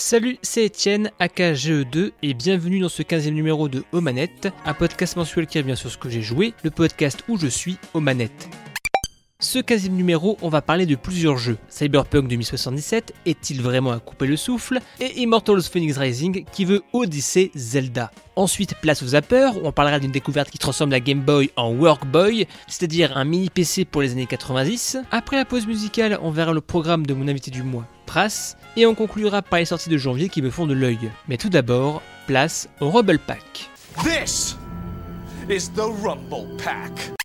Salut, 0.00 0.38
c'est 0.42 0.64
Etienne, 0.64 1.10
AKGE2, 1.18 2.12
et 2.22 2.32
bienvenue 2.32 2.78
dans 2.78 2.88
ce 2.88 3.02
15e 3.02 3.30
numéro 3.30 3.68
de 3.68 3.82
Aux 3.90 4.00
Manettes, 4.00 4.46
un 4.64 4.72
podcast 4.72 5.16
mensuel 5.16 5.48
qui 5.48 5.58
revient 5.58 5.76
sur 5.76 5.90
ce 5.90 5.98
que 5.98 6.08
j'ai 6.08 6.22
joué, 6.22 6.54
le 6.62 6.70
podcast 6.70 7.24
où 7.28 7.36
je 7.36 7.48
suis 7.48 7.78
aux 7.94 8.00
manettes. 8.00 8.48
Ce 9.40 9.60
15e 9.60 9.90
numéro, 9.90 10.36
on 10.42 10.48
va 10.48 10.62
parler 10.62 10.84
de 10.84 10.96
plusieurs 10.96 11.38
jeux. 11.38 11.58
Cyberpunk 11.68 12.26
2077 12.26 13.14
est-il 13.24 13.62
vraiment 13.62 13.92
à 13.92 14.00
couper 14.00 14.26
le 14.26 14.36
souffle? 14.36 14.80
Et 14.98 15.20
Immortals 15.20 15.62
Phoenix 15.62 15.96
Rising 15.96 16.44
qui 16.50 16.64
veut 16.64 16.82
Odyssey 16.92 17.52
Zelda. 17.54 18.10
Ensuite, 18.34 18.74
place 18.74 19.00
aux 19.00 19.06
zappers, 19.06 19.56
où 19.56 19.60
on 19.62 19.70
parlera 19.70 20.00
d'une 20.00 20.10
découverte 20.10 20.50
qui 20.50 20.58
transforme 20.58 20.90
la 20.90 20.98
Game 20.98 21.20
Boy 21.20 21.52
en 21.54 21.70
Work 21.70 22.04
Boy, 22.04 22.48
c'est-à-dire 22.66 23.16
un 23.16 23.24
mini 23.24 23.48
PC 23.48 23.84
pour 23.84 24.02
les 24.02 24.10
années 24.10 24.26
90. 24.26 24.98
Après 25.12 25.36
la 25.36 25.44
pause 25.44 25.68
musicale, 25.68 26.18
on 26.20 26.32
verra 26.32 26.52
le 26.52 26.60
programme 26.60 27.06
de 27.06 27.14
mon 27.14 27.28
invité 27.28 27.52
du 27.52 27.62
mois, 27.62 27.86
Pras, 28.06 28.56
et 28.76 28.86
on 28.86 28.96
conclura 28.96 29.42
par 29.42 29.60
les 29.60 29.66
sorties 29.66 29.88
de 29.88 29.98
janvier 29.98 30.30
qui 30.30 30.42
me 30.42 30.50
font 30.50 30.66
de 30.66 30.74
l'œil. 30.74 31.12
Mais 31.28 31.36
tout 31.36 31.48
d'abord, 31.48 32.02
place 32.26 32.68
au 32.80 32.90
Rumble 32.90 33.20
Pack. 33.20 33.70
This 34.02 34.56
is 35.48 35.70
the 35.76 35.86
Rumble 36.02 36.56
Pack. 36.56 37.17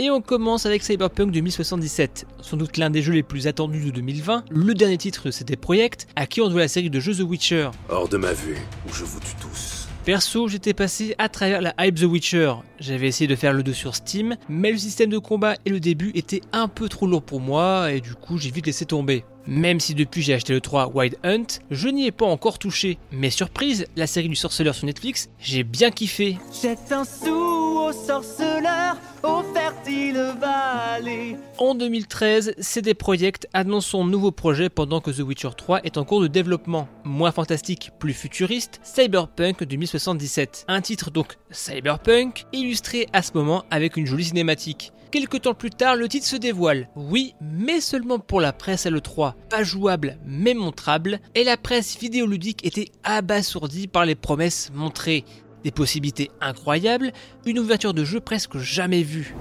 Et 0.00 0.10
on 0.10 0.20
commence 0.20 0.64
avec 0.64 0.84
Cyberpunk 0.84 1.32
2077, 1.32 2.24
sans 2.40 2.56
doute 2.56 2.76
l'un 2.76 2.88
des 2.88 3.02
jeux 3.02 3.14
les 3.14 3.24
plus 3.24 3.48
attendus 3.48 3.86
de 3.86 3.90
2020, 3.90 4.44
le 4.48 4.74
dernier 4.74 4.96
titre 4.96 5.24
de 5.24 5.32
CD 5.32 5.56
Projekt, 5.56 6.06
à 6.14 6.28
qui 6.28 6.40
on 6.40 6.48
doit 6.48 6.60
la 6.60 6.68
série 6.68 6.88
de 6.88 7.00
jeux 7.00 7.16
The 7.16 7.28
Witcher. 7.28 7.70
Hors 7.88 8.08
de 8.08 8.16
ma 8.16 8.32
vue, 8.32 8.54
ou 8.88 8.94
je 8.94 9.02
vous 9.02 9.18
tue 9.18 9.34
tous. 9.40 9.88
Perso, 10.04 10.46
j'étais 10.46 10.72
passé 10.72 11.16
à 11.18 11.28
travers 11.28 11.60
la 11.60 11.74
hype 11.80 11.96
The 11.96 12.04
Witcher. 12.04 12.54
J'avais 12.78 13.08
essayé 13.08 13.26
de 13.26 13.34
faire 13.34 13.52
le 13.52 13.64
2 13.64 13.72
sur 13.72 13.96
Steam, 13.96 14.36
mais 14.48 14.70
le 14.70 14.78
système 14.78 15.10
de 15.10 15.18
combat 15.18 15.56
et 15.64 15.70
le 15.70 15.80
début 15.80 16.12
étaient 16.14 16.42
un 16.52 16.68
peu 16.68 16.88
trop 16.88 17.08
lourds 17.08 17.24
pour 17.24 17.40
moi, 17.40 17.90
et 17.90 18.00
du 18.00 18.14
coup 18.14 18.38
j'ai 18.38 18.52
vite 18.52 18.66
laissé 18.66 18.84
tomber. 18.84 19.24
Même 19.48 19.80
si 19.80 19.94
depuis 19.94 20.20
j'ai 20.20 20.34
acheté 20.34 20.52
le 20.52 20.60
3 20.60 20.92
Wild 20.94 21.16
Hunt, 21.24 21.46
je 21.70 21.88
n'y 21.88 22.06
ai 22.06 22.12
pas 22.12 22.26
encore 22.26 22.58
touché. 22.58 22.98
Mais 23.12 23.30
surprise, 23.30 23.86
la 23.96 24.06
série 24.06 24.28
du 24.28 24.36
sorceleur 24.36 24.74
sur 24.74 24.84
Netflix, 24.84 25.30
j'ai 25.40 25.62
bien 25.62 25.90
kiffé. 25.90 26.36
Jette 26.62 26.92
un 26.92 27.04
sou 27.04 27.78
au 27.88 27.92
sorceleur, 27.92 28.98
au 29.22 29.42
fertile 29.54 30.34
vallée. 30.38 31.38
En 31.56 31.74
2013, 31.74 32.56
CD 32.58 32.92
Projekt 32.92 33.48
annonce 33.54 33.86
son 33.86 34.04
nouveau 34.04 34.32
projet 34.32 34.68
pendant 34.68 35.00
que 35.00 35.10
The 35.10 35.20
Witcher 35.20 35.52
3 35.56 35.80
est 35.82 35.96
en 35.96 36.04
cours 36.04 36.20
de 36.20 36.26
développement. 36.26 36.86
Moins 37.04 37.32
fantastique, 37.32 37.92
plus 37.98 38.12
futuriste, 38.12 38.80
Cyberpunk 38.82 39.64
2077. 39.64 40.66
Un 40.68 40.82
titre 40.82 41.10
donc 41.10 41.38
Cyberpunk, 41.50 42.44
illustré 42.52 43.08
à 43.14 43.22
ce 43.22 43.32
moment 43.32 43.64
avec 43.70 43.96
une 43.96 44.06
jolie 44.06 44.26
cinématique. 44.26 44.92
Quelques 45.10 45.40
temps 45.40 45.54
plus 45.54 45.70
tard, 45.70 45.96
le 45.96 46.06
titre 46.06 46.26
se 46.26 46.36
dévoile. 46.36 46.90
Oui, 46.94 47.34
mais 47.40 47.80
seulement 47.80 48.18
pour 48.18 48.42
la 48.42 48.52
presse 48.52 48.84
L3. 48.84 49.32
Pas 49.50 49.62
jouable, 49.62 50.18
mais 50.26 50.54
montrable. 50.54 51.20
Et 51.34 51.44
la 51.44 51.56
presse 51.56 51.98
vidéoludique 51.98 52.64
était 52.66 52.90
abasourdie 53.04 53.88
par 53.88 54.04
les 54.04 54.14
promesses 54.14 54.70
montrées. 54.74 55.24
Des 55.64 55.70
possibilités 55.70 56.30
incroyables, 56.40 57.12
une 57.46 57.58
ouverture 57.58 57.94
de 57.94 58.04
jeu 58.04 58.20
presque 58.20 58.58
jamais 58.58 59.02
vue. 59.02 59.34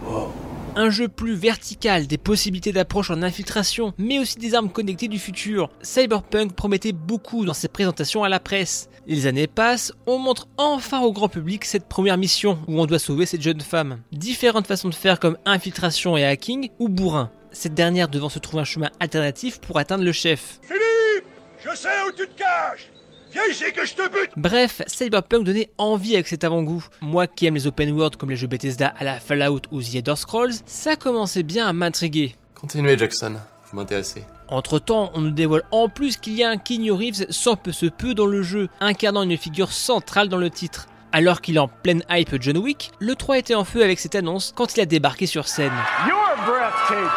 Un 0.76 0.92
jeu 0.92 1.08
plus 1.08 1.34
vertical, 1.34 2.06
des 2.06 2.20
possibilités 2.20 2.72
d'approche 2.72 3.10
en 3.10 3.24
infiltration, 3.24 3.94
mais 3.98 4.20
aussi 4.20 4.38
des 4.38 4.54
armes 4.54 4.70
connectées 4.70 5.08
du 5.08 5.18
futur. 5.18 5.70
Cyberpunk 5.82 6.54
promettait 6.54 6.92
beaucoup 6.92 7.46
dans 7.46 7.56
ses 7.56 7.68
présentations 7.68 8.24
à 8.24 8.30
la 8.30 8.40
presse. 8.40 8.88
Les 9.08 9.26
années 9.26 9.48
passent, 9.48 9.92
on 10.06 10.20
montre 10.20 10.48
enfin 10.58 11.02
au 11.02 11.12
grand 11.12 11.30
public 11.30 11.66
cette 11.66 11.88
première 11.88 12.18
mission 12.18 12.60
où 12.68 12.80
on 12.80 12.86
doit 12.86 13.00
sauver 13.00 13.26
cette 13.26 13.42
jeune 13.42 13.62
femme. 13.62 14.02
Différentes 14.12 14.68
façons 14.68 14.90
de 14.90 14.96
faire 14.96 15.20
comme 15.20 15.38
infiltration 15.46 16.16
et 16.16 16.26
hacking 16.26 16.70
ou 16.78 16.90
bourrin. 16.90 17.32
Cette 17.52 17.74
dernière 17.74 18.08
devant 18.08 18.30
se 18.30 18.40
trouver 18.40 18.62
un 18.62 18.66
chemin 18.66 18.90
alternatif 19.00 19.60
pour 19.60 19.78
atteindre 19.78 20.04
le 20.04 20.12
chef. 20.12 20.60
Philippe 20.62 21.26
Je 21.64 21.76
sais 21.76 21.90
où 22.08 22.12
tu 22.12 22.28
te 22.28 22.38
caches 22.38 22.92
Viens 23.32 23.46
ici 23.50 23.66
que 23.74 23.86
je 23.86 23.94
te 23.94 24.10
bute 24.10 24.32
Bref, 24.38 24.82
Cyberpunk 24.88 25.44
donnait 25.44 25.70
envie 25.78 26.14
avec 26.14 26.28
cet 26.28 26.44
avant-goût. 26.44 26.86
Moi 27.02 27.28
qui 27.28 27.46
aime 27.46 27.56
les 27.56 27.68
open 27.68 27.92
world 27.92 28.16
comme 28.16 28.30
les 28.30 28.36
jeux 28.36 28.48
Bethesda 28.48 28.88
à 28.98 29.04
la 29.04 29.20
Fallout 29.20 29.62
ou 29.72 29.82
The 29.82 29.96
Elder 29.96 30.16
Scrolls, 30.16 30.54
ça 30.66 30.96
commençait 30.96 31.44
bien 31.44 31.68
à 31.68 31.74
m'intriguer. 31.74 32.36
Continuez 32.56 32.98
Jackson, 32.98 33.36
vous 33.70 33.78
m'intéressez. 33.78 34.24
Entre 34.48 34.80
temps, 34.80 35.12
on 35.14 35.22
nous 35.22 35.32
dévoile 35.32 35.64
en 35.72 35.90
plus 35.90 36.16
qu'il 36.16 36.34
y 36.34 36.44
a 36.44 36.50
un 36.50 36.58
Keanu 36.58 36.92
Reeves 36.92 37.28
sans 37.30 37.58
peu 37.58 37.74
se 37.74 37.86
peu 37.86 38.14
dans 38.14 38.26
le 38.26 38.42
jeu, 38.42 38.70
incarnant 38.80 39.24
une 39.24 39.38
figure 39.38 39.74
centrale 39.74 40.30
dans 40.30 40.38
le 40.38 40.50
titre. 40.50 40.88
Alors 41.12 41.42
qu'il 41.42 41.56
est 41.56 41.60
en 41.60 41.68
pleine 41.68 42.04
hype 42.10 42.36
John 42.42 42.58
Wick, 42.58 42.92
le 43.00 43.16
3 43.16 43.40
était 43.40 43.56
en 43.56 43.64
feu 43.64 43.84
avec 43.84 44.00
cette 44.00 44.16
annonce 44.16 44.54
quand 44.56 44.76
il 44.76 44.82
a 44.82 44.86
débarqué 44.86 45.26
sur 45.26 45.48
scène. 45.48 45.72
You're 46.06 46.18
breathtaking 46.46 47.08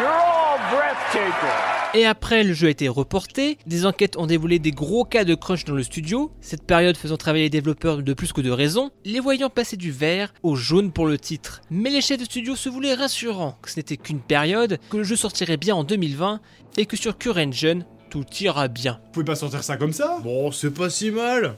You're 0.00 0.10
all 0.10 0.60
breathtaking 0.70 2.00
Et 2.00 2.06
après, 2.06 2.44
le 2.44 2.54
jeu 2.54 2.68
a 2.68 2.70
été 2.70 2.88
reporté, 2.88 3.58
des 3.66 3.84
enquêtes 3.84 4.16
ont 4.16 4.26
dévoilé 4.26 4.58
des 4.58 4.70
gros 4.70 5.04
cas 5.04 5.24
de 5.24 5.34
crunch 5.34 5.64
dans 5.64 5.74
le 5.74 5.82
studio, 5.82 6.30
cette 6.40 6.64
période 6.64 6.96
faisant 6.96 7.16
travailler 7.16 7.44
les 7.44 7.50
développeurs 7.50 8.02
de 8.02 8.12
plus 8.14 8.32
que 8.32 8.40
de 8.40 8.50
raison, 8.50 8.90
les 9.04 9.20
voyant 9.20 9.50
passer 9.50 9.76
du 9.76 9.90
vert 9.90 10.32
au 10.42 10.54
jaune 10.54 10.92
pour 10.92 11.06
le 11.06 11.18
titre. 11.18 11.62
Mais 11.70 11.90
les 11.90 12.00
chefs 12.00 12.20
de 12.20 12.24
studio 12.24 12.54
se 12.54 12.68
voulaient 12.68 12.94
rassurants 12.94 13.58
que 13.60 13.70
ce 13.70 13.78
n'était 13.78 13.96
qu'une 13.96 14.20
période, 14.20 14.78
que 14.88 14.98
le 14.98 15.04
jeu 15.04 15.16
sortirait 15.16 15.56
bien 15.56 15.74
en 15.74 15.84
2020 15.84 16.40
et 16.76 16.86
que 16.86 16.96
sur 16.96 17.18
CureEngine, 17.18 17.84
tout 18.08 18.24
ira 18.40 18.68
bien. 18.68 19.00
Vous 19.06 19.12
pouvez 19.12 19.24
pas 19.24 19.34
sortir 19.34 19.64
ça 19.64 19.76
comme 19.76 19.92
ça? 19.92 20.20
Bon, 20.22 20.52
c'est 20.52 20.70
pas 20.70 20.90
si 20.90 21.10
mal. 21.10 21.56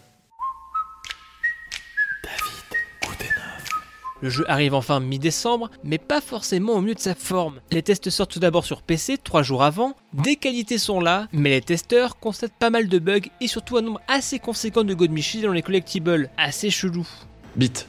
Le 4.20 4.30
jeu 4.30 4.44
arrive 4.48 4.74
enfin 4.74 4.98
mi-décembre, 4.98 5.70
mais 5.84 5.98
pas 5.98 6.20
forcément 6.20 6.74
au 6.74 6.80
mieux 6.80 6.94
de 6.94 7.00
sa 7.00 7.14
forme. 7.14 7.60
Les 7.70 7.82
tests 7.82 8.10
sortent 8.10 8.32
tout 8.32 8.40
d'abord 8.40 8.64
sur 8.64 8.82
PC 8.82 9.16
trois 9.16 9.42
jours 9.42 9.62
avant, 9.62 9.94
des 10.12 10.36
qualités 10.36 10.78
sont 10.78 11.00
là, 11.00 11.28
mais 11.32 11.50
les 11.50 11.60
testeurs 11.60 12.18
constatent 12.18 12.58
pas 12.58 12.70
mal 12.70 12.88
de 12.88 12.98
bugs 12.98 13.28
et 13.40 13.46
surtout 13.46 13.76
un 13.76 13.82
nombre 13.82 14.00
assez 14.08 14.38
conséquent 14.38 14.82
de 14.82 14.94
God 14.94 15.10
Michel 15.10 15.42
dans 15.42 15.52
les 15.52 15.62
collectibles, 15.62 16.30
assez 16.36 16.70
chelou. 16.70 17.06
Bit. 17.54 17.88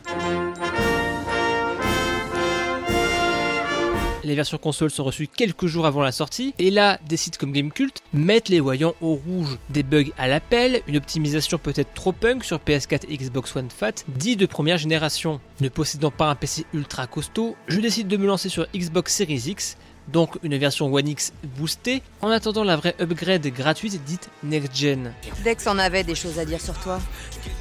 Les 4.29 4.35
versions 4.35 4.59
console 4.59 4.91
sont 4.91 5.03
reçues 5.03 5.27
quelques 5.27 5.65
jours 5.65 5.87
avant 5.87 6.03
la 6.03 6.11
sortie, 6.11 6.53
et 6.59 6.69
là, 6.69 6.99
des 7.07 7.17
sites 7.17 7.39
comme 7.39 7.51
Gamecult 7.51 8.03
mettent 8.13 8.49
les 8.49 8.59
voyants 8.59 8.93
au 9.01 9.15
rouge. 9.15 9.57
Des 9.71 9.81
bugs 9.81 10.11
à 10.19 10.27
l'appel, 10.27 10.83
une 10.85 10.97
optimisation 10.97 11.57
peut-être 11.57 11.95
trop 11.95 12.11
punk 12.11 12.43
sur 12.43 12.59
PS4 12.59 13.05
et 13.09 13.17
Xbox 13.17 13.55
One 13.55 13.71
Fat, 13.71 14.03
dit 14.07 14.35
de 14.35 14.45
première 14.45 14.77
génération. 14.77 15.41
Ne 15.61 15.69
possédant 15.69 16.11
pas 16.11 16.29
un 16.29 16.35
PC 16.35 16.67
ultra 16.75 17.07
costaud, 17.07 17.55
je 17.67 17.79
décide 17.79 18.07
de 18.07 18.17
me 18.17 18.27
lancer 18.27 18.49
sur 18.49 18.67
Xbox 18.71 19.15
Series 19.15 19.45
X, 19.47 19.77
donc 20.09 20.37
une 20.43 20.55
version 20.57 20.93
One 20.93 21.07
X 21.07 21.33
boostée, 21.57 22.03
en 22.21 22.29
attendant 22.29 22.63
la 22.63 22.75
vraie 22.75 22.93
upgrade 23.01 23.47
gratuite 23.47 23.99
dite 24.03 24.29
Next 24.43 24.75
Gen. 24.75 25.11
Dex 25.43 25.65
en 25.65 25.79
avait 25.79 26.03
des 26.03 26.13
choses 26.13 26.37
à 26.37 26.45
dire 26.45 26.61
sur 26.61 26.77
toi? 26.81 26.99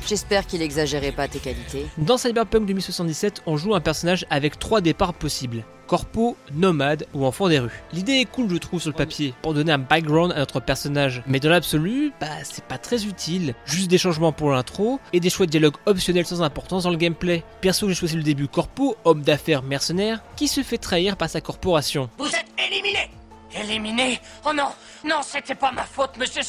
J'espère 0.06 0.46
qu'il 0.46 0.60
exagérait 0.60 1.12
pas 1.12 1.28
tes 1.28 1.38
qualités. 1.38 1.86
Dans 1.96 2.18
Cyberpunk 2.18 2.66
2077, 2.66 3.44
on 3.46 3.56
joue 3.56 3.74
un 3.74 3.80
personnage 3.80 4.26
avec 4.28 4.58
trois 4.58 4.82
départs 4.82 5.14
possibles. 5.14 5.64
Corpo, 5.88 6.36
nomade 6.52 7.06
ou 7.14 7.24
enfant 7.24 7.48
des 7.48 7.58
rues. 7.58 7.82
L'idée 7.92 8.20
est 8.20 8.26
cool 8.26 8.50
je 8.50 8.56
trouve 8.58 8.80
sur 8.80 8.90
le 8.90 8.96
papier, 8.96 9.34
pour 9.42 9.54
donner 9.54 9.72
un 9.72 9.78
background 9.78 10.32
à 10.32 10.38
notre 10.38 10.60
personnage. 10.60 11.22
Mais 11.26 11.40
dans 11.40 11.48
l'absolu, 11.48 12.12
bah 12.20 12.26
c'est 12.44 12.64
pas 12.64 12.76
très 12.76 13.06
utile. 13.06 13.54
Juste 13.64 13.88
des 13.88 13.96
changements 13.96 14.30
pour 14.30 14.50
l'intro 14.50 15.00
et 15.12 15.20
des 15.20 15.30
choix 15.30 15.46
de 15.46 15.50
dialogue 15.50 15.76
optionnels 15.86 16.26
sans 16.26 16.42
importance 16.42 16.84
dans 16.84 16.90
le 16.90 16.96
gameplay. 16.96 17.42
Perso 17.62 17.88
j'ai 17.88 17.94
choisi 17.94 18.16
le 18.16 18.22
début 18.22 18.48
Corpo, 18.48 18.96
homme 19.04 19.22
d'affaires 19.22 19.62
mercenaire, 19.62 20.22
qui 20.36 20.46
se 20.46 20.62
fait 20.62 20.78
trahir 20.78 21.16
par 21.16 21.30
sa 21.30 21.40
corporation. 21.40 22.10
Vous 22.18 22.26
êtes 22.26 22.46
éliminé 22.70 23.10
Éliminé 23.58 24.20
Oh 24.46 24.52
non 24.52 24.68
Non, 25.04 25.20
c'était 25.22 25.54
pas 25.54 25.70
ma 25.70 25.84
faute, 25.84 26.16
monsieur 26.18 26.42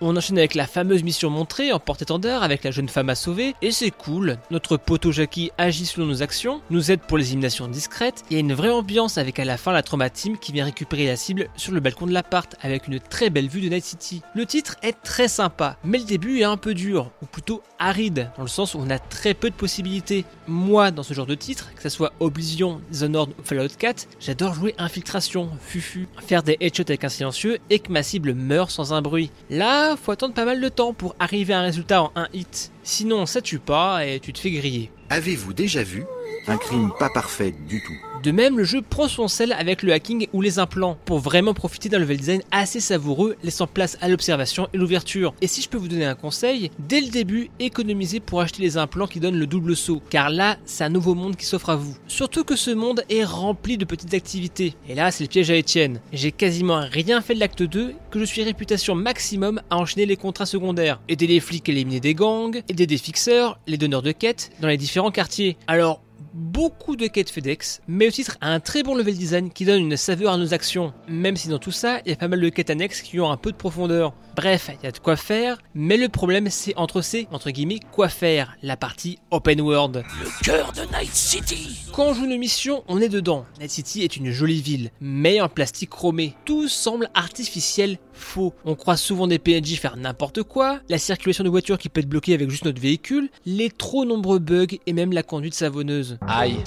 On 0.00 0.16
enchaîne 0.16 0.38
avec 0.38 0.54
la 0.54 0.68
fameuse 0.68 1.02
mission 1.02 1.28
montrée 1.28 1.72
en 1.72 1.80
porte-étendard 1.80 2.44
avec 2.44 2.62
la 2.62 2.70
jeune 2.70 2.88
femme 2.88 3.08
à 3.08 3.16
sauver, 3.16 3.56
et 3.62 3.72
c'est 3.72 3.90
cool. 3.90 4.38
Notre 4.52 4.76
poteau 4.76 5.10
Jackie 5.10 5.50
agit 5.58 5.86
selon 5.86 6.06
nos 6.06 6.22
actions, 6.22 6.62
nous 6.70 6.92
aide 6.92 7.00
pour 7.00 7.18
les 7.18 7.26
éliminations 7.26 7.66
discrètes, 7.66 8.22
il 8.30 8.34
y 8.34 8.36
a 8.36 8.40
une 8.40 8.54
vraie 8.54 8.70
ambiance 8.70 9.18
avec 9.18 9.40
à 9.40 9.44
la 9.44 9.56
fin 9.56 9.72
la 9.72 9.82
trauma 9.82 10.08
team 10.08 10.38
qui 10.38 10.52
vient 10.52 10.66
récupérer 10.66 11.06
la 11.06 11.16
cible 11.16 11.48
sur 11.56 11.72
le 11.72 11.80
balcon 11.80 12.06
de 12.06 12.12
l'appart 12.12 12.54
avec 12.62 12.86
une 12.86 13.00
très 13.00 13.28
belle 13.28 13.48
vue 13.48 13.60
de 13.60 13.68
Night 13.68 13.84
City. 13.84 14.22
Le 14.36 14.46
titre 14.46 14.76
est 14.82 15.02
très 15.02 15.26
sympa, 15.26 15.76
mais 15.82 15.98
le 15.98 16.04
début 16.04 16.38
est 16.38 16.44
un 16.44 16.56
peu 16.56 16.74
dur, 16.74 17.10
ou 17.22 17.26
plutôt 17.26 17.60
aride, 17.80 18.30
dans 18.36 18.42
le 18.42 18.48
sens 18.48 18.74
où 18.74 18.78
on 18.78 18.90
a 18.90 19.00
très 19.00 19.34
peu 19.34 19.50
de 19.50 19.56
possibilités. 19.56 20.24
Moi, 20.46 20.92
dans 20.92 21.02
ce 21.02 21.12
genre 21.12 21.26
de 21.26 21.34
titre, 21.34 21.74
que 21.74 21.82
ce 21.82 21.88
soit 21.88 22.12
Oblivion, 22.20 22.80
Dishonored 22.90 23.30
ou 23.30 23.42
Fallout 23.42 23.66
4, 23.76 24.06
j'adore 24.20 24.54
jouer 24.54 24.76
infiltration, 24.78 25.50
fufu, 25.60 26.08
faire 26.24 26.44
des 26.44 26.56
headshots 26.60 26.82
avec 26.82 27.02
un 27.02 27.08
silencieux 27.08 27.58
et 27.68 27.79
ma 27.88 28.02
cible 28.02 28.34
meurt 28.34 28.70
sans 28.70 28.92
un 28.92 29.02
bruit. 29.02 29.30
Là, 29.48 29.96
faut 29.96 30.12
attendre 30.12 30.34
pas 30.34 30.44
mal 30.44 30.60
de 30.60 30.68
temps 30.68 30.92
pour 30.92 31.14
arriver 31.18 31.54
à 31.54 31.60
un 31.60 31.62
résultat 31.62 32.02
en 32.02 32.12
un 32.16 32.28
hit. 32.32 32.70
Sinon, 32.82 33.26
ça 33.26 33.40
tue 33.40 33.58
pas 33.58 34.06
et 34.06 34.20
tu 34.20 34.32
te 34.32 34.38
fais 34.38 34.50
griller. 34.50 34.90
Avez-vous 35.12 35.52
déjà 35.52 35.82
vu 35.82 36.04
un 36.46 36.56
crime 36.56 36.92
pas 36.96 37.10
parfait 37.10 37.52
du 37.68 37.82
tout? 37.82 37.96
De 38.22 38.32
même, 38.32 38.58
le 38.58 38.64
jeu 38.64 38.82
prend 38.82 39.08
son 39.08 39.28
sel 39.28 39.52
avec 39.52 39.82
le 39.82 39.94
hacking 39.94 40.26
ou 40.34 40.42
les 40.42 40.58
implants 40.58 40.98
pour 41.06 41.20
vraiment 41.20 41.54
profiter 41.54 41.88
d'un 41.88 41.98
level 41.98 42.18
design 42.18 42.42
assez 42.50 42.78
savoureux, 42.78 43.34
laissant 43.42 43.66
place 43.66 43.96
à 44.02 44.08
l'observation 44.10 44.68
et 44.74 44.76
l'ouverture. 44.76 45.34
Et 45.40 45.46
si 45.46 45.62
je 45.62 45.70
peux 45.70 45.78
vous 45.78 45.88
donner 45.88 46.04
un 46.04 46.14
conseil, 46.14 46.70
dès 46.78 47.00
le 47.00 47.08
début, 47.08 47.48
économisez 47.60 48.20
pour 48.20 48.42
acheter 48.42 48.60
les 48.62 48.76
implants 48.76 49.06
qui 49.06 49.20
donnent 49.20 49.38
le 49.38 49.46
double 49.46 49.74
saut, 49.74 50.02
car 50.10 50.28
là, 50.28 50.58
c'est 50.66 50.84
un 50.84 50.90
nouveau 50.90 51.14
monde 51.14 51.34
qui 51.34 51.46
s'offre 51.46 51.70
à 51.70 51.76
vous. 51.76 51.96
Surtout 52.08 52.44
que 52.44 52.56
ce 52.56 52.70
monde 52.70 53.04
est 53.08 53.24
rempli 53.24 53.78
de 53.78 53.86
petites 53.86 54.12
activités. 54.12 54.74
Et 54.86 54.94
là, 54.94 55.10
c'est 55.10 55.24
le 55.24 55.28
piège 55.28 55.50
à 55.50 55.58
Etienne. 55.58 56.00
J'ai 56.12 56.30
quasiment 56.30 56.82
rien 56.90 57.22
fait 57.22 57.34
de 57.34 57.40
l'acte 57.40 57.62
2, 57.62 57.94
que 58.10 58.18
je 58.18 58.24
suis 58.26 58.42
réputation 58.42 58.94
maximum 58.94 59.62
à 59.70 59.78
enchaîner 59.78 60.04
les 60.04 60.16
contrats 60.18 60.44
secondaires, 60.44 61.00
aider 61.08 61.26
les 61.26 61.40
flics 61.40 61.70
à 61.70 61.72
éliminer 61.72 62.00
des 62.00 62.14
gangs, 62.14 62.62
aider 62.68 62.86
des 62.86 62.98
fixeurs, 62.98 63.58
les 63.66 63.78
donneurs 63.78 64.02
de 64.02 64.12
quêtes 64.12 64.50
dans 64.60 64.68
les 64.68 64.76
différents 64.76 64.99
quartiers. 65.10 65.56
Alors, 65.66 66.02
beaucoup 66.32 66.96
de 66.96 67.06
quêtes 67.06 67.30
FedEx, 67.30 67.80
mais 67.88 68.06
le 68.06 68.12
titre 68.12 68.36
a 68.40 68.52
un 68.52 68.60
très 68.60 68.82
bon 68.82 68.94
level 68.94 69.16
design 69.16 69.50
qui 69.50 69.64
donne 69.64 69.80
une 69.80 69.96
saveur 69.96 70.32
à 70.32 70.36
nos 70.36 70.54
actions, 70.54 70.92
même 71.08 71.36
si 71.36 71.48
dans 71.48 71.58
tout 71.58 71.72
ça, 71.72 72.00
il 72.04 72.10
y 72.10 72.12
a 72.12 72.16
pas 72.16 72.28
mal 72.28 72.40
de 72.40 72.48
quêtes 72.48 72.70
annexes 72.70 73.02
qui 73.02 73.20
ont 73.20 73.30
un 73.30 73.36
peu 73.36 73.52
de 73.52 73.56
profondeur. 73.56 74.14
Bref, 74.36 74.70
il 74.80 74.84
y 74.84 74.88
a 74.88 74.92
de 74.92 74.98
quoi 74.98 75.16
faire, 75.16 75.58
mais 75.74 75.96
le 75.96 76.08
problème 76.08 76.48
c'est 76.50 76.74
entre 76.76 77.02
ces, 77.02 77.26
entre 77.32 77.50
guillemets, 77.50 77.80
quoi 77.92 78.08
faire, 78.08 78.56
la 78.62 78.76
partie 78.76 79.18
open 79.30 79.60
world. 79.60 80.04
Le 80.22 80.44
cœur 80.44 80.72
de 80.72 80.82
Night 80.96 81.12
City. 81.12 81.86
Quand 81.92 82.10
on 82.10 82.14
joue 82.14 82.24
une 82.24 82.38
mission, 82.38 82.84
on 82.88 83.00
est 83.00 83.08
dedans. 83.08 83.44
Night 83.58 83.70
City 83.70 84.02
est 84.02 84.16
une 84.16 84.30
jolie 84.30 84.62
ville, 84.62 84.90
mais 85.00 85.40
en 85.40 85.48
plastique 85.48 85.90
chromé. 85.90 86.34
Tout 86.44 86.68
semble 86.68 87.10
artificiel, 87.14 87.98
faux. 88.12 88.54
On 88.64 88.76
croit 88.76 88.96
souvent 88.96 89.26
des 89.26 89.38
PNJ 89.38 89.74
faire 89.74 89.96
n'importe 89.96 90.42
quoi, 90.42 90.80
la 90.88 90.98
circulation 90.98 91.44
de 91.44 91.48
voitures 91.48 91.78
qui 91.78 91.88
peut 91.88 92.00
être 92.00 92.08
bloquée 92.08 92.34
avec 92.34 92.50
juste 92.50 92.64
notre 92.64 92.80
véhicule, 92.80 93.30
les 93.44 93.70
trop 93.70 94.04
nombreux 94.04 94.38
bugs 94.38 94.76
et 94.86 94.92
même 94.92 95.12
la 95.12 95.22
conduite 95.22 95.54
savonneuse. 95.54 96.18
Aïe, 96.26 96.62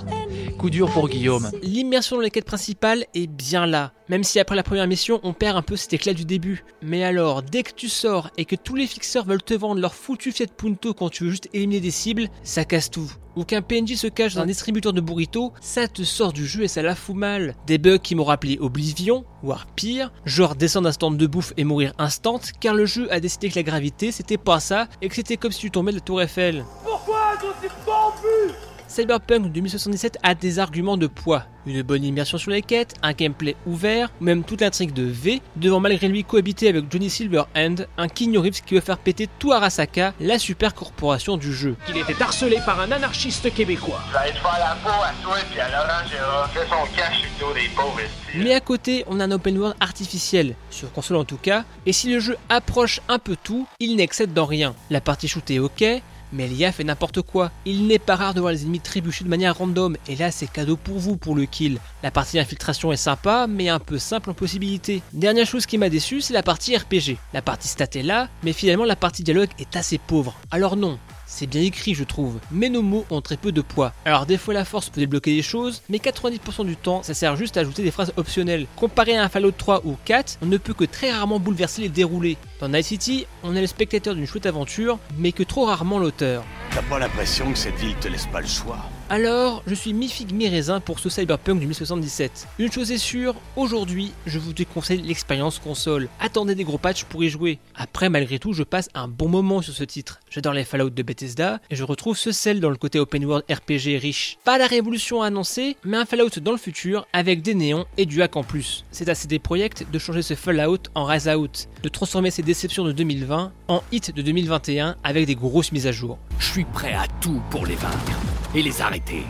coup 0.57 0.69
dur 0.69 0.89
pour 0.89 1.07
Guillaume. 1.07 1.49
L'immersion 1.61 2.15
dans 2.15 2.21
les 2.21 2.31
quêtes 2.31 2.45
principales 2.45 3.05
est 3.13 3.27
bien 3.27 3.65
là, 3.65 3.93
même 4.09 4.23
si 4.23 4.39
après 4.39 4.55
la 4.55 4.63
première 4.63 4.87
mission 4.87 5.19
on 5.23 5.33
perd 5.33 5.55
un 5.55 5.61
peu 5.61 5.75
cet 5.75 5.93
éclat 5.93 6.13
du 6.13 6.25
début. 6.25 6.65
Mais 6.81 7.03
alors, 7.03 7.43
dès 7.43 7.63
que 7.63 7.73
tu 7.73 7.87
sors 7.87 8.29
et 8.37 8.45
que 8.45 8.55
tous 8.55 8.75
les 8.75 8.87
fixeurs 8.87 9.25
veulent 9.25 9.43
te 9.43 9.53
vendre 9.53 9.79
leur 9.79 9.93
foutu 9.93 10.31
Fiat 10.31 10.47
Punto 10.57 10.93
quand 10.93 11.09
tu 11.09 11.25
veux 11.25 11.29
juste 11.29 11.49
éliminer 11.53 11.79
des 11.79 11.91
cibles, 11.91 12.29
ça 12.43 12.65
casse 12.65 12.89
tout. 12.89 13.11
Ou 13.35 13.45
qu'un 13.45 13.61
PNJ 13.61 13.95
se 13.95 14.07
cache 14.07 14.35
dans 14.35 14.41
un 14.41 14.47
distributeur 14.47 14.91
de 14.91 15.01
burrito, 15.01 15.53
ça 15.61 15.87
te 15.87 16.03
sort 16.03 16.33
du 16.33 16.45
jeu 16.45 16.63
et 16.63 16.67
ça 16.67 16.81
la 16.81 16.95
fout 16.95 17.15
mal. 17.15 17.55
Des 17.65 17.77
bugs 17.77 17.97
qui 17.99 18.15
m'ont 18.15 18.23
rappelé 18.23 18.57
Oblivion, 18.59 19.23
voire 19.43 19.65
pire, 19.67 20.11
genre 20.25 20.55
descendre 20.55 20.89
un 20.89 20.91
stand 20.91 21.17
de 21.17 21.27
bouffe 21.27 21.53
et 21.57 21.63
mourir 21.63 21.93
instant, 21.99 22.39
car 22.59 22.73
le 22.73 22.85
jeu 22.85 23.11
a 23.11 23.19
décidé 23.19 23.49
que 23.49 23.55
la 23.55 23.63
gravité 23.63 24.11
c'était 24.11 24.37
pas 24.37 24.59
ça 24.59 24.87
et 25.01 25.09
que 25.09 25.15
c'était 25.15 25.37
comme 25.37 25.51
si 25.51 25.61
tu 25.61 25.71
tombais 25.71 25.91
de 25.91 25.97
la 25.97 26.01
tour 26.01 26.21
Eiffel. 26.21 26.65
Pourquoi 26.83 27.33
sont-ils 27.39 27.69
corrompus 27.85 28.53
Cyberpunk 28.93 29.51
2077 29.51 30.19
a 30.21 30.35
des 30.35 30.59
arguments 30.59 30.97
de 30.97 31.07
poids, 31.07 31.45
une 31.65 31.81
bonne 31.81 32.03
immersion 32.03 32.37
sur 32.37 32.51
les 32.51 32.61
quêtes, 32.61 32.93
un 33.01 33.13
gameplay 33.13 33.55
ouvert, 33.65 34.11
ou 34.21 34.23
même 34.23 34.43
toute 34.43 34.61
l'intrigue 34.61 34.93
de 34.93 35.01
V, 35.01 35.41
devant 35.55 35.79
malgré 35.79 36.07
lui 36.07 36.23
cohabiter 36.23 36.69
avec 36.69 36.91
Johnny 36.91 37.09
Silverhand, 37.09 37.87
un 37.97 38.07
Keanu 38.07 38.37
Reeves 38.37 38.61
qui 38.63 38.75
veut 38.75 38.81
faire 38.81 38.99
péter 38.99 39.27
tout 39.39 39.51
Arasaka, 39.51 40.13
la 40.19 40.37
super 40.37 40.75
corporation 40.75 41.37
du 41.37 41.51
jeu. 41.51 41.75
Il 41.89 41.97
était 41.97 42.21
harcelé 42.21 42.59
par 42.67 42.79
un 42.81 42.91
anarchiste 42.91 43.51
québécois. 43.51 43.99
Ça 44.13 44.19
va 44.19 44.29
te 44.29 44.33
faire 44.33 44.59
la 44.59 44.75
peau 44.83 44.89
à 44.89 45.23
toi 45.23 45.37
et 45.55 45.59
à 45.59 45.69
Laurent 45.69 46.07
Gérard. 46.07 46.51
Fait 46.51 46.67
son 46.69 46.95
cash 46.95 47.17
sur 47.39 47.47
le 47.47 47.53
dos 47.53 47.59
des 47.59 47.69
pauvres. 47.75 47.99
Mais 48.35 48.53
à 48.53 48.59
côté, 48.59 49.05
on 49.07 49.19
a 49.19 49.23
un 49.23 49.31
open 49.31 49.57
world 49.57 49.75
artificiel, 49.79 50.53
sur 50.69 50.91
console 50.91 51.17
en 51.17 51.25
tout 51.25 51.37
cas, 51.37 51.65
et 51.87 51.93
si 51.93 52.13
le 52.13 52.19
jeu 52.19 52.37
approche 52.47 53.01
un 53.09 53.17
peu 53.17 53.35
tout, 53.43 53.67
il 53.79 53.95
n'excède 53.95 54.33
dans 54.33 54.45
rien. 54.45 54.75
La 54.91 55.01
partie 55.01 55.27
shoot 55.27 55.49
est 55.49 55.57
ok, 55.57 55.83
mais 56.33 56.47
l'IA 56.47 56.71
fait 56.71 56.83
n'importe 56.83 57.21
quoi. 57.21 57.51
Il 57.65 57.87
n'est 57.87 57.99
pas 57.99 58.15
rare 58.15 58.33
de 58.33 58.41
voir 58.41 58.51
les 58.51 58.63
ennemis 58.63 58.79
trébucher 58.79 59.23
de 59.23 59.29
manière 59.29 59.57
random, 59.57 59.95
et 60.07 60.15
là 60.15 60.31
c'est 60.31 60.51
cadeau 60.51 60.75
pour 60.75 60.99
vous 60.99 61.15
pour 61.15 61.35
le 61.35 61.45
kill. 61.45 61.79
La 62.01 62.11
partie 62.11 62.39
infiltration 62.39 62.91
est 62.91 62.97
sympa, 62.97 63.47
mais 63.47 63.69
un 63.69 63.79
peu 63.79 63.99
simple 63.99 64.29
en 64.31 64.33
possibilité. 64.33 65.01
Dernière 65.13 65.47
chose 65.47 65.65
qui 65.65 65.77
m'a 65.77 65.89
déçu, 65.89 66.21
c'est 66.21 66.33
la 66.33 66.43
partie 66.43 66.75
RPG. 66.75 67.17
La 67.33 67.41
partie 67.41 67.67
stat 67.67 67.87
est 67.95 68.03
là, 68.03 68.29
mais 68.43 68.53
finalement 68.53 68.85
la 68.85 68.95
partie 68.95 69.23
dialogue 69.23 69.49
est 69.59 69.75
assez 69.75 69.97
pauvre. 69.97 70.35
Alors 70.51 70.75
non, 70.75 70.99
c'est 71.35 71.47
bien 71.47 71.61
écrit, 71.61 71.95
je 71.95 72.03
trouve, 72.03 72.39
mais 72.51 72.69
nos 72.69 72.83
mots 72.83 73.05
ont 73.09 73.21
très 73.21 73.37
peu 73.37 73.51
de 73.51 73.61
poids. 73.61 73.91
Alors, 74.05 74.27
des 74.27 74.37
fois, 74.37 74.53
la 74.53 74.65
force 74.65 74.89
peut 74.89 75.01
débloquer 75.01 75.35
des 75.35 75.41
choses, 75.41 75.81
mais 75.89 75.97
90% 75.97 76.63
du 76.63 76.75
temps, 76.75 77.01
ça 77.01 77.15
sert 77.15 77.35
juste 77.35 77.57
à 77.57 77.61
ajouter 77.61 77.81
des 77.81 77.89
phrases 77.89 78.13
optionnelles. 78.17 78.67
Comparé 78.75 79.15
à 79.17 79.23
un 79.23 79.29
Fallout 79.29 79.53
3 79.57 79.81
ou 79.85 79.97
4, 80.05 80.37
on 80.43 80.45
ne 80.45 80.57
peut 80.57 80.75
que 80.75 80.83
très 80.83 81.11
rarement 81.11 81.39
bouleverser 81.39 81.81
les 81.81 81.89
déroulés. 81.89 82.37
Dans 82.63 82.69
Night 82.69 82.85
City, 82.85 83.27
on 83.43 83.57
est 83.57 83.59
le 83.59 83.67
spectateur 83.67 84.15
d'une 84.15 84.25
chouette 84.25 84.45
aventure, 84.45 84.97
mais 85.17 85.33
que 85.33 85.43
trop 85.43 85.65
rarement 85.65 85.99
l'auteur. 85.99 86.45
T'as 86.71 86.81
pas 86.83 86.97
l'impression 86.97 87.51
que 87.51 87.57
cette 87.57 87.75
ville 87.75 87.93
te 87.95 88.07
laisse 88.07 88.27
pas 88.27 88.39
le 88.39 88.47
choix 88.47 88.77
alors, 89.09 89.61
je 89.67 89.75
suis 89.75 89.93
mi-figue 89.93 90.33
mi-raisin 90.33 90.79
pour 90.79 90.97
ce 90.97 91.07
Cyberpunk 91.07 91.59
2077. 91.59 92.47
Une 92.57 92.71
chose 92.71 92.91
est 92.91 92.97
sûre, 92.97 93.35
aujourd'hui, 93.55 94.11
je 94.25 94.39
vous 94.39 94.53
déconseille 94.53 95.03
l'expérience 95.03 95.59
console. 95.59 96.07
Attendez 96.19 96.55
des 96.55 96.63
gros 96.63 96.79
patchs 96.79 97.03
pour 97.03 97.23
y 97.23 97.29
jouer. 97.29 97.59
Après, 97.75 98.09
malgré 98.09 98.39
tout, 98.39 98.53
je 98.53 98.63
passe 98.63 98.89
un 98.95 99.07
bon 99.07 99.27
moment 99.27 99.61
sur 99.61 99.73
ce 99.73 99.83
titre. 99.83 100.19
J'adore 100.31 100.53
les 100.53 100.63
Fallout 100.63 100.89
de 100.89 101.03
Bethesda 101.03 101.59
et 101.69 101.75
je 101.75 101.83
retrouve 101.83 102.17
ce 102.17 102.31
sel 102.31 102.59
dans 102.59 102.71
le 102.71 102.75
côté 102.75 102.97
open 102.97 103.25
world 103.25 103.45
RPG 103.51 103.99
riche. 103.99 104.39
Pas 104.45 104.57
la 104.57 104.67
révolution 104.67 105.21
annoncée, 105.21 105.77
mais 105.83 105.97
un 105.97 106.05
Fallout 106.05 106.39
dans 106.41 106.51
le 106.51 106.57
futur 106.57 107.05
avec 107.13 107.43
des 107.43 107.53
néons 107.53 107.85
et 107.97 108.07
du 108.07 108.21
hack 108.23 108.35
en 108.35 108.43
plus. 108.43 108.83
C'est 108.89 109.09
à 109.09 109.15
CD 109.15 109.37
Projekt 109.37 109.85
de 109.91 109.99
changer 109.99 110.23
ce 110.23 110.33
Fallout 110.33 110.89
en 110.95 111.03
Rise 111.03 111.27
Out, 111.27 111.67
de 111.83 111.89
transformer 111.89 112.31
ses 112.31 112.41
déceptions 112.53 112.83
de 112.83 112.91
2020 112.91 113.51
en 113.67 113.81
hit 113.91 114.13
de 114.13 114.21
2021 114.21 114.95
avec 115.03 115.25
des 115.25 115.33
grosses 115.33 115.71
mises 115.71 115.87
à 115.87 115.91
jour. 115.91 116.19
Je 116.37 116.45
suis 116.45 116.65
prêt 116.65 116.93
à 116.93 117.07
tout 117.19 117.41
pour 117.49 117.65
les 117.65 117.73
vaincre 117.73 118.19
et 118.53 118.61
les 118.61 118.79
arrêter. 118.79 119.23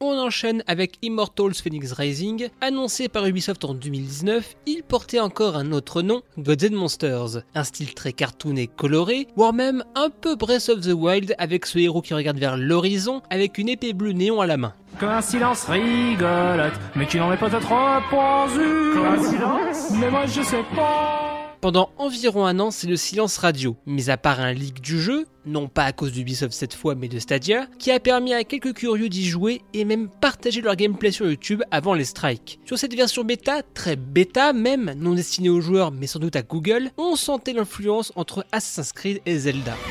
On 0.00 0.18
enchaîne 0.18 0.62
avec 0.66 0.98
Immortals 1.00 1.54
Phoenix 1.54 1.92
Rising, 1.92 2.50
annoncé 2.60 3.08
par 3.08 3.24
Ubisoft 3.24 3.64
en 3.64 3.72
2019, 3.72 4.54
il 4.66 4.82
portait 4.82 5.18
encore 5.18 5.56
un 5.56 5.72
autre 5.72 6.02
nom, 6.02 6.20
Gods 6.36 6.66
and 6.70 6.76
Monsters, 6.76 7.42
un 7.54 7.64
style 7.64 7.94
très 7.94 8.12
cartoon 8.12 8.56
et 8.56 8.66
coloré, 8.66 9.28
voire 9.34 9.54
même 9.54 9.82
un 9.94 10.10
peu 10.10 10.36
Breath 10.36 10.68
of 10.68 10.82
the 10.82 10.92
Wild 10.92 11.34
avec 11.38 11.64
ce 11.64 11.78
héros 11.78 12.02
qui 12.02 12.12
regarde 12.12 12.38
vers 12.38 12.58
l'horizon 12.58 13.22
avec 13.30 13.56
une 13.56 13.70
épée 13.70 13.94
bleue 13.94 14.12
néon 14.12 14.42
à 14.42 14.46
la 14.46 14.58
main. 14.58 14.74
Coïncidence 15.00 15.64
rigolote, 15.64 16.78
mais 16.96 17.06
qui 17.06 17.16
n'en 17.16 17.32
est 17.32 17.38
pas 17.38 17.48
trop. 17.48 18.10
Coïncidence? 18.10 19.90
Mais 19.98 20.10
moi 20.10 20.26
je 20.26 20.42
sais 20.42 20.64
pas. 20.76 21.37
Pendant 21.60 21.90
environ 21.98 22.46
un 22.46 22.60
an, 22.60 22.70
c'est 22.70 22.86
le 22.86 22.96
silence 22.96 23.36
radio, 23.36 23.76
mis 23.84 24.10
à 24.10 24.16
part 24.16 24.38
un 24.38 24.52
leak 24.52 24.80
du 24.80 25.00
jeu, 25.00 25.26
non 25.44 25.66
pas 25.66 25.82
à 25.82 25.92
cause 25.92 26.12
d'Ubisoft 26.12 26.52
cette 26.52 26.72
fois 26.72 26.94
mais 26.94 27.08
de 27.08 27.18
Stadia, 27.18 27.66
qui 27.80 27.90
a 27.90 27.98
permis 27.98 28.32
à 28.32 28.44
quelques 28.44 28.74
curieux 28.74 29.08
d'y 29.08 29.26
jouer 29.26 29.62
et 29.74 29.84
même 29.84 30.08
partager 30.08 30.60
leur 30.60 30.76
gameplay 30.76 31.10
sur 31.10 31.26
YouTube 31.26 31.64
avant 31.72 31.94
les 31.94 32.04
strikes. 32.04 32.60
Sur 32.64 32.78
cette 32.78 32.94
version 32.94 33.24
bêta, 33.24 33.62
très 33.74 33.96
bêta 33.96 34.52
même, 34.52 34.94
non 34.96 35.14
destinée 35.14 35.48
aux 35.48 35.60
joueurs 35.60 35.90
mais 35.90 36.06
sans 36.06 36.20
doute 36.20 36.36
à 36.36 36.42
Google, 36.42 36.92
on 36.96 37.16
sentait 37.16 37.54
l'influence 37.54 38.12
entre 38.14 38.46
Assassin's 38.52 38.92
Creed 38.92 39.20
et 39.26 39.36
Zelda. 39.36 39.76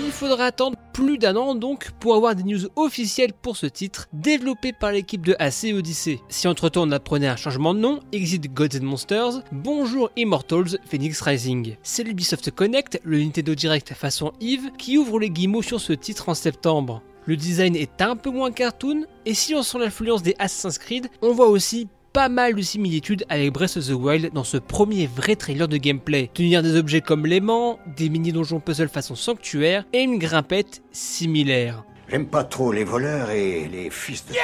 Il 0.00 0.10
faudra 0.10 0.46
attendre 0.46 0.78
plus 0.94 1.18
d'un 1.18 1.34
an 1.34 1.56
donc 1.56 1.90
pour 1.98 2.14
avoir 2.14 2.36
des 2.36 2.44
news 2.44 2.68
officielles 2.76 3.32
pour 3.32 3.56
ce 3.56 3.66
titre, 3.66 4.06
développé 4.12 4.72
par 4.72 4.92
l'équipe 4.92 5.26
de 5.26 5.34
AC 5.40 5.74
Odyssey. 5.74 6.20
Si 6.28 6.46
entre 6.46 6.68
temps 6.68 6.84
on 6.84 6.92
apprenait 6.92 7.26
un 7.26 7.34
changement 7.34 7.74
de 7.74 7.80
nom, 7.80 7.98
Exit 8.12 8.54
Gods 8.54 8.78
and 8.80 8.84
Monsters, 8.84 9.42
bonjour 9.50 10.10
Immortals 10.16 10.78
Phoenix 10.86 11.20
Rising. 11.20 11.76
C'est 11.82 12.04
l'Ubisoft 12.04 12.52
Connect, 12.52 13.00
le 13.02 13.18
Nintendo 13.18 13.56
Direct 13.56 13.92
façon 13.92 14.32
Eve, 14.40 14.70
qui 14.78 14.96
ouvre 14.96 15.18
les 15.18 15.30
guillemets 15.30 15.62
sur 15.62 15.80
ce 15.80 15.92
titre 15.92 16.28
en 16.28 16.34
septembre. 16.34 17.02
Le 17.26 17.36
design 17.36 17.74
est 17.74 18.00
un 18.00 18.14
peu 18.14 18.30
moins 18.30 18.52
cartoon, 18.52 19.04
et 19.26 19.34
si 19.34 19.52
on 19.56 19.64
sent 19.64 19.78
l'influence 19.78 20.22
des 20.22 20.36
Assassin's 20.38 20.78
Creed, 20.78 21.08
on 21.22 21.32
voit 21.32 21.48
aussi 21.48 21.88
pas 22.14 22.28
mal 22.28 22.54
de 22.54 22.62
similitudes 22.62 23.24
avec 23.28 23.52
Breath 23.52 23.76
of 23.76 23.88
the 23.88 23.90
Wild 23.90 24.32
dans 24.32 24.44
ce 24.44 24.56
premier 24.56 25.08
vrai 25.08 25.34
trailer 25.34 25.66
de 25.66 25.76
gameplay. 25.76 26.30
Tenir 26.32 26.62
des 26.62 26.76
objets 26.76 27.00
comme 27.00 27.26
l'aimant, 27.26 27.80
des 27.96 28.08
mini-donjons 28.08 28.60
puzzle 28.60 28.88
façon 28.88 29.16
sanctuaire 29.16 29.84
et 29.92 30.02
une 30.02 30.18
grimpette 30.18 30.80
similaire. 30.92 31.82
J'aime 32.08 32.26
pas 32.26 32.44
trop 32.44 32.70
les 32.70 32.84
voleurs 32.84 33.30
et 33.30 33.66
les 33.66 33.90
fils 33.90 34.24
de... 34.26 34.34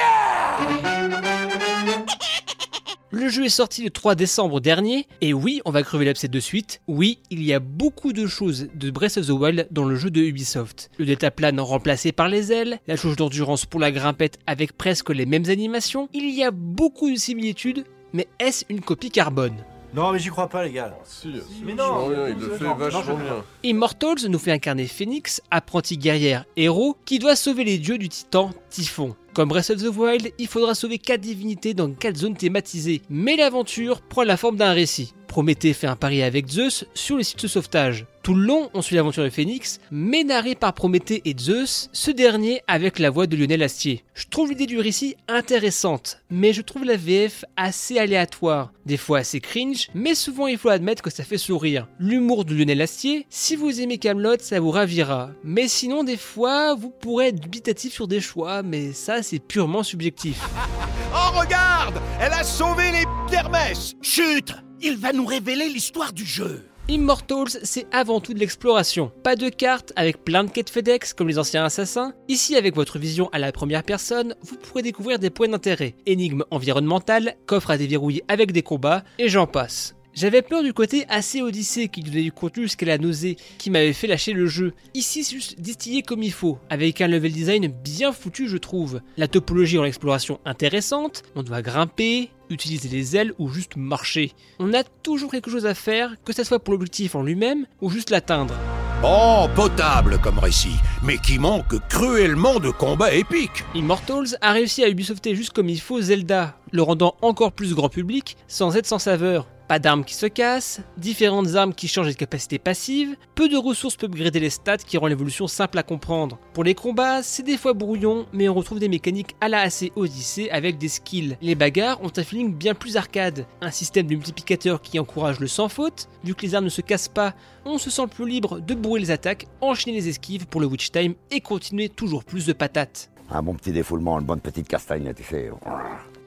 Le 3.13 3.27
jeu 3.27 3.43
est 3.43 3.49
sorti 3.49 3.83
le 3.83 3.89
3 3.89 4.15
décembre 4.15 4.61
dernier, 4.61 5.05
et 5.19 5.33
oui, 5.33 5.61
on 5.65 5.71
va 5.71 5.83
crever 5.83 6.05
l'abcès 6.05 6.29
de 6.29 6.39
suite. 6.39 6.81
Oui, 6.87 7.19
il 7.29 7.43
y 7.43 7.51
a 7.51 7.59
beaucoup 7.59 8.13
de 8.13 8.25
choses 8.25 8.69
de 8.73 8.89
Breath 8.89 9.17
of 9.17 9.27
the 9.27 9.31
Wild 9.31 9.67
dans 9.69 9.83
le 9.83 9.97
jeu 9.97 10.09
de 10.09 10.21
Ubisoft. 10.21 10.89
Le 10.97 11.05
deltaplane 11.05 11.59
remplacé 11.59 12.13
par 12.13 12.29
les 12.29 12.53
ailes, 12.53 12.79
la 12.87 12.95
jauge 12.95 13.17
d'endurance 13.17 13.65
pour 13.65 13.81
la 13.81 13.91
grimpette 13.91 14.39
avec 14.47 14.77
presque 14.77 15.09
les 15.09 15.25
mêmes 15.25 15.49
animations. 15.49 16.07
Il 16.13 16.29
y 16.29 16.41
a 16.41 16.51
beaucoup 16.51 17.11
de 17.11 17.17
similitudes, 17.17 17.83
mais 18.13 18.29
est-ce 18.39 18.63
une 18.69 18.79
copie 18.79 19.11
carbone? 19.11 19.57
Non, 19.93 20.13
mais 20.13 20.19
j'y 20.19 20.29
crois 20.29 20.47
pas, 20.47 20.63
les 20.63 20.71
gars. 20.71 20.97
Si, 21.03 21.27
mais 21.65 21.73
non, 21.73 22.07
bien, 22.07 22.29
il 22.29 22.35
le 22.35 22.51
fait 22.51 22.63
vachement 22.63 23.17
bien. 23.17 23.43
Immortals 23.63 24.29
nous 24.29 24.39
fait 24.39 24.53
incarner 24.53 24.87
Phoenix, 24.87 25.41
apprenti 25.51 25.97
guerrière 25.97 26.45
héros, 26.55 26.95
qui 27.03 27.19
doit 27.19 27.35
sauver 27.35 27.65
les 27.65 27.77
dieux 27.77 27.97
du 27.97 28.07
titan 28.07 28.51
Typhon. 28.69 29.17
Comme 29.33 29.47
Breath 29.47 29.69
of 29.69 29.81
the 29.81 29.95
Wild, 29.95 30.33
il 30.39 30.47
faudra 30.47 30.75
sauver 30.75 30.97
4 30.97 31.21
divinités 31.21 31.73
dans 31.73 31.89
4 31.89 32.17
zones 32.17 32.35
thématisées, 32.35 33.01
mais 33.09 33.37
l'aventure 33.37 34.01
prend 34.01 34.23
la 34.23 34.35
forme 34.35 34.57
d'un 34.57 34.73
récit. 34.73 35.13
Prométhée 35.31 35.71
fait 35.71 35.87
un 35.87 35.95
pari 35.95 36.23
avec 36.23 36.49
Zeus 36.49 36.83
sur 36.93 37.15
les 37.15 37.23
sites 37.23 37.43
de 37.43 37.47
sauvetage. 37.47 38.05
Tout 38.21 38.33
le 38.33 38.43
long, 38.43 38.69
on 38.73 38.81
suit 38.81 38.97
l'aventure 38.97 39.23
de 39.23 39.29
Phoenix, 39.29 39.79
mais 39.89 40.25
narré 40.25 40.55
par 40.55 40.73
Prométhée 40.73 41.21
et 41.23 41.33
Zeus, 41.39 41.89
ce 41.93 42.11
dernier 42.11 42.61
avec 42.67 42.99
la 42.99 43.09
voix 43.09 43.27
de 43.27 43.37
Lionel 43.37 43.63
Astier. 43.63 44.03
Je 44.13 44.27
trouve 44.27 44.49
l'idée 44.49 44.65
du 44.65 44.77
récit 44.77 45.15
intéressante, 45.29 46.19
mais 46.29 46.51
je 46.51 46.61
trouve 46.61 46.83
la 46.83 46.97
VF 46.97 47.45
assez 47.55 47.97
aléatoire, 47.97 48.73
des 48.85 48.97
fois 48.97 49.19
assez 49.19 49.39
cringe, 49.39 49.87
mais 49.95 50.15
souvent 50.15 50.47
il 50.47 50.57
faut 50.57 50.67
admettre 50.67 51.01
que 51.01 51.09
ça 51.09 51.23
fait 51.23 51.37
sourire. 51.37 51.87
L'humour 51.97 52.43
de 52.43 52.53
Lionel 52.53 52.81
Astier, 52.81 53.25
si 53.29 53.55
vous 53.55 53.79
aimez 53.79 53.99
Camelot, 53.99 54.35
ça 54.41 54.59
vous 54.59 54.71
ravira, 54.71 55.31
mais 55.45 55.69
sinon 55.69 56.03
des 56.03 56.17
fois 56.17 56.75
vous 56.75 56.89
pourrez 56.89 57.29
être 57.29 57.39
dubitatif 57.39 57.93
sur 57.93 58.09
des 58.09 58.19
choix, 58.19 58.63
mais 58.63 58.91
ça 58.91 59.23
c'est 59.23 59.39
purement 59.39 59.83
subjectif. 59.83 60.41
oh 61.13 61.39
regarde, 61.39 62.01
elle 62.19 62.33
a 62.33 62.43
sauvé 62.43 62.91
les 62.91 63.05
d'Hermès. 63.31 63.93
Chut, 64.01 64.53
il 64.83 64.97
va 64.97 65.13
nous 65.13 65.25
révéler 65.25 65.69
l'histoire 65.69 66.13
du 66.13 66.25
jeu. 66.25 66.65
Immortals, 66.87 67.59
c'est 67.63 67.85
avant 67.91 68.19
tout 68.19 68.33
de 68.33 68.39
l'exploration. 68.39 69.11
Pas 69.23 69.35
de 69.35 69.49
cartes 69.49 69.93
avec 69.95 70.25
plein 70.25 70.43
de 70.43 70.49
quêtes 70.49 70.69
FedEx 70.69 71.13
comme 71.13 71.27
les 71.27 71.37
anciens 71.39 71.63
assassins. 71.63 72.13
Ici, 72.27 72.55
avec 72.55 72.75
votre 72.75 72.99
vision 72.99 73.29
à 73.31 73.39
la 73.39 73.51
première 73.51 73.83
personne, 73.83 74.35
vous 74.41 74.57
pourrez 74.57 74.81
découvrir 74.81 75.19
des 75.19 75.29
points 75.29 75.47
d'intérêt, 75.47 75.95
énigmes 76.05 76.43
environnementales, 76.49 77.35
coffres 77.45 77.71
à 77.71 77.77
déverrouiller 77.77 78.23
avec 78.27 78.51
des 78.51 78.63
combats, 78.63 79.03
et 79.19 79.29
j'en 79.29 79.47
passe. 79.47 79.95
J'avais 80.13 80.41
peur 80.41 80.61
du 80.61 80.73
côté 80.73 81.05
assez 81.07 81.41
Odyssée 81.41 81.87
qui 81.87 82.01
donnait 82.01 82.23
du 82.23 82.31
contenu 82.31 82.63
jusqu'à 82.63 82.85
la 82.85 82.97
nausée, 82.97 83.37
qui 83.57 83.69
m'avait 83.69 83.93
fait 83.93 84.07
lâcher 84.07 84.33
le 84.33 84.45
jeu. 84.45 84.73
Ici, 84.93 85.23
c'est 85.23 85.35
juste 85.35 85.59
distillé 85.59 86.01
comme 86.01 86.21
il 86.21 86.33
faut, 86.33 86.59
avec 86.69 86.99
un 86.99 87.07
level 87.07 87.31
design 87.31 87.67
bien 87.67 88.11
foutu, 88.11 88.49
je 88.49 88.57
trouve. 88.57 89.01
La 89.15 89.29
topologie 89.29 89.77
en 89.77 89.85
exploration 89.85 90.39
intéressante, 90.43 91.23
on 91.35 91.43
doit 91.43 91.61
grimper, 91.61 92.29
utiliser 92.49 92.89
les 92.89 93.15
ailes 93.15 93.33
ou 93.39 93.49
juste 93.49 93.77
marcher. 93.77 94.33
On 94.59 94.73
a 94.73 94.83
toujours 94.83 95.31
quelque 95.31 95.49
chose 95.49 95.65
à 95.65 95.73
faire, 95.73 96.15
que 96.25 96.33
ce 96.33 96.43
soit 96.43 96.59
pour 96.59 96.73
l'objectif 96.73 97.15
en 97.15 97.23
lui-même 97.23 97.65
ou 97.79 97.89
juste 97.89 98.09
l'atteindre. 98.09 98.55
Oh, 99.03 99.47
potable 99.55 100.19
comme 100.19 100.37
récit, 100.37 100.75
mais 101.03 101.17
qui 101.17 101.39
manque 101.39 101.79
cruellement 101.87 102.59
de 102.59 102.69
combats 102.69 103.13
épiques. 103.13 103.63
Immortals 103.73 104.37
a 104.41 104.51
réussi 104.51 104.83
à 104.83 104.89
Ubisofter 104.89 105.33
juste 105.33 105.53
comme 105.53 105.69
il 105.69 105.81
faut 105.81 106.01
Zelda, 106.01 106.55
le 106.71 106.83
rendant 106.83 107.15
encore 107.23 107.53
plus 107.53 107.73
grand 107.73 107.89
public 107.89 108.37
sans 108.47 108.75
être 108.75 108.85
sans 108.85 108.99
saveur. 108.99 109.47
Pas 109.71 109.79
d'armes 109.79 110.03
qui 110.03 110.15
se 110.15 110.25
cassent, 110.25 110.81
différentes 110.97 111.55
armes 111.55 111.73
qui 111.73 111.87
changent 111.87 112.09
de 112.09 112.11
capacité 112.11 112.59
passive, 112.59 113.15
peu 113.35 113.47
de 113.47 113.55
ressources 113.55 113.95
peuvent 113.95 114.09
upgrader 114.09 114.41
les 114.41 114.49
stats 114.49 114.75
qui 114.75 114.97
rend 114.97 115.07
l'évolution 115.07 115.47
simple 115.47 115.77
à 115.77 115.83
comprendre. 115.83 116.37
Pour 116.53 116.65
les 116.65 116.75
combats, 116.75 117.23
c'est 117.23 117.43
des 117.43 117.55
fois 117.55 117.71
brouillon, 117.71 118.25
mais 118.33 118.49
on 118.49 118.53
retrouve 118.53 118.79
des 118.79 118.89
mécaniques 118.89 119.33
à 119.39 119.47
la 119.47 119.61
AC 119.61 119.93
Odyssey 119.95 120.51
avec 120.51 120.77
des 120.77 120.89
skills. 120.89 121.37
Les 121.41 121.55
bagarres 121.55 122.03
ont 122.03 122.11
un 122.13 122.21
feeling 122.21 122.53
bien 122.53 122.73
plus 122.73 122.97
arcade, 122.97 123.45
un 123.61 123.71
système 123.71 124.07
de 124.07 124.15
multiplicateur 124.15 124.81
qui 124.81 124.99
encourage 124.99 125.39
le 125.39 125.47
sans 125.47 125.69
faute, 125.69 126.09
vu 126.25 126.35
que 126.35 126.41
les 126.41 126.53
armes 126.53 126.65
ne 126.65 126.69
se 126.69 126.81
cassent 126.81 127.07
pas, 127.07 127.33
on 127.63 127.77
se 127.77 127.89
sent 127.89 128.07
plus 128.13 128.27
libre 128.27 128.59
de 128.59 128.75
bourrer 128.75 128.99
les 128.99 129.11
attaques, 129.11 129.47
enchaîner 129.61 129.95
les 129.95 130.09
esquives 130.09 130.47
pour 130.47 130.59
le 130.59 130.67
witch 130.67 130.91
time 130.91 131.15
et 131.31 131.39
continuer 131.39 131.87
toujours 131.87 132.25
plus 132.25 132.45
de 132.45 132.51
patates. 132.51 133.09
Un 133.29 133.41
bon 133.41 133.53
petit 133.53 133.71
défoulement, 133.71 134.19
une 134.19 134.25
bonne 134.25 134.41
petite 134.41 134.67
castagne, 134.67 135.13
tu 135.13 135.23
sais. 135.23 135.49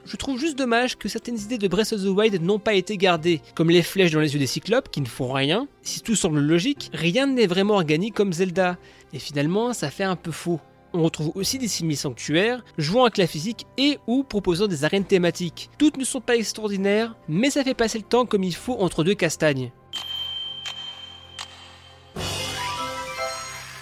Je 0.05 0.17
trouve 0.17 0.39
juste 0.39 0.55
dommage 0.55 0.97
que 0.97 1.09
certaines 1.09 1.39
idées 1.39 1.57
de 1.57 1.67
Breath 1.67 1.91
of 1.91 2.03
the 2.03 2.07
Wild 2.07 2.39
n'ont 2.39 2.59
pas 2.59 2.75
été 2.75 2.95
gardées, 2.95 3.41
comme 3.55 3.71
les 3.71 3.81
flèches 3.81 4.11
dans 4.11 4.19
les 4.19 4.33
yeux 4.33 4.39
des 4.39 4.45
cyclopes 4.45 4.91
qui 4.91 5.01
ne 5.01 5.07
font 5.07 5.33
rien. 5.33 5.67
Si 5.81 6.01
tout 6.01 6.15
semble 6.15 6.39
logique, 6.41 6.91
rien 6.93 7.25
n'est 7.25 7.47
vraiment 7.47 7.73
organique 7.73 8.13
comme 8.13 8.31
Zelda, 8.31 8.77
et 9.13 9.19
finalement 9.19 9.73
ça 9.73 9.89
fait 9.89 10.03
un 10.03 10.15
peu 10.15 10.31
faux. 10.31 10.59
On 10.93 11.01
retrouve 11.01 11.31
aussi 11.33 11.57
des 11.57 11.67
simi 11.67 11.95
sanctuaires, 11.95 12.63
jouant 12.77 13.05
avec 13.05 13.17
la 13.17 13.25
physique 13.25 13.65
et 13.79 13.97
ou 14.05 14.23
proposant 14.23 14.67
des 14.67 14.83
arènes 14.83 15.05
thématiques. 15.05 15.71
Toutes 15.79 15.97
ne 15.97 16.05
sont 16.05 16.21
pas 16.21 16.35
extraordinaires, 16.35 17.15
mais 17.27 17.49
ça 17.49 17.63
fait 17.63 17.73
passer 17.73 17.97
le 17.97 18.05
temps 18.05 18.27
comme 18.27 18.43
il 18.43 18.55
faut 18.55 18.77
entre 18.77 19.03
deux 19.03 19.15
castagnes. 19.15 19.71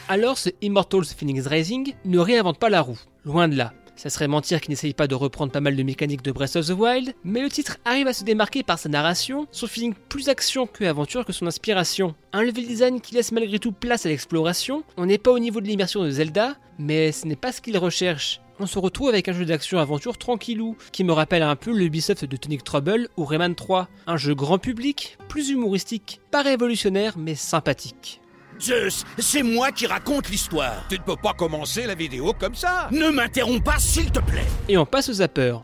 Alors 0.08 0.38
ce 0.38 0.50
Immortals 0.62 1.06
Phoenix 1.06 1.48
Rising 1.48 1.96
ne 2.06 2.20
réinvente 2.20 2.60
pas 2.60 2.70
la 2.70 2.82
roue, 2.82 3.00
loin 3.25 3.50
de 3.50 3.58
là. 3.58 3.74
Ça 3.95 4.09
serait 4.09 4.27
mentir 4.27 4.59
qu'il 4.59 4.71
n'essaye 4.71 4.93
pas 4.93 5.07
de 5.07 5.15
reprendre 5.15 5.51
pas 5.51 5.62
mal 5.62 5.75
de 5.75 5.83
mécaniques 5.83 6.23
de 6.23 6.31
Breath 6.31 6.55
of 6.55 6.67
the 6.67 6.71
Wild, 6.71 7.13
mais 7.23 7.41
le 7.41 7.50
titre 7.50 7.77
arrive 7.85 8.07
à 8.07 8.13
se 8.13 8.23
démarquer 8.23 8.63
par 8.63 8.79
sa 8.79 8.89
narration, 8.89 9.47
son 9.51 9.67
feeling 9.67 9.93
plus 10.09 10.29
action 10.29 10.67
que 10.67 10.83
aventure 10.83 11.25
que 11.25 11.33
son 11.33 11.47
inspiration. 11.47 12.15
Un 12.33 12.43
level 12.43 12.65
design 12.65 13.01
qui 13.01 13.13
laisse 13.13 13.31
malgré 13.31 13.59
tout 13.59 13.71
place 13.71 14.05
à 14.05 14.09
l'exploration, 14.09 14.83
on 14.97 15.05
n'est 15.05 15.17
pas 15.17 15.31
au 15.31 15.39
niveau 15.39 15.62
de 15.62 15.67
l'immersion 15.67 16.03
de 16.03 16.09
Zelda, 16.09 16.55
mais 16.79 17.12
ce 17.12 17.27
n'est 17.27 17.35
pas 17.35 17.51
ce 17.51 17.62
qu'il 17.62 17.77
recherche. 17.77 18.41
On 18.59 18.67
se 18.67 18.79
retrouve 18.79 19.09
avec 19.09 19.27
un 19.27 19.33
jeu 19.33 19.45
d'action-aventure 19.45 20.17
tranquillou, 20.17 20.77
qui 20.91 21.03
me 21.03 21.12
rappelle 21.12 21.43
un 21.43 21.55
peu 21.55 21.71
le 21.71 21.85
Ubisoft 21.85 22.25
de 22.25 22.38
Tonic 22.38 22.63
Trouble 22.63 23.09
ou 23.17 23.25
Rayman 23.25 23.55
3. 23.55 23.89
Un 24.07 24.17
jeu 24.17 24.35
grand 24.35 24.59
public, 24.59 25.17
plus 25.27 25.50
humoristique, 25.50 26.21
pas 26.31 26.43
révolutionnaire 26.43 27.17
mais 27.17 27.35
sympathique. 27.35 28.21
Zeus, 28.63 29.03
c'est 29.17 29.43
moi 29.43 29.72
qui 29.72 29.86
raconte 29.88 30.29
l'histoire. 30.29 30.86
Tu 30.88 30.98
ne 30.98 31.03
peux 31.03 31.17
pas 31.17 31.34
commencer 31.34 31.86
la 31.86 31.96
vidéo 31.96 32.34
comme 32.39 32.55
ça. 32.55 32.88
Ne 32.91 33.10
m'interromps 33.10 33.63
pas, 33.63 33.77
s'il 33.77 34.10
te 34.10 34.20
plaît. 34.20 34.48
Et 34.70 34.77
on 34.77 34.86
passe 34.86 35.10
au 35.10 35.13
zapper. 35.13 35.58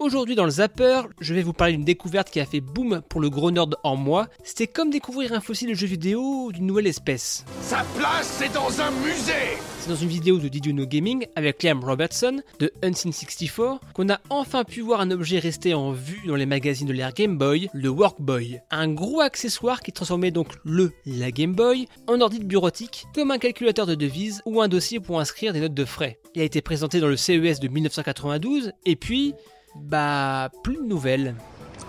Aujourd'hui 0.00 0.34
dans 0.34 0.46
le 0.46 0.50
Zapper, 0.50 1.02
je 1.20 1.34
vais 1.34 1.42
vous 1.42 1.52
parler 1.52 1.74
d'une 1.74 1.84
découverte 1.84 2.30
qui 2.30 2.40
a 2.40 2.46
fait 2.46 2.62
boom 2.62 3.02
pour 3.10 3.20
le 3.20 3.28
gros 3.28 3.50
nerd 3.50 3.76
en 3.84 3.96
moi. 3.96 4.28
C'était 4.42 4.66
comme 4.66 4.88
découvrir 4.88 5.34
un 5.34 5.40
fossile 5.40 5.68
de 5.68 5.74
jeu 5.74 5.86
vidéo 5.86 6.50
d'une 6.52 6.64
nouvelle 6.64 6.86
espèce. 6.86 7.44
Sa 7.60 7.84
place, 7.98 8.38
c'est 8.38 8.50
dans 8.54 8.80
un 8.80 8.90
musée 8.92 9.58
C'est 9.78 9.90
dans 9.90 9.96
une 9.96 10.08
vidéo 10.08 10.38
de 10.38 10.48
Did 10.48 10.64
You 10.64 10.72
Know 10.72 10.86
Gaming 10.86 11.26
avec 11.36 11.62
Liam 11.62 11.84
Robertson 11.84 12.40
de 12.60 12.72
Unseen 12.82 13.12
64 13.12 13.92
qu'on 13.92 14.08
a 14.08 14.20
enfin 14.30 14.64
pu 14.64 14.80
voir 14.80 15.02
un 15.02 15.10
objet 15.10 15.38
resté 15.38 15.74
en 15.74 15.92
vue 15.92 16.26
dans 16.26 16.36
les 16.36 16.46
magazines 16.46 16.88
de 16.88 16.94
l'ère 16.94 17.12
Game 17.12 17.36
Boy, 17.36 17.68
le 17.74 17.90
Workboy. 17.90 18.58
Un 18.70 18.88
gros 18.88 19.20
accessoire 19.20 19.82
qui 19.82 19.92
transformait 19.92 20.30
donc 20.30 20.54
le, 20.64 20.92
la 21.04 21.30
Game 21.30 21.52
Boy, 21.52 21.88
en 22.06 22.22
ordi 22.22 22.38
bureautique, 22.38 23.04
comme 23.14 23.32
un 23.32 23.38
calculateur 23.38 23.84
de 23.84 23.96
devises 23.96 24.40
ou 24.46 24.62
un 24.62 24.68
dossier 24.68 24.98
pour 24.98 25.20
inscrire 25.20 25.52
des 25.52 25.60
notes 25.60 25.74
de 25.74 25.84
frais. 25.84 26.18
Il 26.34 26.40
a 26.40 26.44
été 26.44 26.62
présenté 26.62 27.00
dans 27.00 27.08
le 27.08 27.18
CES 27.18 27.60
de 27.60 27.68
1992, 27.68 28.72
et 28.86 28.96
puis... 28.96 29.34
Bah, 29.74 30.50
plus 30.62 30.76
de 30.76 30.82
nouvelles. 30.82 31.34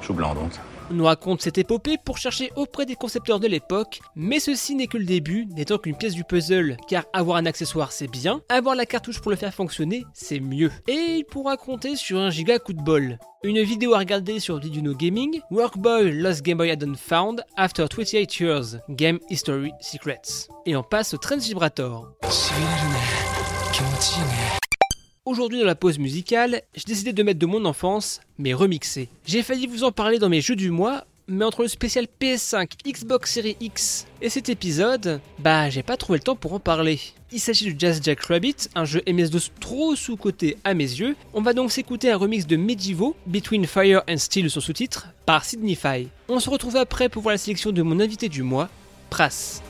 Chou 0.02 0.14
blanc 0.14 0.34
donc. 0.36 0.52
On 0.92 0.96
nous 0.96 1.06
raconte 1.06 1.42
cette 1.42 1.58
épopée 1.58 1.96
pour 2.04 2.18
chercher 2.18 2.52
auprès 2.58 2.86
des 2.86 2.96
concepteurs 2.96 3.40
de 3.40 3.48
l'époque, 3.48 4.02
mais 4.14 4.42
ceci 4.42 4.76
n'est 4.76 4.88
que 4.88 4.98
le 4.98 5.06
début, 5.06 5.46
n'étant 5.46 5.78
qu'une 5.78 5.96
pièce 5.96 6.14
du 6.14 6.26
puzzle, 6.26 6.76
car 6.90 7.06
avoir 7.14 7.38
un 7.38 7.46
accessoire 7.46 7.94
c'est 7.94 8.10
bien, 8.12 8.42
avoir 8.50 8.76
la 8.76 8.86
cartouche 8.86 9.22
pour 9.22 9.32
le 9.32 9.38
faire 9.38 9.54
fonctionner 9.54 10.04
c'est 10.14 10.42
mieux. 10.42 10.70
Et 10.90 11.20
il 11.20 11.24
pourra 11.24 11.56
compter 11.56 11.96
sur 11.96 12.20
un 12.20 12.30
giga 12.30 12.60
coup 12.60 12.74
de 12.74 12.82
bol. 12.82 13.18
Une 13.44 13.62
vidéo 13.62 13.94
à 13.94 14.00
regarder 14.00 14.42
sur 14.42 14.60
Did 14.60 14.76
You 14.76 14.82
Know 14.82 14.94
Gaming, 14.94 15.40
Workboy 15.50 16.12
Lost 16.12 16.42
Game 16.42 16.58
Boy 16.58 16.72
Add-on 16.72 16.96
Found 16.96 17.46
After 17.56 17.86
28 17.90 18.40
Years, 18.42 18.78
Game 18.90 19.20
History 19.30 19.72
Secrets. 19.80 20.50
Et 20.66 20.76
on 20.76 20.84
passe 20.84 21.14
au 21.14 21.18
Transvibrator. 21.18 22.12
Aujourd'hui 25.24 25.60
dans 25.60 25.68
la 25.68 25.75
pause 25.75 26.00
musicale, 26.00 26.63
j'ai 26.74 26.86
décidé 26.88 27.13
de 27.13 27.22
mettre 27.22 27.38
de 27.38 27.46
mon 27.46 27.66
enfance, 27.66 28.22
mais 28.40 28.56
remixé. 28.56 29.08
J'ai 29.24 29.44
failli 29.44 29.68
vous 29.68 29.84
en 29.84 29.92
parler 29.92 30.18
dans 30.18 30.30
mes 30.30 30.42
jeux 30.42 30.56
du 30.56 30.72
mois, 30.72 31.06
mais 31.28 31.46
entre 31.46 31.62
le 31.62 31.68
spécial 31.68 32.08
PS5, 32.20 32.72
Xbox 32.84 33.32
Series 33.32 33.56
X 33.60 34.08
et 34.20 34.30
cet 34.30 34.50
épisode, 34.50 35.22
bah 35.38 35.70
j'ai 35.70 35.84
pas 35.84 35.96
trouvé 35.96 36.18
le 36.18 36.24
temps 36.24 36.36
pour 36.36 36.54
en 36.54 36.60
parler. 36.60 37.00
Il 37.32 37.40
s'agit 37.40 37.72
de 37.72 37.80
Jazz 37.80 38.00
Jack 38.01 38.22
Rabbit, 38.22 38.70
un 38.74 38.84
jeu 38.84 39.04
MS-DOS 39.08 39.51
trop 39.60 39.96
sous-coté 39.96 40.58
à 40.63 40.74
mes 40.74 40.86
yeux. 40.86 41.16
On 41.36 41.44
va 41.44 41.54
donc 41.54 41.72
s'écouter 41.72 42.10
un 42.10 42.18
remix 42.18 42.48
de 42.48 42.56
Medieval, 42.56 43.12
Between 43.28 43.68
Fire 43.68 44.01
and 44.10 44.18
Steel 44.18 44.50
son 44.50 44.60
sous-titre, 44.60 45.10
par 45.28 45.46
Signify. 45.46 46.08
On 46.30 46.40
se 46.40 46.50
retrouve 46.50 46.78
après 46.78 47.10
pour 47.10 47.22
voir 47.22 47.34
la 47.34 47.38
sélection 47.38 47.72
de 47.72 47.84
mon 47.84 48.00
invité 48.00 48.28
du 48.28 48.42
mois, 48.42 48.70
Pras. 49.12 49.62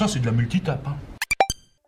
Ça, 0.00 0.08
c'est 0.08 0.20
de 0.20 0.24
la 0.24 0.32
multitape. 0.32 0.86
Hein. 0.86 0.96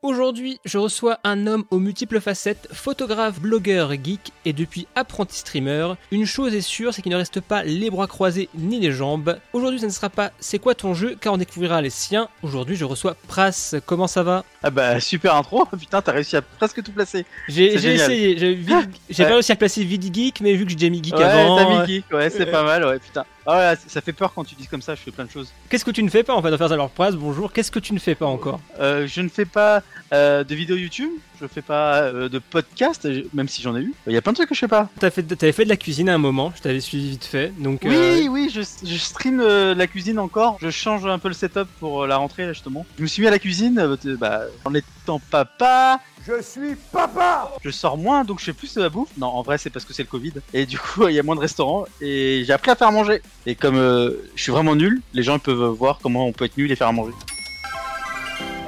Aujourd'hui, 0.03 0.61
je 0.67 0.77
reçois 0.77 1.19
un 1.25 1.47
homme 1.47 1.65
aux 1.71 1.79
multiples 1.79 2.21
facettes, 2.21 2.69
photographe, 2.71 3.41
blogueur, 3.41 3.91
geek 3.93 4.33
et 4.45 4.53
depuis 4.53 4.87
apprenti 4.95 5.39
streamer. 5.39 5.95
Une 6.11 6.27
chose 6.27 6.55
est 6.55 6.61
sûre, 6.61 6.93
c'est 6.93 7.01
qu'il 7.01 7.13
ne 7.13 7.17
reste 7.17 7.41
pas 7.41 7.63
les 7.63 7.89
bras 7.89 8.07
croisés 8.07 8.51
ni 8.55 8.81
les 8.81 8.93
jambes. 8.93 9.39
Aujourd'hui, 9.55 9.81
ce 9.81 9.87
ne 9.87 9.91
sera 9.91 10.11
pas 10.11 10.31
c'est 10.41 10.59
quoi 10.59 10.75
ton 10.75 10.93
jeu, 10.93 11.17
car 11.19 11.33
on 11.33 11.39
découvrira 11.39 11.81
les 11.81 11.89
siens. 11.89 12.29
Aujourd'hui, 12.43 12.77
je 12.77 12.85
reçois 12.85 13.17
Pras. 13.29 13.77
Comment 13.87 14.09
ça 14.09 14.23
va? 14.23 14.45
Ah 14.63 14.69
bah 14.69 15.01
super 15.01 15.35
intro, 15.35 15.65
putain, 15.79 16.03
t'as 16.03 16.13
réussi 16.13 16.37
à 16.37 16.43
presque 16.43 16.83
tout 16.83 16.93
placer. 16.93 17.25
J'ai 17.49 17.73
essayé, 17.73 18.37
j'ai 18.37 19.25
pas 19.25 19.35
réussi 19.35 19.53
à 19.53 19.57
placer 19.57 19.85
Vidi 19.85 20.13
Geek, 20.13 20.43
mais 20.43 20.53
vu 20.53 20.67
que 20.67 20.73
j'ai 20.77 20.91
mis 20.91 21.03
Geek 21.03 21.17
ouais, 21.17 21.25
avant. 21.25 21.57
T'as 21.57 21.81
mis 21.81 21.87
Geek, 21.87 22.13
ouais, 22.13 22.29
c'est 22.29 22.45
pas 22.45 22.63
mal, 22.63 22.85
ouais, 22.85 22.99
putain. 22.99 23.25
Ah 23.47 23.57
ouais, 23.73 23.79
ça 23.89 24.01
fait 24.01 24.13
peur 24.13 24.33
quand 24.35 24.45
tu 24.45 24.55
dis 24.55 24.67
comme 24.67 24.83
ça, 24.83 24.95
je 24.95 25.01
fais 25.01 25.11
plein 25.11 25.25
de 25.25 25.31
choses. 25.31 25.53
Qu'est-ce 25.69 25.85
que 25.85 25.91
tu 25.91 26.03
ne 26.03 26.09
fais 26.09 26.23
pas 26.23 26.35
en 26.35 26.43
fait, 26.43 26.57
faire 26.57 26.73
alors 26.73 26.91
Pras, 26.91 27.11
bonjour, 27.13 27.53
qu'est-ce 27.53 27.71
que 27.73 27.79
tu 27.81 27.93
ne 27.93 27.99
fais 27.99 28.15
pas 28.15 28.27
encore? 28.27 28.61
Euh, 28.79 29.07
Je 29.07 29.21
ne 29.21 29.29
fais 29.29 29.45
pas 29.45 29.83
euh, 30.13 30.45
de 30.45 30.55
vidéos 30.55 30.77
YouTube, 30.77 31.11
je 31.41 31.47
fais 31.49 31.63
pas 31.63 32.03
euh, 32.03 32.29
de 32.29 32.39
podcast, 32.39 33.09
même 33.35 33.49
si 33.49 33.61
j'en 33.63 33.77
ai 33.77 33.81
eu. 33.81 33.95
Il 34.07 34.13
y 34.13 34.17
a 34.17 34.23
plein 34.23 34.33
de 34.33 34.37
trucs 34.37 34.49
que 34.49 34.55
je 34.55 34.61
fais 34.61 34.69
pas. 34.69 34.89
T'avais 35.01 35.11
fait, 35.11 35.33
avais 35.43 35.53
fait 35.53 35.65
de 35.65 35.69
la 35.71 35.77
cuisine 35.77 36.09
à 36.09 36.15
un 36.15 36.19
moment, 36.19 36.53
je 36.57 36.63
t'avais 36.63 36.81
suivi 36.81 37.11
vite 37.11 37.25
fait. 37.25 37.53
Donc, 37.59 37.81
oui, 37.85 38.29
oui, 38.31 38.49
je, 38.55 38.61
je 38.61 38.97
stream 38.97 39.43
la 39.43 39.87
cuisine 39.89 40.19
encore. 40.21 40.59
Je 40.61 40.71
change 40.71 41.05
un 41.07 41.19
peu 41.19 41.29
le 41.29 41.35
setup 41.35 41.67
pour 41.81 42.07
la 42.07 42.17
rentrée 42.19 42.47
là, 42.47 42.53
justement. 42.53 42.87
Je 42.97 43.03
me 43.03 43.09
suis 43.09 43.23
mis 43.23 43.29
à 43.29 43.33
la 43.33 43.41
cuisine 43.41 43.97
bah, 44.21 44.43
en 44.65 44.75
étant 44.75 45.21
papa. 45.31 45.99
Je 46.27 46.41
suis 46.43 46.77
papa 46.93 47.53
Je 47.65 47.71
sors 47.71 47.99
moins, 47.99 48.25
donc 48.25 48.39
je 48.39 48.45
fais 48.45 48.53
plus 48.53 48.75
de 48.75 48.81
la 48.81 48.89
bouffe. 48.89 49.11
Non, 49.19 49.27
en 49.27 49.43
vrai, 49.43 49.59
c'est 49.59 49.71
parce 49.71 49.85
que 49.85 49.93
c'est 49.93 50.03
le 50.03 50.09
Covid. 50.09 50.35
Et 50.55 50.67
du 50.67 50.79
coup, 50.79 51.07
il 51.09 51.15
y 51.15 51.19
a 51.19 51.23
moins 51.23 51.35
de 51.35 51.41
restaurants. 51.41 51.85
Et 52.01 52.45
j'ai 52.47 52.53
appris 52.53 52.71
à 52.71 52.77
faire 52.77 52.93
manger. 52.93 53.23
Et 53.47 53.55
comme 53.55 53.77
je 53.77 54.43
suis 54.43 54.53
vraiment 54.53 54.77
nul, 54.77 55.03
les 55.15 55.23
gens 55.23 55.39
peuvent 55.39 55.65
voir 55.71 55.99
comment 56.03 56.27
on 56.27 56.33
peut 56.33 56.45
être 56.45 56.57
nul 56.57 56.71
et 56.71 56.77
faire 56.77 56.89
à 56.89 56.93
manger. 56.93 57.13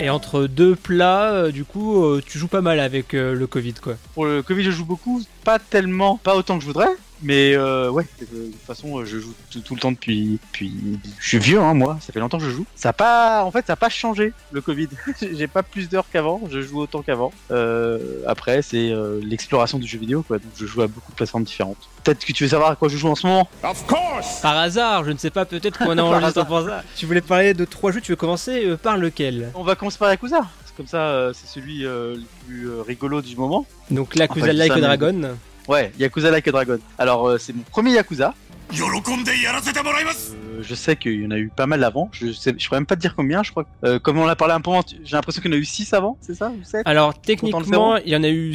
Et 0.00 0.10
entre 0.10 0.46
deux 0.46 0.74
plats, 0.74 1.32
euh, 1.32 1.50
du 1.52 1.64
coup, 1.64 2.04
euh, 2.04 2.20
tu 2.24 2.38
joues 2.38 2.48
pas 2.48 2.60
mal 2.60 2.80
avec 2.80 3.14
euh, 3.14 3.32
le 3.32 3.46
Covid, 3.46 3.74
quoi. 3.74 3.94
Pour 4.14 4.26
le 4.26 4.42
Covid, 4.42 4.64
je 4.64 4.70
joue 4.72 4.84
beaucoup, 4.84 5.22
pas 5.44 5.58
tellement, 5.58 6.16
pas 6.16 6.34
autant 6.34 6.56
que 6.56 6.62
je 6.62 6.66
voudrais. 6.66 6.90
Mais 7.24 7.54
euh, 7.56 7.90
ouais, 7.90 8.06
de 8.20 8.26
toute 8.26 8.60
façon, 8.66 9.02
je 9.06 9.18
joue 9.18 9.32
tout, 9.50 9.60
tout, 9.60 9.74
le 9.74 9.80
temps 9.80 9.92
depuis, 9.92 10.38
depuis. 10.46 11.00
Je 11.18 11.26
suis 11.26 11.38
vieux, 11.38 11.58
hein, 11.58 11.72
moi. 11.72 11.96
Ça 12.02 12.12
fait 12.12 12.20
longtemps 12.20 12.36
que 12.36 12.44
je 12.44 12.50
joue. 12.50 12.66
Ça 12.76 12.90
a 12.90 12.92
pas, 12.92 13.44
en 13.44 13.50
fait, 13.50 13.66
ça 13.66 13.72
a 13.72 13.76
pas 13.76 13.88
changé 13.88 14.34
le 14.52 14.60
Covid. 14.60 14.88
J'ai 15.32 15.46
pas 15.46 15.62
plus 15.62 15.88
d'heures 15.88 16.04
qu'avant. 16.12 16.42
Je 16.50 16.60
joue 16.60 16.80
autant 16.80 17.00
qu'avant. 17.00 17.32
Euh, 17.50 18.22
après, 18.26 18.60
c'est 18.60 18.90
euh, 18.90 19.20
l'exploration 19.22 19.78
du 19.78 19.86
jeu 19.86 19.98
vidéo, 19.98 20.22
quoi. 20.22 20.38
Donc, 20.38 20.50
je 20.54 20.66
joue 20.66 20.82
à 20.82 20.86
beaucoup 20.86 21.12
de 21.12 21.16
plateformes 21.16 21.44
différentes. 21.44 21.88
Peut-être 22.04 22.26
que 22.26 22.32
tu 22.34 22.44
veux 22.44 22.50
savoir 22.50 22.72
à 22.72 22.76
quoi 22.76 22.88
je 22.88 22.98
joue 22.98 23.08
en 23.08 23.14
ce 23.14 23.26
moment? 23.26 23.48
Of 23.62 23.86
course. 23.86 24.40
Par 24.42 24.58
hasard, 24.58 25.04
je 25.04 25.12
ne 25.12 25.16
sais 25.16 25.30
pas. 25.30 25.46
Peut-être 25.46 25.78
qu'on 25.78 25.96
a 25.96 26.02
enregistré 26.02 26.44
pour 26.44 26.60
ça. 26.60 26.84
Tu 26.94 27.06
voulais 27.06 27.22
parler 27.22 27.54
de 27.54 27.64
trois 27.64 27.90
jeux. 27.90 28.02
Tu 28.02 28.12
veux 28.12 28.16
commencer 28.16 28.66
euh, 28.66 28.76
par 28.76 28.98
lequel? 28.98 29.50
On 29.54 29.64
va 29.64 29.76
commencer 29.76 29.96
par 29.96 30.10
Yakuza. 30.10 30.42
Comme 30.76 30.88
ça, 30.88 30.98
euh, 30.98 31.32
c'est 31.32 31.46
celui 31.46 31.84
le 31.84 32.20
plus 32.46 32.68
rigolo 32.80 33.22
du 33.22 33.36
moment. 33.36 33.64
Donc 33.90 34.14
Yakuza 34.14 34.46
enfin, 34.46 34.52
Like 34.52 34.72
a 34.72 34.80
Dragon. 34.80 35.36
Ouais, 35.68 35.92
Yakuza 35.98 36.30
Like 36.30 36.48
a 36.48 36.52
Dragon. 36.52 36.78
Alors, 36.98 37.28
euh, 37.28 37.38
c'est 37.38 37.54
mon 37.54 37.62
premier 37.62 37.92
Yakuza. 37.92 38.34
Euh, 38.72 40.62
je 40.62 40.74
sais 40.74 40.96
qu'il 40.96 41.22
y 41.22 41.26
en 41.26 41.30
a 41.30 41.38
eu 41.38 41.48
pas 41.48 41.66
mal 41.66 41.84
avant. 41.84 42.08
Je 42.12 42.32
sais, 42.32 42.54
je 42.56 42.66
pourrais 42.66 42.80
même 42.80 42.86
pas 42.86 42.96
te 42.96 43.00
dire 43.00 43.14
combien. 43.14 43.42
Je 43.42 43.50
crois. 43.50 43.66
Euh, 43.84 43.98
comme 43.98 44.18
on 44.18 44.26
l'a 44.26 44.36
parlé 44.36 44.54
un 44.54 44.60
peu, 44.60 44.70
j'ai 45.04 45.16
l'impression 45.16 45.42
qu'il 45.42 45.50
y 45.50 45.54
en 45.54 45.56
a 45.56 45.60
eu 45.60 45.64
6 45.64 45.92
avant, 45.92 46.16
c'est 46.20 46.34
ça 46.34 46.50
ou 46.50 46.64
7 46.64 46.82
Alors 46.84 47.20
techniquement, 47.20 47.96
il 47.98 48.12
y 48.12 48.16
en 48.16 48.24
a 48.24 48.28
eu, 48.28 48.54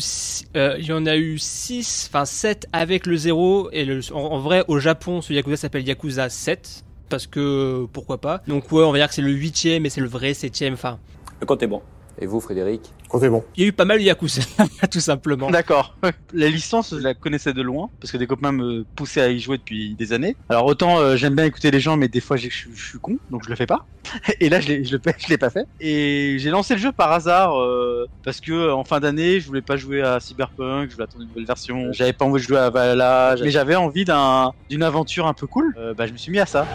euh, 0.56 0.76
il 0.80 0.86
y 0.86 0.92
en 0.92 1.06
a 1.06 1.16
eu 1.16 1.38
6, 1.38 2.10
enfin 2.10 2.26
7 2.26 2.68
avec 2.74 3.06
le 3.06 3.16
0 3.16 3.70
et 3.72 3.86
le, 3.86 4.02
en, 4.14 4.20
en, 4.20 4.40
vrai 4.40 4.64
au 4.68 4.80
Japon, 4.80 5.22
ce 5.22 5.32
Yakuza 5.34 5.58
s'appelle 5.58 5.88
Yakuza 5.88 6.30
7 6.30 6.84
parce 7.10 7.28
que 7.28 7.86
pourquoi 7.94 8.20
pas. 8.20 8.42
Donc 8.48 8.72
ouais, 8.72 8.84
on 8.84 8.92
va 8.92 8.98
dire 8.98 9.08
que 9.08 9.14
c'est 9.14 9.22
le 9.22 9.34
8ème 9.34 9.86
et 9.86 9.90
c'est 9.90 10.02
le 10.02 10.08
vrai 10.08 10.32
7ème. 10.32 10.74
Enfin. 10.74 11.00
Le 11.40 11.46
compte 11.46 11.64
est 11.64 11.68
bon. 11.68 11.82
Et 12.22 12.26
vous, 12.26 12.40
Frédéric 12.40 12.82
Comptez 13.08 13.30
bon. 13.30 13.44
Il 13.56 13.64
y 13.64 13.66
a 13.66 13.70
eu 13.70 13.74
pas 13.74 13.86
mal 13.86 13.98
de 13.98 14.04
Yakuza, 14.04 14.42
tout 14.92 15.00
simplement. 15.00 15.50
D'accord. 15.50 15.96
La 16.32 16.48
licence, 16.48 16.94
je 16.96 17.02
la 17.02 17.16
connaissais 17.16 17.54
de 17.54 17.62
loin, 17.62 17.90
parce 18.00 18.12
que 18.12 18.18
des 18.18 18.28
copains 18.28 18.52
me 18.52 18.86
poussaient 18.96 19.22
à 19.22 19.30
y 19.30 19.40
jouer 19.40 19.58
depuis 19.58 19.96
des 19.96 20.14
années. 20.14 20.36
Alors 20.50 20.66
autant 20.66 21.00
euh, 21.00 21.16
j'aime 21.16 21.36
bien 21.36 21.46
écouter 21.46 21.72
les 21.72 21.80
gens, 21.80 21.98
mais 21.98 22.08
des 22.08 22.20
fois 22.20 22.38
je, 22.38 22.50
suis 22.50 23.00
con, 23.02 23.18
donc 23.32 23.44
je 23.46 23.50
le 23.50 23.56
fais 23.56 23.66
pas. 23.66 23.88
Et 24.40 24.50
là, 24.50 24.60
je 24.60 24.68
l'ai, 24.68 24.84
je 24.84 24.92
l'ai 25.28 25.38
pas 25.38 25.50
fait. 25.50 25.66
Et 25.80 26.36
j'ai 26.38 26.52
lancé 26.52 26.76
le 26.76 26.80
jeu 26.80 26.92
par 26.92 27.12
hasard, 27.12 27.60
euh, 27.60 28.08
parce 28.24 28.42
que 28.42 28.72
en 28.72 28.84
fin 28.84 29.00
d'année, 29.00 29.40
je 29.40 29.48
voulais 29.48 29.64
pas 29.64 29.78
jouer 29.78 30.02
à 30.02 30.20
Cyberpunk, 30.20 30.90
je 30.90 30.96
voulais 30.96 31.06
attendre 31.06 31.24
une 31.24 31.30
nouvelle 31.30 31.46
version. 31.46 31.92
J'avais 31.94 32.14
pas 32.14 32.26
envie 32.26 32.42
de 32.42 32.48
jouer 32.48 32.60
à 32.60 32.70
Valhalla, 32.70 33.36
mais 33.42 33.50
j'avais 33.50 33.76
envie 33.76 34.06
d'un, 34.06 34.54
d'une 34.70 34.84
aventure 34.84 35.26
un 35.26 35.34
peu 35.34 35.48
cool. 35.48 35.74
Euh, 35.80 35.96
bah, 35.96 36.06
je 36.06 36.12
me 36.12 36.18
suis 36.18 36.32
mis 36.32 36.40
à 36.40 36.46
ça. 36.46 36.68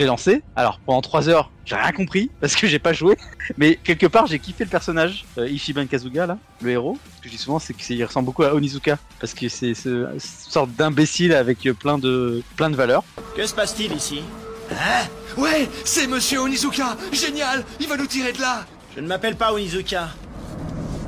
L'ai 0.00 0.06
lancé. 0.06 0.42
Alors 0.56 0.80
pendant 0.86 1.02
3 1.02 1.28
heures, 1.28 1.50
j'ai 1.66 1.76
rien 1.76 1.92
compris 1.92 2.30
parce 2.40 2.56
que 2.56 2.66
j'ai 2.66 2.78
pas 2.78 2.94
joué. 2.94 3.18
Mais 3.58 3.74
quelque 3.84 4.06
part, 4.06 4.26
j'ai 4.26 4.38
kiffé 4.38 4.64
le 4.64 4.70
personnage 4.70 5.26
euh, 5.36 5.46
Ishiban 5.46 5.84
Kazuga 5.84 6.24
là, 6.24 6.38
le 6.62 6.70
héros. 6.70 6.96
Ce 7.18 7.20
que 7.20 7.28
je 7.28 7.36
dis 7.36 7.36
souvent, 7.36 7.58
c'est 7.58 7.74
qu'il 7.74 8.02
ressemble 8.02 8.24
beaucoup 8.24 8.42
à 8.42 8.54
Onizuka 8.54 8.96
parce 9.20 9.34
que 9.34 9.50
c'est 9.50 9.74
ce, 9.74 10.08
cette 10.16 10.50
sorte 10.52 10.70
d'imbécile 10.70 11.34
avec 11.34 11.68
plein 11.78 11.98
de 11.98 12.42
plein 12.56 12.70
de 12.70 12.76
valeurs. 12.76 13.04
Que 13.36 13.46
se 13.46 13.54
passe-t-il 13.54 13.92
ici? 13.92 14.22
Hein? 14.70 15.06
Ouais, 15.36 15.68
c'est 15.84 16.06
Monsieur 16.06 16.40
Onizuka. 16.40 16.96
Génial, 17.12 17.62
il 17.78 17.86
va 17.86 17.98
nous 17.98 18.06
tirer 18.06 18.32
de 18.32 18.40
là. 18.40 18.64
Je 18.96 19.02
ne 19.02 19.06
m'appelle 19.06 19.36
pas 19.36 19.52
Onizuka. 19.52 20.08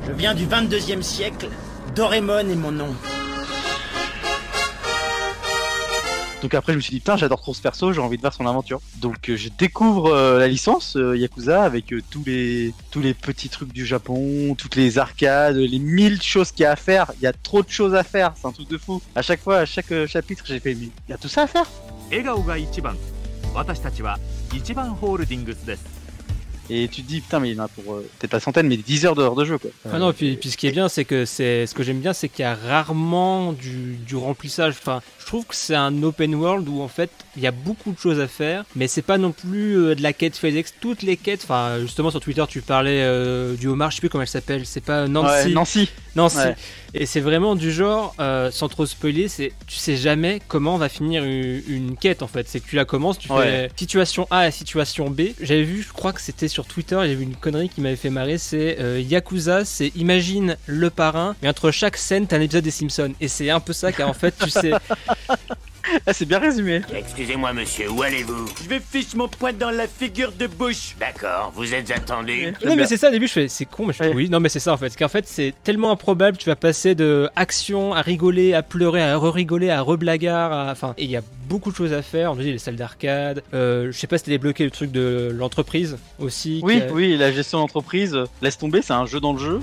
Je 0.07 0.13
viens 0.13 0.35
du 0.35 0.45
22e 0.45 1.01
siècle. 1.01 1.49
Doraemon 1.97 2.41
est 2.41 2.57
mon 2.57 2.73
nom. 2.73 2.95
Donc 6.43 6.55
après 6.55 6.73
je 6.73 6.79
me 6.79 6.83
suis 6.83 6.91
dit 6.91 6.99
putain 6.99 7.17
j'adore 7.17 7.41
trop 7.41 7.55
ce 7.55 7.63
perso, 7.63 7.93
j'ai 7.93 8.01
envie 8.01 8.17
de 8.17 8.21
voir 8.21 8.35
son 8.35 8.47
aventure. 8.47 8.81
Donc 8.97 9.31
euh, 9.31 9.37
je 9.37 9.49
découvre 9.49 10.13
euh, 10.13 10.41
la 10.41 10.49
licence 10.49 10.97
euh, 10.97 11.17
Yakuza 11.17 11.63
avec 11.63 11.95
tous 12.11 12.25
les 12.27 12.75
tous 12.91 13.01
les 13.01 13.15
petits 13.15 13.49
trucs 13.49 13.73
du 13.73 13.87
Japon, 13.87 14.57
toutes 14.59 14.75
les 14.75 14.99
arcades, 14.99 15.57
les 15.57 15.79
mille 15.79 16.21
choses 16.21 16.51
qu'il 16.51 16.65
y 16.65 16.67
a 16.67 16.73
à 16.73 16.77
faire. 16.77 17.13
Il 17.21 17.23
y 17.23 17.29
a 17.29 17.33
trop 17.33 17.63
de 17.63 17.71
choses 17.71 17.95
à 17.95 18.03
faire, 18.03 18.33
c'est 18.37 18.49
un 18.49 18.53
truc 18.53 18.69
de 18.69 18.77
fou. 18.77 19.01
À 19.15 19.23
chaque 19.23 19.41
fois, 19.41 19.59
à 19.59 19.67
chaque 19.67 19.93
chapitre, 20.07 20.45
j'ai 20.47 20.59
fait 20.59 20.75
mais 20.75 20.89
il 21.09 21.11
y 21.11 21.15
a 21.15 21.19
tout 21.19 21.29
ça 21.29 21.43
à 21.43 21.47
faire. 21.47 21.67
Et 26.75 26.89
tu 26.89 27.03
te 27.03 27.09
dis, 27.09 27.21
putain, 27.21 27.39
mais 27.39 27.51
il 27.51 27.57
y 27.57 27.61
en 27.61 27.65
a 27.65 27.69
pour 27.69 27.95
euh, 27.95 28.09
peut-être 28.19 28.31
pas 28.31 28.41
centaines, 28.41 28.67
mais 28.67 28.79
10 28.79 29.05
heures 29.05 29.15
d'heures 29.15 29.35
de 29.35 29.45
jeu, 29.45 29.59
quoi. 29.59 29.71
Ah 29.93 29.99
non, 29.99 30.13
puis, 30.15 30.37
puis 30.37 30.51
ce 30.51 30.57
qui 30.57 30.67
est 30.67 30.73
bien, 30.73 30.89
c'est 30.89 31.05
que 31.05 31.27
c'est 31.27 31.67
ce 31.67 31.75
que 31.75 31.83
j'aime 31.83 32.01
bien, 32.01 32.15
c'est 32.15 32.29
qu'il 32.29 32.45
y 32.45 32.47
a 32.47 32.55
rarement 32.55 33.53
du, 33.53 33.97
du 34.07 34.17
remplissage. 34.17 34.75
Enfin, 34.79 35.03
je 35.19 35.27
trouve 35.27 35.45
que 35.45 35.55
c'est 35.55 35.75
un 35.75 36.03
open 36.03 36.35
world 36.35 36.69
où 36.69 36.81
en 36.81 36.89
fait 36.89 37.11
il 37.37 37.43
y 37.43 37.47
a 37.47 37.51
beaucoup 37.51 37.93
de 37.93 37.99
choses 37.99 38.21
à 38.21 38.29
faire, 38.29 38.65
mais 38.75 38.89
c'est 38.89 39.03
pas 39.03 39.19
non 39.19 39.33
plus 39.33 39.77
euh, 39.77 39.95
de 39.95 40.03
la 40.03 40.13
quête 40.13 40.37
FedEx. 40.37 40.75
Toutes 40.81 41.03
les 41.03 41.17
quêtes, 41.17 41.43
enfin, 41.45 41.79
justement 41.81 42.11
sur 42.11 42.21
Twitter, 42.21 42.45
tu 42.49 42.63
parlais 42.63 43.03
euh, 43.03 43.55
du 43.55 43.69
homard, 43.69 43.91
je 43.91 43.97
sais 43.97 44.01
plus 44.01 44.09
comment 44.09 44.23
elle 44.23 44.29
s'appelle, 44.29 44.67
c'est 44.67 44.85
pas 44.85 45.07
Nancy. 45.09 45.49
Ouais, 45.49 45.53
Nancy. 45.53 45.89
Nancy. 46.17 46.37
Ouais. 46.39 46.57
Et 46.95 47.07
c'est 47.07 47.21
vraiment 47.21 47.57
du 47.57 47.73
genre, 47.73 48.15
euh, 48.21 48.51
sans 48.51 48.69
trop 48.69 48.85
spoiler, 48.85 49.27
c'est 49.29 49.53
tu 49.67 49.77
sais 49.77 49.97
jamais 49.97 50.41
comment 50.47 50.77
va 50.77 50.91
finir 50.91 51.25
une, 51.25 51.63
une 51.67 51.97
quête 51.97 52.23
en 52.23 52.27
fait. 52.27 52.47
C'est 52.49 52.61
que 52.61 52.69
tu 52.69 52.77
la 52.77 52.85
commences, 52.85 53.19
tu 53.19 53.33
Ouais. 53.33 53.69
fais 53.69 53.71
situation 53.79 54.27
A 54.31 54.41
à 54.41 54.51
situation 54.51 55.09
B. 55.09 55.29
J'avais 55.41 55.63
vu, 55.63 55.83
je 55.83 55.93
crois 55.93 56.13
que 56.13 56.21
c'était 56.21 56.49
sur 56.49 56.67
Twitter, 56.67 56.97
y 56.97 57.13
avait 57.13 57.23
une 57.23 57.35
connerie 57.37 57.71
qui 57.71 57.81
m'avait 57.81 57.97
fait 57.97 58.11
marrer. 58.11 58.37
C'est 58.37 58.77
euh, 58.79 59.01
Yakuza, 59.01 59.65
c'est 59.65 59.89
imagine 59.97 60.57
le 60.67 60.91
parrain, 60.91 61.35
mais 61.43 61.49
entre 61.49 61.71
chaque 61.71 61.97
scène, 61.97 62.27
t'as 62.27 62.37
un 62.37 62.41
épisode 62.43 62.65
des 62.65 62.71
Simpsons. 62.71 63.15
Et 63.23 63.29
c'est 63.29 63.49
un 63.49 63.61
peu 63.61 63.73
ça, 63.73 63.91
car 63.93 64.09
en 64.11 64.15
fait, 64.15 64.35
tu 64.39 64.51
sais. 64.51 64.73
Ah, 66.07 66.12
c'est 66.12 66.25
bien 66.27 66.38
résumé. 66.38 66.83
Excusez-moi, 66.95 67.53
monsieur, 67.53 67.90
où 67.90 68.03
allez-vous? 68.03 68.49
Je 68.62 68.68
vais 68.68 68.81
fiche 68.81 69.14
mon 69.14 69.29
poing 69.29 69.53
dans 69.53 69.71
la 69.71 69.87
figure 69.87 70.33
de 70.33 70.47
bouche. 70.47 70.95
D'accord, 70.99 71.53
vous 71.55 71.75
êtes 71.75 71.90
attendu. 71.90 72.53
Non 72.64 72.77
mais 72.77 72.87
c'est 72.87 72.97
ça 72.97 73.09
au 73.09 73.11
début 73.12 73.27
je 73.27 73.33
fais 73.33 73.49
c'est 73.49 73.64
con 73.64 73.87
mais 73.87 73.92
je 73.92 73.99
fais 73.99 74.14
oui 74.14 74.29
non 74.31 74.40
mais 74.40 74.49
c'est 74.49 74.61
ça 74.61 74.73
en 74.73 74.77
fait 74.77 74.97
qu'en 74.97 75.09
fait 75.09 75.27
c'est 75.27 75.55
tellement 75.64 75.90
improbable 75.92 76.37
tu 76.38 76.47
vas 76.49 76.57
passer 76.57 76.95
de 76.95 77.29
action 77.37 77.95
à 77.95 78.01
rigoler 78.03 78.55
à 78.55 78.62
pleurer 78.62 79.03
à 79.03 79.16
re-rigoler 79.16 79.71
à 79.71 79.81
reblaguard 79.81 80.53
à... 80.53 80.71
enfin 80.73 80.95
et 80.99 81.05
il 81.05 81.11
y 81.11 81.16
a 81.16 81.23
beaucoup 81.49 81.71
de 81.71 81.77
choses 81.77 81.92
à 81.92 82.03
faire 82.03 82.33
on 82.33 82.37
dit 82.37 82.51
les 82.53 82.59
salles 82.59 82.77
d'arcade 82.77 83.42
euh, 83.55 83.90
je 83.92 83.99
sais 83.99 84.07
pas 84.07 84.18
si 84.18 84.25
t'as 84.25 84.31
débloqué 84.31 84.64
le 84.64 84.71
truc 84.71 84.90
de 84.92 85.31
l'entreprise 85.37 85.99
aussi 86.18 86.61
Oui, 86.62 86.81
a- 86.81 86.92
oui, 86.92 87.16
la 87.16 87.33
gestion 87.33 87.59
d'entreprise, 87.59 88.14
euh, 88.14 88.25
laisse 88.40 88.59
tomber, 88.59 88.83
c'est 88.83 88.92
un 88.95 89.07
jeu 89.07 89.21
dans 89.21 89.33
le 89.33 89.38
jeu. 89.38 89.61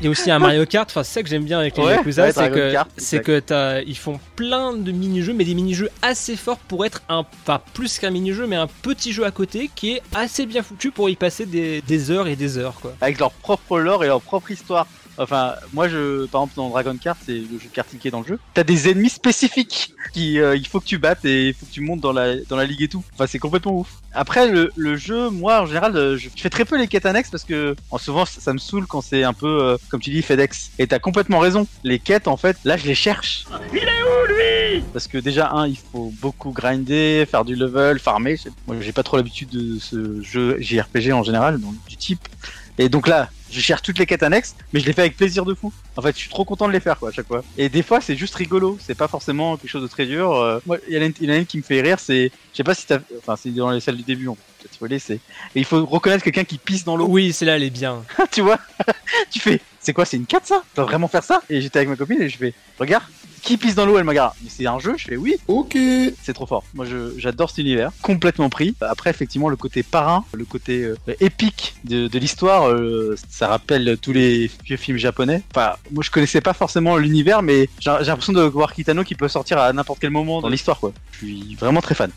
Il 0.00 0.04
y 0.04 0.08
a 0.08 0.10
aussi 0.10 0.30
un 0.30 0.38
Mario 0.38 0.66
Kart 0.66 0.88
enfin 0.90 1.02
c'est 1.02 1.14
ça 1.14 1.22
que 1.22 1.28
j'aime 1.28 1.44
bien 1.44 1.58
avec 1.58 1.76
les 1.76 1.82
Ouais, 1.82 1.92
Yakuza 1.94 2.24
ouais, 2.24 2.32
c'est 2.32 2.50
que 2.50 2.72
Kart, 2.72 2.90
c'est 2.98 3.16
exact. 3.16 3.26
que 3.26 3.38
t'as 3.40 3.80
ils 3.82 3.96
font 3.96 4.20
plein 4.36 4.74
de 4.74 4.92
mini-jeux 4.92 5.32
mais 5.32 5.44
des 5.44 5.54
mini-jeux 5.54 5.88
assez 6.02 6.36
forts 6.36 6.58
pour 6.58 6.84
être 6.84 7.02
un 7.08 7.24
enfin 7.42 7.60
plus 7.72 7.98
qu'un 7.98 8.10
mini-jeu 8.10 8.46
mais 8.46 8.56
un 8.56 8.66
petit 8.66 9.12
jeu 9.12 9.24
à 9.24 9.30
côté 9.30 9.70
qui 9.74 9.92
est 9.92 10.02
assez 10.14 10.44
bien 10.44 10.62
foutu 10.62 10.90
pour 10.90 11.08
y 11.08 11.16
passer 11.16 11.46
des, 11.46 11.80
des 11.82 12.10
heures 12.10 12.28
et 12.28 12.36
des 12.36 12.58
heures 12.58 12.74
quoi 12.80 12.94
Avec 13.00 13.18
leur 13.18 13.30
propre 13.30 13.78
lore 13.78 14.04
et 14.04 14.06
leur 14.08 14.20
propre 14.20 14.50
histoire. 14.50 14.86
Enfin, 15.18 15.54
moi, 15.72 15.88
je, 15.88 16.26
par 16.26 16.42
exemple, 16.42 16.56
dans 16.56 16.68
Dragon 16.70 16.96
Kart, 16.96 17.18
c'est 17.24 17.32
le 17.32 17.58
jeu 17.58 17.70
est 18.04 18.10
dans 18.10 18.20
le 18.20 18.26
jeu. 18.26 18.38
T'as 18.54 18.64
des 18.64 18.90
ennemis 18.90 19.08
spécifiques 19.08 19.92
qui, 20.12 20.38
euh, 20.38 20.56
il 20.56 20.66
faut 20.66 20.80
que 20.80 20.84
tu 20.84 20.98
battes 20.98 21.24
et 21.24 21.48
il 21.48 21.54
faut 21.54 21.66
que 21.66 21.72
tu 21.72 21.80
montes 21.80 22.00
dans 22.00 22.12
la, 22.12 22.36
dans 22.48 22.56
la 22.56 22.64
ligue 22.64 22.82
et 22.82 22.88
tout. 22.88 23.02
Enfin, 23.14 23.26
c'est 23.26 23.38
complètement 23.38 23.78
ouf. 23.78 23.88
Après, 24.12 24.48
le, 24.48 24.70
le 24.76 24.96
jeu, 24.96 25.30
moi, 25.30 25.62
en 25.62 25.66
général, 25.66 25.96
euh, 25.96 26.16
je, 26.16 26.28
fais 26.34 26.50
très 26.50 26.64
peu 26.64 26.78
les 26.78 26.88
quêtes 26.88 27.06
annexes 27.06 27.30
parce 27.30 27.44
que, 27.44 27.74
en 27.90 27.98
souvent, 27.98 28.24
ça, 28.24 28.40
ça 28.40 28.52
me 28.52 28.58
saoule 28.58 28.86
quand 28.86 29.00
c'est 29.00 29.24
un 29.24 29.32
peu, 29.32 29.62
euh, 29.62 29.76
comme 29.88 30.00
tu 30.00 30.10
dis, 30.10 30.22
FedEx. 30.22 30.72
Et 30.78 30.86
t'as 30.86 30.98
complètement 30.98 31.38
raison. 31.38 31.66
Les 31.84 31.98
quêtes, 31.98 32.28
en 32.28 32.36
fait, 32.36 32.56
là, 32.64 32.76
je 32.76 32.86
les 32.86 32.94
cherche. 32.94 33.46
Il 33.72 33.78
est 33.78 33.82
où 33.82 34.26
vie 34.36 34.82
Parce 34.92 35.08
que 35.08 35.18
déjà, 35.18 35.50
un, 35.50 35.66
il 35.66 35.76
faut 35.76 36.12
beaucoup 36.20 36.50
grinder, 36.50 37.26
faire 37.30 37.44
du 37.44 37.54
level, 37.54 37.98
farmer. 37.98 38.36
Moi, 38.66 38.76
j'ai 38.80 38.92
pas 38.92 39.02
trop 39.02 39.16
l'habitude 39.16 39.48
de 39.50 39.78
ce 39.78 40.22
jeu 40.22 40.56
JRPG 40.60 41.12
en 41.12 41.22
général, 41.22 41.60
donc 41.60 41.74
du 41.88 41.96
type. 41.96 42.28
Et 42.78 42.88
donc 42.88 43.08
là, 43.08 43.30
je 43.50 43.60
cherche 43.60 43.82
toutes 43.82 43.98
les 43.98 44.06
quêtes 44.06 44.22
annexes, 44.22 44.54
mais 44.72 44.80
je 44.80 44.86
les 44.86 44.92
fais 44.92 45.02
avec 45.02 45.16
plaisir 45.16 45.44
de 45.44 45.54
fou. 45.54 45.72
En 45.96 46.02
fait, 46.02 46.12
je 46.14 46.18
suis 46.20 46.28
trop 46.28 46.44
content 46.44 46.66
de 46.66 46.72
les 46.72 46.80
faire, 46.80 46.98
quoi, 46.98 47.08
à 47.10 47.12
chaque 47.12 47.26
fois. 47.28 47.42
Et 47.56 47.68
des 47.68 47.82
fois, 47.82 48.00
c'est 48.00 48.16
juste 48.16 48.34
rigolo. 48.34 48.76
C'est 48.84 48.94
pas 48.96 49.08
forcément 49.08 49.56
quelque 49.56 49.70
chose 49.70 49.82
de 49.82 49.86
très 49.88 50.04
dur. 50.04 50.32
Euh, 50.34 50.58
Moi, 50.66 50.78
il 50.88 50.94
y, 50.94 50.98
en 50.98 51.02
a 51.02 51.06
une- 51.06 51.14
il 51.20 51.28
y 51.28 51.32
en 51.32 51.34
a 51.34 51.38
une 51.38 51.46
qui 51.46 51.56
me 51.58 51.62
fait 51.62 51.80
rire, 51.80 51.98
c'est, 52.00 52.30
je 52.52 52.56
sais 52.56 52.64
pas 52.64 52.74
si 52.74 52.86
t'as, 52.86 52.98
enfin, 53.18 53.36
c'est 53.40 53.50
dans 53.50 53.70
les 53.70 53.80
salles 53.80 53.96
du 53.96 54.02
début, 54.02 54.28
on 54.28 54.34
peut 54.34 54.40
peut-être 54.60 54.74
spoiler, 54.74 54.98
c'est, 54.98 55.14
et 55.14 55.20
il 55.54 55.64
faut 55.64 55.86
reconnaître 55.86 56.24
quelqu'un 56.24 56.44
qui 56.44 56.58
pisse 56.58 56.84
dans 56.84 56.96
l'eau. 56.96 57.06
Oui, 57.08 57.32
c'est 57.32 57.44
là, 57.44 57.56
elle 57.56 57.62
est 57.62 57.70
bien. 57.70 58.02
tu 58.32 58.40
vois? 58.42 58.58
Tu 59.30 59.38
fais, 59.40 59.60
c'est 59.86 59.92
quoi, 59.92 60.04
c'est 60.04 60.16
une 60.16 60.26
4 60.26 60.44
ça? 60.44 60.62
Tu 60.64 60.76
dois 60.76 60.84
vraiment 60.86 61.06
faire 61.06 61.22
ça? 61.22 61.40
Et 61.48 61.60
j'étais 61.60 61.78
avec 61.78 61.88
ma 61.88 61.94
copine 61.94 62.20
et 62.20 62.28
je 62.28 62.36
fais, 62.36 62.52
regarde, 62.80 63.04
qui 63.42 63.56
pisse 63.56 63.76
dans 63.76 63.86
l'eau? 63.86 63.96
Elle 63.98 64.02
me 64.02 64.08
regarde, 64.08 64.32
mais 64.42 64.50
c'est 64.50 64.66
un 64.66 64.80
jeu? 64.80 64.94
Je 64.98 65.04
fais 65.04 65.16
oui. 65.16 65.36
Ok. 65.46 65.78
C'est 66.24 66.32
trop 66.34 66.46
fort. 66.46 66.64
Moi, 66.74 66.84
je- 66.86 67.16
j'adore 67.18 67.50
cet 67.50 67.58
univers, 67.58 67.92
complètement 68.02 68.50
pris. 68.50 68.74
Après, 68.80 69.10
effectivement, 69.10 69.48
le 69.48 69.54
côté 69.54 69.84
parrain, 69.84 70.24
le 70.32 70.44
côté 70.44 70.82
euh, 70.82 70.96
épique 71.20 71.76
de, 71.84 72.08
de 72.08 72.18
l'histoire, 72.18 72.68
euh, 72.68 73.14
ça 73.30 73.46
rappelle 73.46 73.96
tous 74.02 74.12
les 74.12 74.50
vieux 74.64 74.76
films 74.76 74.98
japonais. 74.98 75.44
Enfin, 75.54 75.74
moi, 75.92 76.02
je 76.02 76.10
connaissais 76.10 76.40
pas 76.40 76.52
forcément 76.52 76.96
l'univers, 76.96 77.42
mais 77.42 77.68
j'ai 77.78 77.92
j'ai 78.00 78.06
l'impression 78.06 78.32
de 78.32 78.42
voir 78.42 78.74
Kitano 78.74 79.04
qui 79.04 79.14
peut 79.14 79.28
sortir 79.28 79.58
à 79.58 79.72
n'importe 79.72 80.00
quel 80.00 80.10
moment 80.10 80.40
dans 80.40 80.48
l'histoire, 80.48 80.80
quoi. 80.80 80.92
Je 81.12 81.18
suis 81.18 81.54
vraiment 81.54 81.80
très 81.80 81.94
fan. 81.94 82.10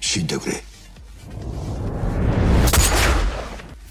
す 0.00 0.20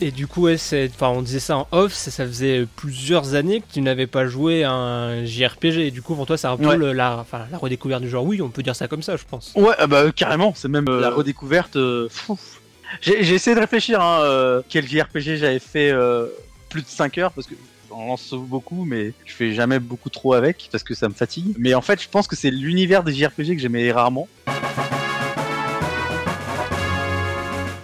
Et 0.01 0.11
du 0.11 0.27
coup, 0.27 0.43
ouais, 0.43 0.57
c'est- 0.57 0.89
enfin, 0.95 1.09
on 1.09 1.21
disait 1.21 1.39
ça 1.41 1.57
en 1.57 1.67
off, 1.73 1.93
ça, 1.93 2.09
ça 2.09 2.25
faisait 2.25 2.65
plusieurs 2.77 3.33
années 3.33 3.59
que 3.59 3.65
tu 3.73 3.81
n'avais 3.81 4.07
pas 4.07 4.27
joué 4.27 4.63
à 4.63 4.71
un 4.71 5.25
JRPG. 5.25 5.87
Et 5.87 5.91
du 5.91 6.01
coup, 6.01 6.15
pour 6.15 6.25
toi, 6.25 6.37
c'est 6.37 6.47
un 6.47 6.55
peu 6.55 6.67
Ouais. 6.67 6.77
le- 6.77 6.93
la, 6.93 7.17
enfin, 7.17 7.45
la 7.51 7.57
redécouverte 7.57 8.01
du 8.01 8.09
genre. 8.09 8.23
Oui, 8.23 8.41
on 8.41 8.47
peut 8.49 8.63
dire 8.63 8.77
ça 8.77 8.87
comme 8.87 9.03
ça, 9.03 9.17
je 9.17 9.23
pense. 9.29 9.51
Ouais, 9.55 9.75
ah 9.77 9.87
bah 9.87 10.09
carrément, 10.15 10.53
c'est 10.55 10.69
même 10.69 10.87
euh, 10.87 11.01
la 11.01 11.09
redécouverte. 11.09 11.75
euh. 11.75 12.07
J'ai 13.01 13.23
j'ai 13.23 13.35
essayé 13.35 13.55
de 13.55 13.59
réfléchir, 13.59 13.99
hein, 14.01 14.21
euh, 14.23 14.61
quel 14.69 14.87
JRPG 14.87 15.35
j'avais 15.37 15.59
fait 15.59 15.91
euh, 15.91 16.27
plus 16.69 16.81
de 16.81 16.87
5 16.87 17.17
heures, 17.17 17.31
parce 17.33 17.45
que 17.45 17.55
j'en 17.89 18.07
lance 18.07 18.33
beaucoup, 18.33 18.85
mais 18.85 19.11
je 19.25 19.33
fais 19.33 19.53
jamais 19.53 19.79
beaucoup 19.79 20.09
trop 20.09 20.33
avec, 20.33 20.69
parce 20.71 20.83
que 20.85 20.95
ça 20.95 21.09
me 21.09 21.13
fatigue. 21.13 21.53
Mais 21.57 21.73
en 21.75 21.81
fait, 21.81 22.01
je 22.01 22.07
pense 22.07 22.25
que 22.27 22.37
c'est 22.37 22.51
l'univers 22.51 23.03
des 23.03 23.13
JRPG 23.13 23.55
que 23.57 23.61
j'aimais 23.61 23.91
rarement. 23.91 24.29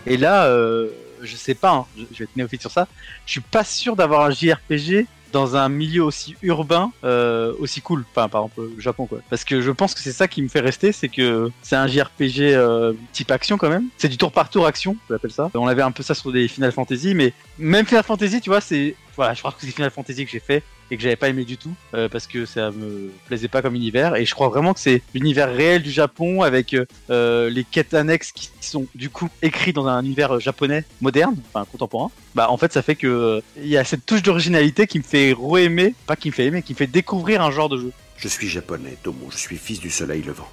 Et 0.08 0.18
là, 0.18 0.46
euh, 0.46 0.88
je 1.26 1.36
sais 1.36 1.56
pas, 1.56 1.72
hein, 1.72 1.86
je, 1.98 2.18
vais 2.18 2.24
être 2.26 2.36
néophyte 2.36 2.62
sur 2.62 2.72
ça, 2.72 2.88
je 3.26 3.32
suis 3.32 3.42
pas 3.42 3.64
sûr 3.64 3.96
d'avoir 3.96 4.26
un 4.26 4.32
JRPG 4.32 5.08
dans 5.36 5.58
un 5.58 5.68
milieu 5.68 6.02
aussi 6.02 6.36
urbain, 6.44 6.94
euh, 7.04 7.54
aussi 7.60 7.82
cool. 7.82 8.06
Par 8.14 8.26
exemple, 8.26 8.62
le 8.74 8.80
Japon, 8.80 9.06
quoi. 9.06 9.20
Parce 9.30 9.44
que 9.44 9.60
je 9.60 9.70
pense 9.72 9.94
que 9.94 10.00
c'est 10.00 10.14
ça 10.14 10.30
qui 10.30 10.42
me 10.42 10.48
fait 10.48 10.62
rester, 10.62 10.94
c'est 10.94 11.10
que 11.10 11.52
c'est 11.62 11.76
un 11.76 11.88
JRPG 11.88 12.54
euh, 12.54 12.94
type 13.12 13.32
action 13.32 13.58
quand 13.58 13.70
même. 13.70 13.88
C'est 13.98 14.08
du 14.08 14.18
tour 14.18 14.32
par 14.32 14.50
tour 14.50 14.66
action, 14.66 14.96
on 15.10 15.14
appelle 15.14 15.32
ça. 15.32 15.52
On 15.54 15.68
avait 15.68 15.82
un 15.82 15.92
peu 15.92 16.04
ça 16.04 16.14
sur 16.16 16.32
des 16.32 16.48
Final 16.48 16.72
Fantasy, 16.72 17.16
mais 17.16 17.34
même 17.58 17.86
Final 17.86 18.06
Fantasy, 18.06 18.40
tu 18.40 18.50
vois, 18.50 18.62
c'est 18.62 18.96
voilà, 19.18 19.34
je 19.34 19.40
crois 19.40 19.52
que 19.52 19.58
c'est 19.60 19.72
Final 19.72 19.92
Fantasy 19.92 20.26
que 20.26 20.32
j'ai 20.32 20.40
fait 20.40 20.64
et 20.92 20.98
que 20.98 21.04
j'avais 21.04 21.16
pas 21.16 21.30
aimé 21.30 21.46
du 21.46 21.58
tout 21.58 21.74
euh, 21.94 22.08
parce 22.10 22.28
que 22.28 22.46
ça 22.46 22.72
me 22.72 23.12
plaisait 23.28 23.48
pas 23.48 23.62
comme 23.62 23.76
univers 23.76 24.16
et 24.16 24.26
je 24.26 24.34
crois 24.34 24.50
vraiment 24.50 24.74
que 24.74 24.80
c'est 24.80 25.02
l'univers 25.14 25.54
réel 25.54 25.82
du 25.82 25.92
Japon 25.92 26.42
avec 26.42 26.76
euh, 27.10 27.50
les 27.50 27.64
quêtes 27.64 27.94
annexes 27.94 28.32
qui 28.32 28.50
sont 28.62 28.86
du 28.96 29.10
coup 29.10 29.30
écrits 29.42 29.74
dans 29.74 29.88
un 29.88 30.04
univers 30.04 30.40
japonais 30.40 30.84
moderne, 31.02 31.36
enfin 31.54 31.66
contemporain. 31.70 32.12
Bah 32.36 32.50
en 32.50 32.58
fait 32.58 32.74
ça 32.74 32.82
fait 32.82 32.96
que 32.96 33.08
euh, 33.08 33.42
il 33.58 33.68
y 33.68 33.78
a 33.78 33.84
cette 33.84 34.06
touche 34.06 34.22
d'originalité 34.24 34.88
qui 34.88 35.00
me 35.00 35.04
fait 35.04 35.34
re-aimer, 35.34 35.96
pas 36.08 36.16
qui 36.16 36.30
me 36.30 36.34
fait 36.34 36.46
aimer, 36.46 36.62
qui 36.62 36.74
me 36.74 36.78
fait 36.78 36.88
découvrir 36.88 37.42
un 37.42 37.52
genre 37.52 37.70
de 37.70 37.78
jeu. 37.78 37.92
Je 38.18 38.28
suis 38.28 38.48
japonais, 38.48 38.98
Tomo, 39.04 39.28
je 39.32 39.38
suis 39.38 39.58
fils 39.58 39.80
du 39.80 39.90
soleil 39.90 40.22
levant. 40.22 40.48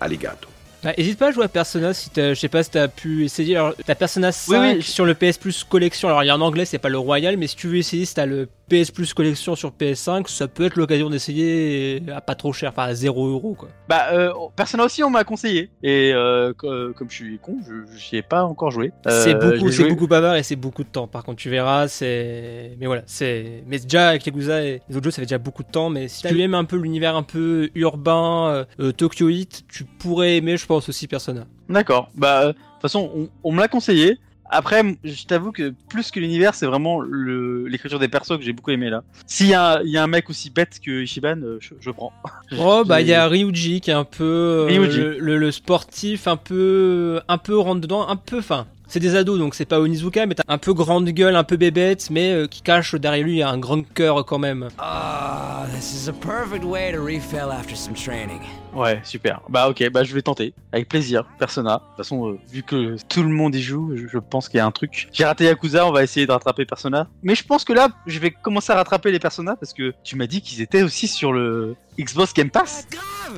Alligato. 0.00 0.48
Bah, 0.82 0.92
hésite 0.96 1.18
pas 1.18 1.28
à 1.28 1.32
jouer 1.32 1.44
à 1.44 1.48
Persona 1.48 1.92
si 1.92 2.10
t'as, 2.10 2.34
je 2.34 2.38
sais 2.38 2.48
pas 2.48 2.62
si 2.62 2.70
t'as 2.70 2.86
pu 2.86 3.24
essayer. 3.24 3.56
Alors, 3.56 3.74
t'as 3.84 3.96
Persona 3.96 4.30
5 4.30 4.52
Oui, 4.52 4.74
oui. 4.76 4.82
sur 4.82 5.04
le 5.04 5.14
PS 5.14 5.38
Plus 5.38 5.64
Collection. 5.64 6.08
Alors, 6.08 6.22
il 6.22 6.28
y 6.28 6.30
a 6.30 6.36
en 6.36 6.40
anglais, 6.40 6.64
c'est 6.64 6.78
pas 6.78 6.88
le 6.88 6.98
Royal, 6.98 7.36
mais 7.36 7.48
si 7.48 7.56
tu 7.56 7.66
veux 7.66 7.76
essayer, 7.76 8.04
si 8.04 8.14
t'as 8.14 8.26
le 8.26 8.48
PS 8.68 8.90
Plus 8.90 9.14
Collection 9.14 9.56
sur 9.56 9.70
PS5, 9.72 10.28
ça 10.28 10.46
peut 10.48 10.64
être 10.66 10.76
l'occasion 10.76 11.10
d'essayer 11.10 12.02
à 12.14 12.20
pas 12.20 12.34
trop 12.34 12.52
cher, 12.52 12.70
enfin 12.70 12.84
à 12.84 12.94
0 12.94 13.28
euros 13.28 13.54
quoi. 13.58 13.68
Bah 13.88 14.08
euh, 14.12 14.30
Persona 14.56 14.84
aussi 14.84 15.02
on 15.02 15.10
m'a 15.10 15.24
conseillé 15.24 15.70
et 15.82 16.12
euh, 16.14 16.52
co- 16.52 16.92
comme 16.94 17.10
je 17.10 17.14
suis 17.14 17.38
con, 17.38 17.56
je 17.66 17.96
j'y 17.96 18.16
ai 18.16 18.22
pas 18.22 18.44
encore 18.44 18.70
joué. 18.70 18.92
Euh, 19.06 19.24
c'est 19.24 19.34
beaucoup, 19.34 19.70
c'est 19.72 19.88
beaucoup 19.88 20.06
bavard 20.06 20.36
et 20.36 20.42
c'est 20.42 20.56
beaucoup 20.56 20.84
de 20.84 20.88
temps. 20.88 21.06
Par 21.06 21.24
contre, 21.24 21.38
tu 21.38 21.50
verras, 21.50 21.88
c'est. 21.88 22.76
Mais 22.78 22.86
voilà, 22.86 23.02
c'est. 23.06 23.62
Mais 23.66 23.78
déjà 23.78 24.10
avec 24.10 24.26
Yakuza 24.26 24.62
et 24.64 24.82
les 24.88 24.96
autres 24.96 25.04
jeux, 25.04 25.10
ça 25.10 25.16
fait 25.22 25.26
déjà 25.26 25.38
beaucoup 25.38 25.62
de 25.62 25.70
temps. 25.70 25.88
Mais 25.90 26.08
si 26.08 26.22
tu 26.26 26.40
aimes 26.40 26.54
un 26.54 26.64
peu 26.64 26.76
l'univers 26.76 27.16
un 27.16 27.22
peu 27.22 27.70
urbain, 27.74 28.48
euh, 28.50 28.64
euh, 28.80 28.92
Tokyoite, 28.92 29.62
tu 29.68 29.84
pourrais 29.84 30.36
aimer, 30.36 30.56
je 30.56 30.66
pense 30.66 30.88
aussi 30.88 31.06
Persona. 31.08 31.46
D'accord. 31.68 32.10
Bah, 32.14 32.42
euh, 32.42 32.46
de 32.48 32.52
toute 32.52 32.82
façon, 32.82 33.10
on, 33.14 33.28
on 33.44 33.52
me 33.52 33.60
l'a 33.60 33.68
conseillé. 33.68 34.18
Après, 34.50 34.82
je 35.04 35.24
t'avoue 35.26 35.52
que 35.52 35.74
plus 35.90 36.10
que 36.10 36.20
l'univers, 36.20 36.54
c'est 36.54 36.66
vraiment 36.66 37.00
l'écriture 37.02 37.98
des 37.98 38.08
persos 38.08 38.36
que 38.38 38.42
j'ai 38.42 38.52
beaucoup 38.52 38.70
aimé 38.70 38.88
là. 38.90 39.02
S'il 39.26 39.48
y, 39.48 39.54
a- 39.54 39.80
il 39.84 39.90
y 39.90 39.98
a 39.98 40.02
un 40.02 40.06
mec 40.06 40.30
aussi 40.30 40.50
bête 40.50 40.78
que 40.84 41.02
Ishiban, 41.02 41.40
euh, 41.42 41.58
je, 41.60 41.74
je 41.80 41.90
prends. 41.90 42.12
Oh 42.58 42.82
bah 42.86 43.00
il 43.02 43.06
y 43.08 43.12
a 43.14 43.26
Ryuji 43.28 43.80
qui 43.82 43.90
est 43.90 43.94
un 43.94 44.04
peu 44.04 44.24
euh, 44.24 44.64
Ryuji. 44.68 44.98
le, 45.00 45.18
le- 45.18 45.36
le 45.38 45.50
sportif, 45.52 46.26
un 46.26 46.36
peu 46.36 47.20
un 47.28 47.38
peu 47.38 47.58
rentre 47.58 47.80
dedans, 47.82 48.08
un 48.08 48.16
peu 48.16 48.40
fin. 48.40 48.66
C'est 48.90 49.00
des 49.00 49.16
ados 49.16 49.38
donc 49.38 49.54
c'est 49.54 49.66
pas 49.66 49.80
Onizuka 49.80 50.24
mais 50.24 50.34
t'as 50.34 50.44
un 50.48 50.56
peu 50.56 50.72
grande 50.72 51.10
gueule, 51.10 51.36
un 51.36 51.44
peu 51.44 51.58
bébête 51.58 52.08
mais 52.10 52.32
euh, 52.32 52.46
qui 52.46 52.62
cache 52.62 52.94
derrière 52.94 53.26
lui 53.26 53.42
un 53.42 53.58
grand 53.58 53.82
cœur 53.86 54.24
quand 54.24 54.38
même. 54.38 54.68
Ah, 54.78 55.66
this 55.74 55.92
is 55.92 56.08
a 56.08 56.12
perfect 56.14 56.64
way 56.64 56.90
to 56.90 57.02
refill 57.04 57.50
after 57.52 57.76
some 57.76 57.92
training. 57.92 58.40
Ouais, 58.78 59.00
super. 59.02 59.42
Bah 59.48 59.68
ok, 59.68 59.90
bah 59.90 60.04
je 60.04 60.14
vais 60.14 60.22
tenter. 60.22 60.54
Avec 60.72 60.88
plaisir, 60.88 61.24
Persona. 61.38 61.74
De 61.74 61.78
toute 61.78 61.96
façon, 61.96 62.28
euh, 62.28 62.38
vu 62.50 62.62
que 62.62 62.96
tout 63.08 63.22
le 63.22 63.28
monde 63.28 63.54
y 63.54 63.62
joue, 63.62 63.96
je, 63.96 64.06
je 64.06 64.18
pense 64.18 64.48
qu'il 64.48 64.58
y 64.58 64.60
a 64.60 64.66
un 64.66 64.70
truc. 64.70 65.08
J'ai 65.12 65.24
raté 65.24 65.44
Yakuza, 65.44 65.86
on 65.86 65.92
va 65.92 66.02
essayer 66.02 66.26
de 66.26 66.32
rattraper 66.32 66.64
Persona. 66.64 67.08
Mais 67.22 67.34
je 67.34 67.44
pense 67.44 67.64
que 67.64 67.72
là, 67.72 67.88
je 68.06 68.18
vais 68.18 68.30
commencer 68.30 68.72
à 68.72 68.76
rattraper 68.76 69.10
les 69.10 69.18
Persona 69.18 69.56
parce 69.56 69.72
que 69.72 69.92
tu 70.04 70.16
m'as 70.16 70.26
dit 70.26 70.40
qu'ils 70.40 70.62
étaient 70.62 70.82
aussi 70.82 71.08
sur 71.08 71.32
le 71.32 71.76
Xbox 71.98 72.32
Game 72.32 72.50
Pass. 72.50 72.86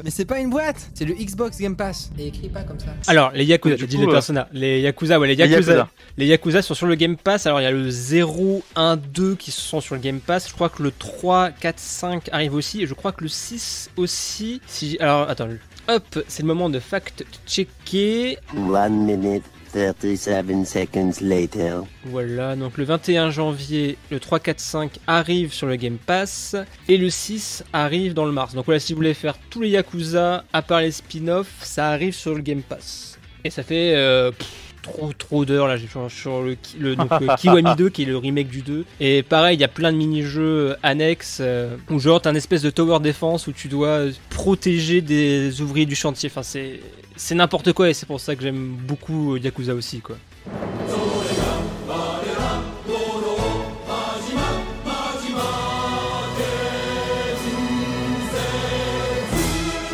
Mais 0.04 0.10
c'est 0.10 0.24
pas 0.26 0.38
une 0.38 0.50
boîte, 0.50 0.90
c'est 0.94 1.04
le 1.04 1.14
Xbox 1.14 1.58
Game 1.58 1.76
Pass. 1.76 2.10
Et 2.18 2.28
écrit 2.28 2.48
pas 2.48 2.62
comme 2.62 2.78
ça. 2.78 2.88
Alors 3.06 3.32
les 3.32 3.44
Yakuza, 3.44 3.76
t'as 3.76 3.86
dit 3.86 3.96
coup, 3.96 4.02
les 4.02 4.08
euh, 4.08 4.12
Persona, 4.12 4.48
les 4.52 4.80
Yakuza, 4.80 5.18
ouais 5.18 5.28
les 5.28 5.34
Yakuza. 5.34 5.88
les 6.16 6.26
Yakuza 6.26 6.62
sont 6.62 6.74
sur 6.74 6.86
le 6.86 6.94
Game 6.94 7.16
Pass. 7.16 7.46
Alors 7.46 7.60
il 7.60 7.64
y 7.64 7.66
a 7.66 7.70
le 7.70 7.88
0, 7.88 8.62
1, 8.76 8.96
2 8.96 9.34
qui 9.34 9.50
sont 9.50 9.80
sur 9.80 9.94
le 9.94 10.00
Game 10.00 10.20
Pass. 10.20 10.48
Je 10.48 10.52
crois 10.52 10.68
que 10.68 10.82
le 10.82 10.90
3, 10.90 11.50
4, 11.52 11.78
5 11.78 12.28
arrive 12.32 12.54
aussi 12.54 12.82
et 12.82 12.86
je 12.86 12.94
crois 12.94 13.12
que 13.12 13.22
le 13.22 13.28
6 13.28 13.90
aussi. 13.96 14.60
Si 14.66 14.98
alors 15.00 15.29
attends, 15.30 15.48
hop, 15.88 16.18
c'est 16.28 16.42
le 16.42 16.48
moment 16.48 16.68
de 16.68 16.80
fact 16.80 17.24
checker. 17.46 18.36
One 18.56 19.04
minute, 19.04 19.44
37 19.72 20.66
seconds 20.66 21.12
later. 21.20 21.82
Voilà, 22.04 22.56
donc 22.56 22.76
le 22.76 22.84
21 22.84 23.30
janvier, 23.30 23.96
le 24.10 24.18
3, 24.18 24.40
4, 24.40 24.60
5 24.60 24.98
arrive 25.06 25.52
sur 25.52 25.66
le 25.66 25.76
Game 25.76 25.98
Pass 25.98 26.56
et 26.88 26.96
le 26.96 27.10
6 27.10 27.64
arrive 27.72 28.14
dans 28.14 28.26
le 28.26 28.32
mars. 28.32 28.54
Donc 28.54 28.64
voilà, 28.64 28.80
si 28.80 28.92
vous 28.92 28.98
voulez 28.98 29.14
faire 29.14 29.36
tous 29.50 29.60
les 29.60 29.70
Yakuza, 29.70 30.44
à 30.52 30.62
part 30.62 30.80
les 30.80 30.90
spin-offs, 30.90 31.62
ça 31.62 31.90
arrive 31.90 32.14
sur 32.14 32.34
le 32.34 32.40
Game 32.42 32.62
Pass. 32.62 33.18
Et 33.44 33.50
ça 33.50 33.62
fait 33.62 33.94
euh, 33.94 34.32
pff, 34.32 34.69
trop 34.82 35.12
trop 35.12 35.44
d'heures 35.44 35.66
là, 35.66 35.76
j'ai 35.76 35.86
sur, 35.86 36.10
sur 36.10 36.42
le, 36.42 36.56
le, 36.78 36.96
donc, 36.96 37.10
le 37.20 37.36
Kiwami 37.36 37.76
2 37.76 37.88
qui 37.88 38.02
est 38.02 38.06
le 38.06 38.16
remake 38.16 38.48
du 38.48 38.62
2. 38.62 38.84
Et 39.00 39.22
pareil, 39.22 39.56
il 39.56 39.60
y 39.60 39.64
a 39.64 39.68
plein 39.68 39.92
de 39.92 39.96
mini-jeux 39.96 40.76
annexes 40.82 41.38
euh, 41.40 41.76
où 41.90 41.98
genre 41.98 42.20
t'as 42.20 42.30
un 42.30 42.34
espèce 42.34 42.62
de 42.62 42.70
tower 42.70 43.00
defense 43.00 43.46
où 43.46 43.52
tu 43.52 43.68
dois 43.68 43.88
euh, 43.88 44.12
protéger 44.30 45.00
des 45.00 45.60
ouvriers 45.60 45.86
du 45.86 45.94
chantier. 45.94 46.28
Enfin, 46.30 46.42
c'est 46.42 46.80
c'est 47.16 47.34
n'importe 47.34 47.72
quoi 47.72 47.90
et 47.90 47.94
c'est 47.94 48.06
pour 48.06 48.20
ça 48.20 48.34
que 48.34 48.42
j'aime 48.42 48.76
beaucoup 48.86 49.34
euh, 49.34 49.38
Yakuza 49.38 49.74
aussi 49.74 50.00
quoi. 50.00 50.16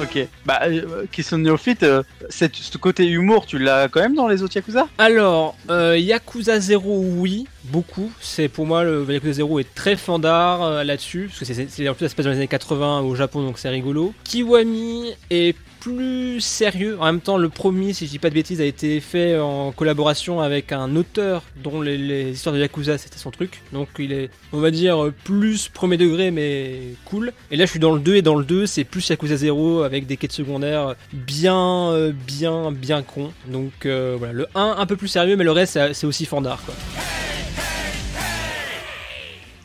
Ok. 0.07 0.29
Bah, 0.45 0.61
euh, 0.67 1.05
question 1.11 1.37
euh, 1.83 2.03
ce 2.31 2.79
côté 2.79 3.07
humour, 3.09 3.45
tu 3.45 3.59
l'as 3.59 3.89
quand 3.89 4.01
même 4.01 4.15
dans 4.15 4.29
les 4.29 4.43
autres 4.43 4.55
Yakuza? 4.55 4.87
Alors, 4.99 5.57
euh, 5.69 5.99
Yakuza 5.99 6.61
0, 6.61 7.05
oui, 7.19 7.47
beaucoup. 7.71 8.11
C'est 8.21 8.49
pour 8.49 8.67
moi 8.67 8.85
le 8.85 9.05
Yakuza 9.09 9.33
0 9.35 9.59
est 9.61 9.75
très 9.75 9.97
fandard 9.97 10.63
euh, 10.63 10.85
là-dessus, 10.85 11.29
parce 11.29 11.39
que 11.41 11.45
c'est- 11.69 11.89
en 11.89 11.95
plus 11.95 12.07
ça 12.07 12.11
se 12.11 12.15
passe 12.15 12.25
dans 12.25 12.31
les 12.33 12.39
années 12.39 12.49
80 12.49 13.01
au 13.01 13.15
Japon, 13.15 13.43
donc 13.43 13.59
c'est 13.59 13.69
rigolo. 13.69 14.13
Kiwami 14.25 15.13
est 15.31 15.57
plus 15.81 16.41
sérieux. 16.41 16.97
En 17.01 17.05
même 17.07 17.21
temps, 17.21 17.37
le 17.37 17.49
premier, 17.49 17.93
si 17.93 18.07
je 18.07 18.11
dis 18.11 18.19
pas 18.19 18.29
de 18.29 18.35
bêtises, 18.35 18.61
a 18.61 18.65
été 18.65 18.99
fait 19.01 19.39
en 19.39 19.71
collaboration 19.71 20.41
avec 20.41 20.73
un 20.73 20.97
auteur 20.97 21.45
dont 21.63 21.81
les, 21.81 22.31
histoires 22.31 22.57
de 22.57 22.61
Yakuza 22.61 22.99
c'était 22.99 23.19
son 23.19 23.31
truc. 23.31 23.63
Donc 23.73 23.89
il 24.01 24.13
est, 24.13 24.31
on 24.53 24.59
va 24.59 24.73
dire, 24.73 25.13
plus 25.23 25.69
premier 25.69 25.97
degré, 25.97 26.33
mais 26.33 26.81
cool. 27.05 27.33
Et 27.53 27.57
là, 27.57 27.67
je 27.67 27.71
suis 27.71 27.79
dans 27.79 27.93
le 27.93 28.01
2 28.01 28.17
et 28.17 28.23
dans 28.23 28.35
le 28.35 28.45
2, 28.45 28.67
c'est 28.67 28.83
plus 28.83 29.09
Yakuza 29.09 29.37
0 29.37 29.83
avec 29.83 30.07
des 30.07 30.17
quêtes 30.17 30.33
secondaires 30.33 30.97
bien, 31.13 31.91
euh, 31.93 32.11
bien, 32.27 32.73
bien 32.73 33.03
con. 33.03 33.31
Donc 33.47 33.87
euh, 33.87 34.17
voilà, 34.19 34.33
le 34.33 34.47
1 34.57 34.75
un 34.79 34.87
peu 34.87 34.97
plus 34.97 35.09
sérieux, 35.09 35.37
mais 35.37 35.45
le 35.45 35.53
reste 35.53 35.75
c'est 35.75 35.95
c'est 35.95 36.07
aussi 36.07 36.25
fandard 36.25 36.63
quoi. 36.65 36.75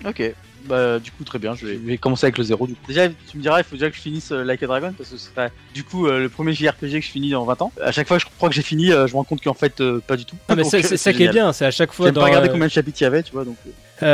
Ok. 0.05 0.33
Bah, 0.65 0.99
du 0.99 1.11
coup, 1.11 1.23
très 1.23 1.39
bien. 1.39 1.55
Je 1.55 1.65
vais, 1.65 1.73
je 1.73 1.79
vais 1.79 1.97
commencer 1.97 2.25
avec 2.25 2.37
le 2.37 2.43
0. 2.43 2.67
Du 2.67 2.73
coup. 2.73 2.87
Déjà, 2.87 3.07
tu 3.09 3.37
me 3.37 3.41
diras, 3.41 3.59
il 3.59 3.63
faut 3.63 3.75
déjà 3.75 3.89
que 3.89 3.95
je 3.95 4.01
finisse 4.01 4.31
euh, 4.31 4.43
Like 4.43 4.61
a 4.61 4.67
Dragon 4.67 4.93
parce 4.95 5.09
que 5.09 5.17
ce 5.17 5.29
serait 5.29 5.51
du 5.73 5.83
coup 5.83 6.07
euh, 6.07 6.19
le 6.19 6.29
premier 6.29 6.53
JRPG 6.53 6.99
que 6.99 7.05
je 7.05 7.11
finis 7.11 7.31
dans 7.31 7.43
20 7.45 7.61
ans. 7.61 7.71
À 7.81 7.91
chaque 7.91 8.07
fois 8.07 8.17
que 8.17 8.23
je 8.23 8.29
crois 8.37 8.49
que 8.49 8.55
j'ai 8.55 8.61
fini, 8.61 8.91
euh, 8.91 9.07
je 9.07 9.13
me 9.13 9.17
rends 9.17 9.23
compte 9.23 9.41
qu'en 9.41 9.53
fait, 9.53 9.81
pas 10.07 10.17
du 10.17 10.25
tout. 10.25 10.35
Ah, 10.47 10.55
mais 10.55 10.63
c'est 10.63 10.97
ça 10.97 11.13
qui 11.13 11.23
est 11.23 11.29
bien, 11.29 11.51
c'est 11.53 11.65
à 11.65 11.71
chaque 11.71 11.91
fois 11.93 12.11
dans. 12.11 12.21
pas 12.21 12.27
regarder 12.27 12.49
euh, 12.49 12.51
combien 12.51 12.67
de 12.67 12.71
chapitres 12.71 13.01
il 13.01 13.03
y 13.05 13.07
avait, 13.07 13.23
tu 13.23 13.31
vois. 13.31 13.45
Donc, 13.45 13.57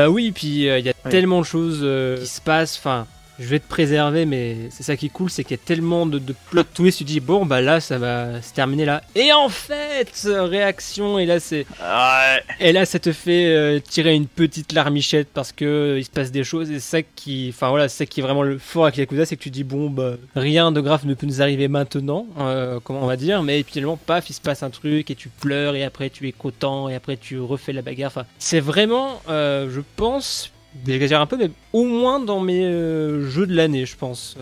oui, 0.09 0.31
puis 0.31 0.67
il 0.67 0.85
y 0.85 0.89
a 0.89 0.93
tellement 1.09 1.41
de 1.41 1.45
choses 1.45 1.85
qui 2.19 2.27
se 2.27 2.41
passent. 2.41 2.77
Enfin, 2.77 3.07
je 3.39 3.45
vais 3.45 3.59
te 3.59 3.67
préserver, 3.67 4.25
mais 4.25 4.57
c'est 4.71 4.83
ça 4.83 4.97
qui 4.97 5.07
est 5.07 5.09
cool, 5.09 5.29
c'est 5.29 5.43
qu'il 5.43 5.57
y 5.57 5.59
a 5.59 5.63
tellement 5.63 6.05
de, 6.05 6.19
de 6.19 6.33
plot 6.49 6.63
twists. 6.73 6.97
Tu 6.99 7.03
dis 7.03 7.19
bon 7.19 7.45
bah 7.45 7.61
là 7.61 7.79
ça 7.79 7.97
va 7.97 8.41
se 8.41 8.53
terminer 8.53 8.85
là. 8.85 9.03
Et 9.15 9.31
en 9.31 9.49
fait, 9.49 10.09
réaction 10.25 11.19
et 11.19 11.25
là 11.25 11.39
c'est. 11.39 11.65
Et 12.59 12.71
là 12.71 12.85
ça 12.85 12.99
te 12.99 13.11
fait 13.11 13.47
euh, 13.47 13.79
tirer 13.79 14.15
une 14.15 14.27
petite 14.27 14.73
larmichette 14.73 15.29
parce 15.33 15.51
que 15.51 15.65
euh, 15.65 15.99
il 15.99 16.05
se 16.05 16.09
passe 16.09 16.31
des 16.31 16.43
choses. 16.43 16.71
Et 16.71 16.75
c'est 16.79 16.97
ça 16.97 17.01
qui, 17.03 17.51
enfin 17.53 17.69
voilà, 17.69 17.89
c'est 17.89 17.97
ça 17.99 18.05
qui 18.05 18.21
est 18.21 18.23
vraiment 18.23 18.43
le 18.43 18.57
fort 18.57 18.85
avec 18.85 18.97
Yakuza, 18.97 19.25
c'est 19.25 19.37
que 19.37 19.43
tu 19.43 19.51
dis 19.51 19.63
bon 19.63 19.89
bah 19.89 20.15
rien 20.35 20.71
de 20.71 20.81
grave 20.81 21.05
ne 21.05 21.13
peut 21.13 21.27
nous 21.27 21.41
arriver 21.41 21.67
maintenant, 21.67 22.25
euh, 22.39 22.79
comment 22.83 23.03
on 23.03 23.07
va 23.07 23.17
dire. 23.17 23.43
Mais 23.43 23.63
finalement 23.63 23.97
paf, 23.97 24.29
il 24.29 24.33
se 24.33 24.41
passe 24.41 24.63
un 24.63 24.69
truc 24.69 25.11
et 25.11 25.15
tu 25.15 25.29
pleures 25.29 25.75
et 25.75 25.83
après 25.83 26.09
tu 26.09 26.27
es 26.27 26.31
content 26.31 26.89
et 26.89 26.95
après 26.95 27.17
tu 27.17 27.39
refais 27.39 27.73
la 27.73 27.81
bagarre. 27.81 28.07
Enfin, 28.07 28.25
c'est 28.39 28.59
vraiment, 28.59 29.21
je 29.27 29.81
pense 29.95 30.51
j'exagère 30.85 31.21
un 31.21 31.25
peu, 31.25 31.37
mais 31.37 31.49
au 31.73 31.83
moins 31.85 32.19
dans 32.19 32.39
mes 32.39 32.65
euh, 32.65 33.29
jeux 33.29 33.47
de 33.47 33.55
l'année, 33.55 33.85
je 33.85 33.95
pense. 33.95 34.35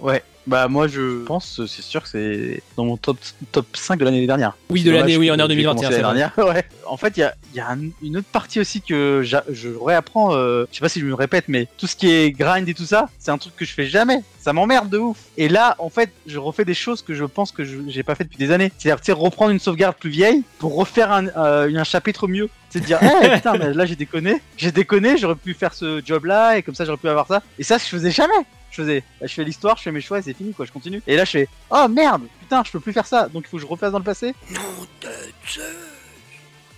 Ouais. 0.00 0.22
Bah, 0.48 0.66
moi, 0.66 0.88
je 0.88 1.24
pense, 1.24 1.60
c'est 1.66 1.82
sûr 1.82 2.02
que 2.02 2.08
c'est 2.08 2.62
dans 2.76 2.84
mon 2.86 2.96
top, 2.96 3.18
top 3.52 3.66
5 3.76 3.98
de 4.00 4.04
l'année 4.06 4.26
dernière. 4.26 4.56
Oui, 4.70 4.82
de 4.82 4.90
l'année, 4.90 5.16
oui, 5.18 5.30
en 5.30 5.36
que 5.36 5.40
heure 5.42 5.48
j'ai 5.50 5.56
2021, 5.56 5.74
commencé 5.74 5.94
c'est 5.96 6.02
l'année 6.02 6.18
dernière. 6.20 6.32
Ouais. 6.54 6.64
En 6.86 6.96
fait, 6.96 7.18
il 7.18 7.20
y 7.20 7.22
a, 7.22 7.34
il 7.52 7.56
y 7.58 7.60
a 7.60 7.68
un- 7.68 7.90
une 8.02 8.16
autre 8.16 8.28
partie 8.32 8.58
aussi 8.58 8.80
que 8.80 9.22
je 9.22 9.68
réapprends. 9.68 10.34
euh, 10.34 10.64
je 10.72 10.76
sais 10.78 10.80
pas 10.80 10.88
si 10.88 11.00
je 11.00 11.04
me 11.04 11.12
répète, 11.12 11.44
mais 11.48 11.68
tout 11.76 11.86
ce 11.86 11.94
qui 11.94 12.10
est 12.10 12.30
grind 12.30 12.66
et 12.66 12.72
tout 12.72 12.86
ça, 12.86 13.10
c'est 13.18 13.30
un 13.30 13.36
truc 13.36 13.54
que 13.56 13.66
je 13.66 13.72
fais 13.74 13.86
jamais. 13.86 14.22
Ça 14.40 14.54
m'emmerde 14.54 14.88
de 14.88 14.96
ouf. 14.96 15.18
Et 15.36 15.50
là, 15.50 15.76
en 15.78 15.90
fait, 15.90 16.10
je 16.26 16.38
refais 16.38 16.64
des 16.64 16.72
choses 16.72 17.02
que 17.02 17.12
je 17.12 17.24
pense 17.26 17.52
que 17.52 17.64
je- 17.64 17.76
j'ai 17.88 18.02
pas 18.02 18.14
fait 18.14 18.24
depuis 18.24 18.38
des 18.38 18.50
années. 18.50 18.72
C'est-à-dire, 18.78 19.18
reprendre 19.18 19.50
une 19.50 19.58
sauvegarde 19.58 19.96
plus 19.96 20.08
vieille 20.08 20.42
pour 20.58 20.74
refaire 20.76 21.12
un, 21.12 21.26
euh, 21.36 21.70
un 21.76 21.84
chapitre 21.84 22.26
mieux. 22.26 22.48
C'est 22.70 22.80
de 22.80 22.86
dire, 22.86 22.98
Eh, 23.22 23.28
putain, 23.36 23.58
mais 23.58 23.74
là 23.74 23.84
j'ai 23.86 23.96
déconné, 23.96 24.40
j'ai 24.56 24.72
déconné, 24.72 25.16
j'aurais 25.18 25.34
pu 25.36 25.52
faire 25.54 25.74
ce 25.74 26.00
job-là 26.04 26.56
et 26.56 26.62
comme 26.62 26.74
ça 26.74 26.84
j'aurais 26.86 26.96
pu 26.98 27.08
avoir 27.08 27.26
ça. 27.26 27.42
Et 27.58 27.62
ça, 27.62 27.76
je 27.76 27.84
faisais 27.84 28.10
jamais. 28.10 28.32
Je 28.70 28.82
faisais, 28.82 29.02
là, 29.20 29.26
je 29.26 29.34
fais 29.34 29.44
l'histoire, 29.44 29.76
je 29.76 29.82
fais 29.82 29.92
mes 29.92 30.00
choix 30.00 30.18
et 30.18 30.22
c'est 30.22 30.34
fini 30.34 30.52
quoi, 30.52 30.66
je 30.66 30.72
continue. 30.72 31.02
Et 31.06 31.16
là 31.16 31.24
je 31.24 31.30
fais, 31.30 31.48
oh 31.70 31.86
merde, 31.88 32.22
putain, 32.40 32.62
je 32.64 32.70
peux 32.70 32.80
plus 32.80 32.92
faire 32.92 33.06
ça, 33.06 33.28
donc 33.28 33.44
il 33.46 33.48
faut 33.48 33.56
que 33.56 33.62
je 33.62 33.66
refasse 33.66 33.92
dans 33.92 33.98
le 33.98 34.04
passé. 34.04 34.34
Non 34.52 34.60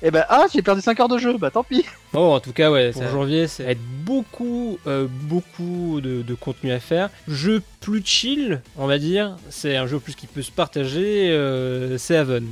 Et 0.03 0.11
ben, 0.11 0.25
ah, 0.29 0.47
j'ai 0.53 0.63
perdu 0.63 0.81
5 0.81 0.99
heures 1.01 1.09
de 1.09 1.19
jeu, 1.19 1.37
bah 1.37 1.51
tant 1.51 1.63
pis. 1.63 1.85
Bon, 2.13 2.35
en 2.35 2.41
tout 2.41 2.53
cas, 2.53 2.71
ouais, 2.71 2.91
pour 2.93 3.07
janvier, 3.09 3.47
ça 3.49 3.65
va 3.65 3.73
être 3.73 3.83
beaucoup, 4.05 4.79
euh, 4.87 5.07
beaucoup 5.11 6.01
de, 6.01 6.23
de 6.23 6.35
contenu 6.35 6.73
à 6.73 6.81
faire. 6.81 7.11
Jeu 7.29 7.63
plus 7.81 8.03
chill, 8.05 8.63
on 8.79 8.87
va 8.87 8.99
dire. 8.99 9.37
C'est 9.51 9.77
un 9.77 9.87
jeu 9.87 9.99
plus 10.01 10.15
qui 10.15 10.27
peut 10.27 10.43
se 10.43 10.51
partager. 10.51 11.31
euh, 11.31 11.99
c'est 11.99 12.17
Haven. 12.17 12.47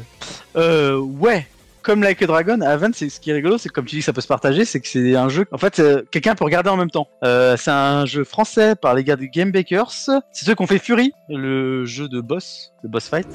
Euh, 0.56 0.98
ouais. 0.98 1.46
Comme 1.88 2.02
Like 2.02 2.20
a 2.20 2.26
Dragon, 2.26 2.60
Haven, 2.60 2.92
c'est 2.92 3.08
ce 3.08 3.18
qui 3.18 3.30
est 3.30 3.32
rigolo, 3.32 3.56
c'est 3.56 3.70
comme 3.70 3.86
tu 3.86 3.96
dis 3.96 4.02
ça 4.02 4.12
peut 4.12 4.20
se 4.20 4.26
partager, 4.26 4.66
c'est 4.66 4.78
que 4.78 4.86
c'est 4.86 5.16
un 5.16 5.30
jeu. 5.30 5.46
En 5.52 5.56
fait, 5.56 5.78
euh, 5.78 6.02
quelqu'un 6.10 6.34
peut 6.34 6.44
regarder 6.44 6.68
en 6.68 6.76
même 6.76 6.90
temps. 6.90 7.08
Euh, 7.24 7.56
c'est 7.56 7.70
un 7.70 8.04
jeu 8.04 8.24
français 8.24 8.74
par 8.76 8.94
les 8.94 9.04
gars 9.04 9.16
de 9.16 9.24
Game 9.24 9.52
Bakers. 9.52 9.90
C'est 9.90 10.44
ceux 10.44 10.54
qui 10.54 10.62
ont 10.62 10.66
fait 10.66 10.78
Fury, 10.78 11.14
le 11.30 11.86
jeu 11.86 12.06
de 12.06 12.20
boss, 12.20 12.74
le 12.82 12.90
boss 12.90 13.08
fight. 13.08 13.26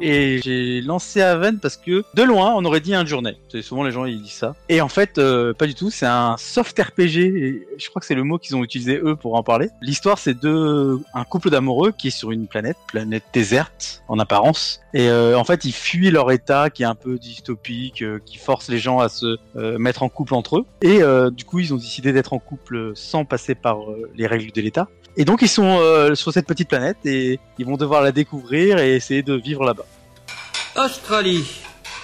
Et 0.00 0.40
j'ai 0.42 0.80
lancé 0.80 1.20
Haven 1.22 1.58
parce 1.58 1.76
que 1.76 2.04
de 2.14 2.22
loin, 2.22 2.54
on 2.56 2.64
aurait 2.64 2.80
dit 2.80 2.94
un 2.94 3.04
journée. 3.04 3.36
Souvent 3.62 3.82
les 3.82 3.90
gens 3.90 4.04
ils 4.04 4.22
disent 4.22 4.32
ça. 4.32 4.54
Et 4.68 4.80
en 4.80 4.88
fait, 4.88 5.18
euh, 5.18 5.52
pas 5.52 5.66
du 5.66 5.74
tout. 5.74 5.90
C'est 5.90 6.06
un 6.06 6.36
soft 6.38 6.78
RPG. 6.78 7.66
Je 7.78 7.88
crois 7.88 8.00
que 8.00 8.06
c'est 8.06 8.14
le 8.14 8.24
mot 8.24 8.38
qu'ils 8.38 8.56
ont 8.56 8.62
utilisé 8.62 9.00
eux 9.02 9.16
pour 9.16 9.34
en 9.34 9.42
parler. 9.42 9.68
L'histoire, 9.82 10.18
c'est 10.18 10.38
de 10.38 11.00
un 11.14 11.24
couple 11.24 11.50
d'amoureux 11.50 11.92
qui 11.96 12.08
est 12.08 12.10
sur 12.10 12.30
une 12.30 12.46
planète, 12.46 12.76
planète 12.86 13.24
déserte 13.32 14.02
en 14.08 14.18
apparence. 14.18 14.80
Et 14.94 15.08
euh, 15.08 15.38
en 15.38 15.44
fait, 15.44 15.64
ils 15.64 15.72
fuient 15.72 16.10
leur 16.10 16.30
état 16.30 16.70
qui 16.70 16.82
est 16.82 16.86
un 16.86 16.94
peu 16.94 17.18
dystopique, 17.18 18.02
euh, 18.02 18.20
qui 18.24 18.38
force 18.38 18.68
les 18.68 18.78
gens 18.78 19.00
à 19.00 19.08
se 19.08 19.36
euh, 19.56 19.78
mettre 19.78 20.02
en 20.02 20.08
couple 20.08 20.34
entre 20.34 20.58
eux. 20.58 20.66
Et 20.82 21.02
euh, 21.02 21.30
du 21.30 21.44
coup, 21.44 21.58
ils 21.58 21.74
ont 21.74 21.76
décidé 21.76 22.12
d'être 22.12 22.32
en 22.32 22.38
couple 22.38 22.92
sans 22.94 23.24
passer 23.24 23.54
par 23.54 23.90
euh, 23.90 24.10
les 24.16 24.26
règles 24.26 24.52
de 24.52 24.60
l'État. 24.60 24.88
Et 25.16 25.24
donc, 25.24 25.42
ils 25.42 25.48
sont 25.48 25.80
sur 26.14 26.32
cette 26.32 26.46
petite 26.46 26.68
planète 26.68 26.98
et 27.04 27.40
ils 27.58 27.66
vont 27.66 27.76
devoir 27.76 28.02
la 28.02 28.12
découvrir 28.12 28.78
et 28.78 28.94
essayer 28.94 29.24
de 29.24 29.34
vivre 29.34 29.64
là-bas. 29.64 29.84
Australie. 30.78 31.60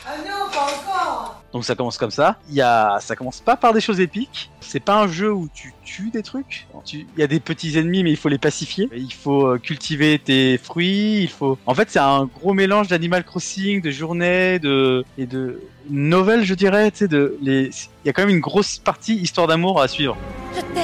Ah 0.06 0.16
non, 0.18 0.50
pas 0.52 0.62
encore 0.64 1.42
Donc 1.52 1.64
ça 1.64 1.74
commence 1.74 1.96
comme 1.96 2.10
ça. 2.10 2.36
Il 2.50 2.54
y 2.54 2.60
a, 2.60 2.98
ça 3.00 3.16
commence 3.16 3.40
pas 3.40 3.56
par 3.56 3.72
des 3.72 3.80
choses 3.80 4.00
épiques. 4.00 4.50
C'est 4.60 4.80
pas 4.80 5.00
un 5.00 5.06
jeu 5.08 5.32
où 5.32 5.48
tu 5.54 5.72
tues 5.84 6.10
des 6.10 6.22
trucs. 6.22 6.66
Tu- 6.84 7.06
Il 7.16 7.20
y 7.20 7.22
a 7.22 7.26
des 7.26 7.40
petits 7.40 7.78
ennemis, 7.78 8.02
mais 8.02 8.10
il 8.10 8.16
faut 8.16 8.28
les 8.28 8.38
pacifier. 8.38 8.88
Il 8.94 9.12
faut 9.12 9.46
euh, 9.46 9.58
cultiver 9.58 10.18
tes 10.18 10.58
fruits. 10.58 11.22
Il 11.22 11.28
faut. 11.28 11.56
En 11.66 11.74
fait, 11.74 11.90
c'est 11.90 12.00
un 12.00 12.24
gros 12.26 12.52
mélange 12.52 12.88
d'Animal 12.88 13.24
Crossing, 13.24 13.80
de 13.80 13.90
journée, 13.90 14.58
de 14.58 15.04
et 15.16 15.26
de 15.26 15.60
novel, 15.88 16.44
je 16.44 16.54
dirais. 16.54 16.90
Tu 16.90 16.98
sais, 16.98 17.08
de 17.08 17.38
les. 17.40 17.70
Il 18.04 18.06
y 18.06 18.10
a 18.10 18.12
quand 18.12 18.22
même 18.22 18.34
une 18.34 18.40
grosse 18.40 18.78
partie 18.78 19.14
histoire 19.16 19.46
d'amour 19.46 19.80
à 19.80 19.88
suivre. 19.88 20.16
Je. 20.54 20.83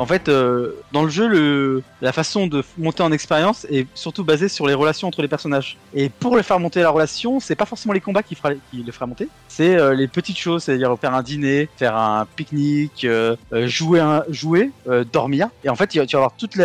En 0.00 0.06
fait, 0.06 0.30
euh, 0.30 0.76
dans 0.92 1.02
le 1.02 1.10
jeu, 1.10 1.82
la 2.00 2.12
façon 2.14 2.46
de 2.46 2.64
monter 2.78 3.02
en 3.02 3.12
expérience 3.12 3.66
est 3.68 3.86
surtout 3.94 4.24
basée 4.24 4.48
sur 4.48 4.66
les 4.66 4.72
relations 4.72 5.06
entre 5.06 5.20
les 5.20 5.28
personnages. 5.28 5.76
Et 5.92 6.08
pour 6.08 6.36
le 6.36 6.42
faire 6.42 6.58
monter 6.58 6.80
la 6.80 6.88
relation, 6.88 7.38
c'est 7.38 7.54
pas 7.54 7.66
forcément 7.66 7.92
les 7.92 8.00
combats 8.00 8.22
qui, 8.22 8.34
fera, 8.34 8.54
qui 8.70 8.82
le 8.82 8.92
fera 8.92 9.04
monter, 9.04 9.28
c'est 9.48 9.76
euh, 9.76 9.92
les 9.92 10.08
petites 10.08 10.38
choses, 10.38 10.62
c'est-à-dire 10.64 10.96
faire 10.98 11.12
un 11.12 11.22
dîner, 11.22 11.68
faire 11.76 11.96
un 11.96 12.26
pique-nique, 12.34 13.04
euh, 13.04 13.36
jouer, 13.66 14.00
jouer 14.30 14.70
dormir. 15.12 15.50
Et 15.64 15.68
en 15.68 15.76
fait, 15.76 15.88
tu 15.88 15.98
vas 15.98 16.06
avoir 16.14 16.32
toute 16.34 16.56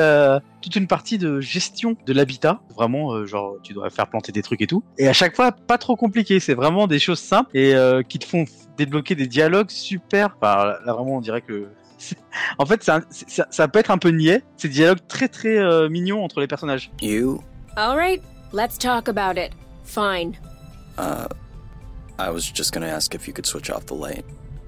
une 0.78 0.88
partie 0.88 1.18
de 1.18 1.42
gestion 1.42 1.98
de 2.06 2.14
l'habitat, 2.14 2.62
vraiment 2.74 3.26
genre 3.26 3.56
tu 3.64 3.74
dois 3.74 3.90
faire 3.90 4.08
planter 4.08 4.32
des 4.32 4.44
trucs 4.44 4.62
et 4.62 4.68
tout. 4.68 4.82
Et 4.98 5.10
à 5.10 5.14
chaque 5.14 5.36
fois, 5.36 5.52
pas 5.52 5.78
trop 5.78 5.98
compliqué, 5.98 6.40
c'est 6.40 6.54
vraiment 6.54 6.88
des 6.88 7.00
choses 7.00 7.20
simples 7.20 7.50
et 7.54 7.76
qui 8.08 8.18
te 8.18 8.26
font 8.26 8.46
débloquer 8.78 9.16
des 9.16 9.28
dialogues 9.28 9.72
super. 9.72 10.38
Là, 10.42 10.80
vraiment, 10.86 11.18
on 11.18 11.22
dirait 11.22 11.42
que 11.42 11.68
en 12.58 12.66
fait, 12.66 12.88
un- 12.90 13.02
ça, 13.10 13.48
ça 13.50 13.68
peut 13.68 13.80
être 13.80 13.92
un 13.92 13.98
peu 13.98 14.10
niais. 14.10 14.44
C'est 14.58 14.68
des 14.68 14.76
dialogues 14.76 15.08
très 15.08 15.28
très 15.28 15.58
euh, 15.58 15.90
mignons 15.90 16.24
entre 16.24 16.40
les 16.40 16.48
personnages. 16.48 16.92
You? 17.02 17.42
All 17.78 17.96
right, 17.96 18.22
let's 18.54 18.78
talk 18.78 19.08
about 19.08 19.38
it. 19.38 19.52
Fine. 19.84 20.34
Uh, 20.98 21.28
I 22.18 22.30
was 22.30 22.42
just 22.54 22.74
gonna 22.74 22.88
ask 22.88 23.14
if 23.14 23.28
you 23.28 23.34
could 23.34 23.46
switch 23.46 23.70
off 23.70 23.86
the 23.86 23.94
light. 23.96 24.26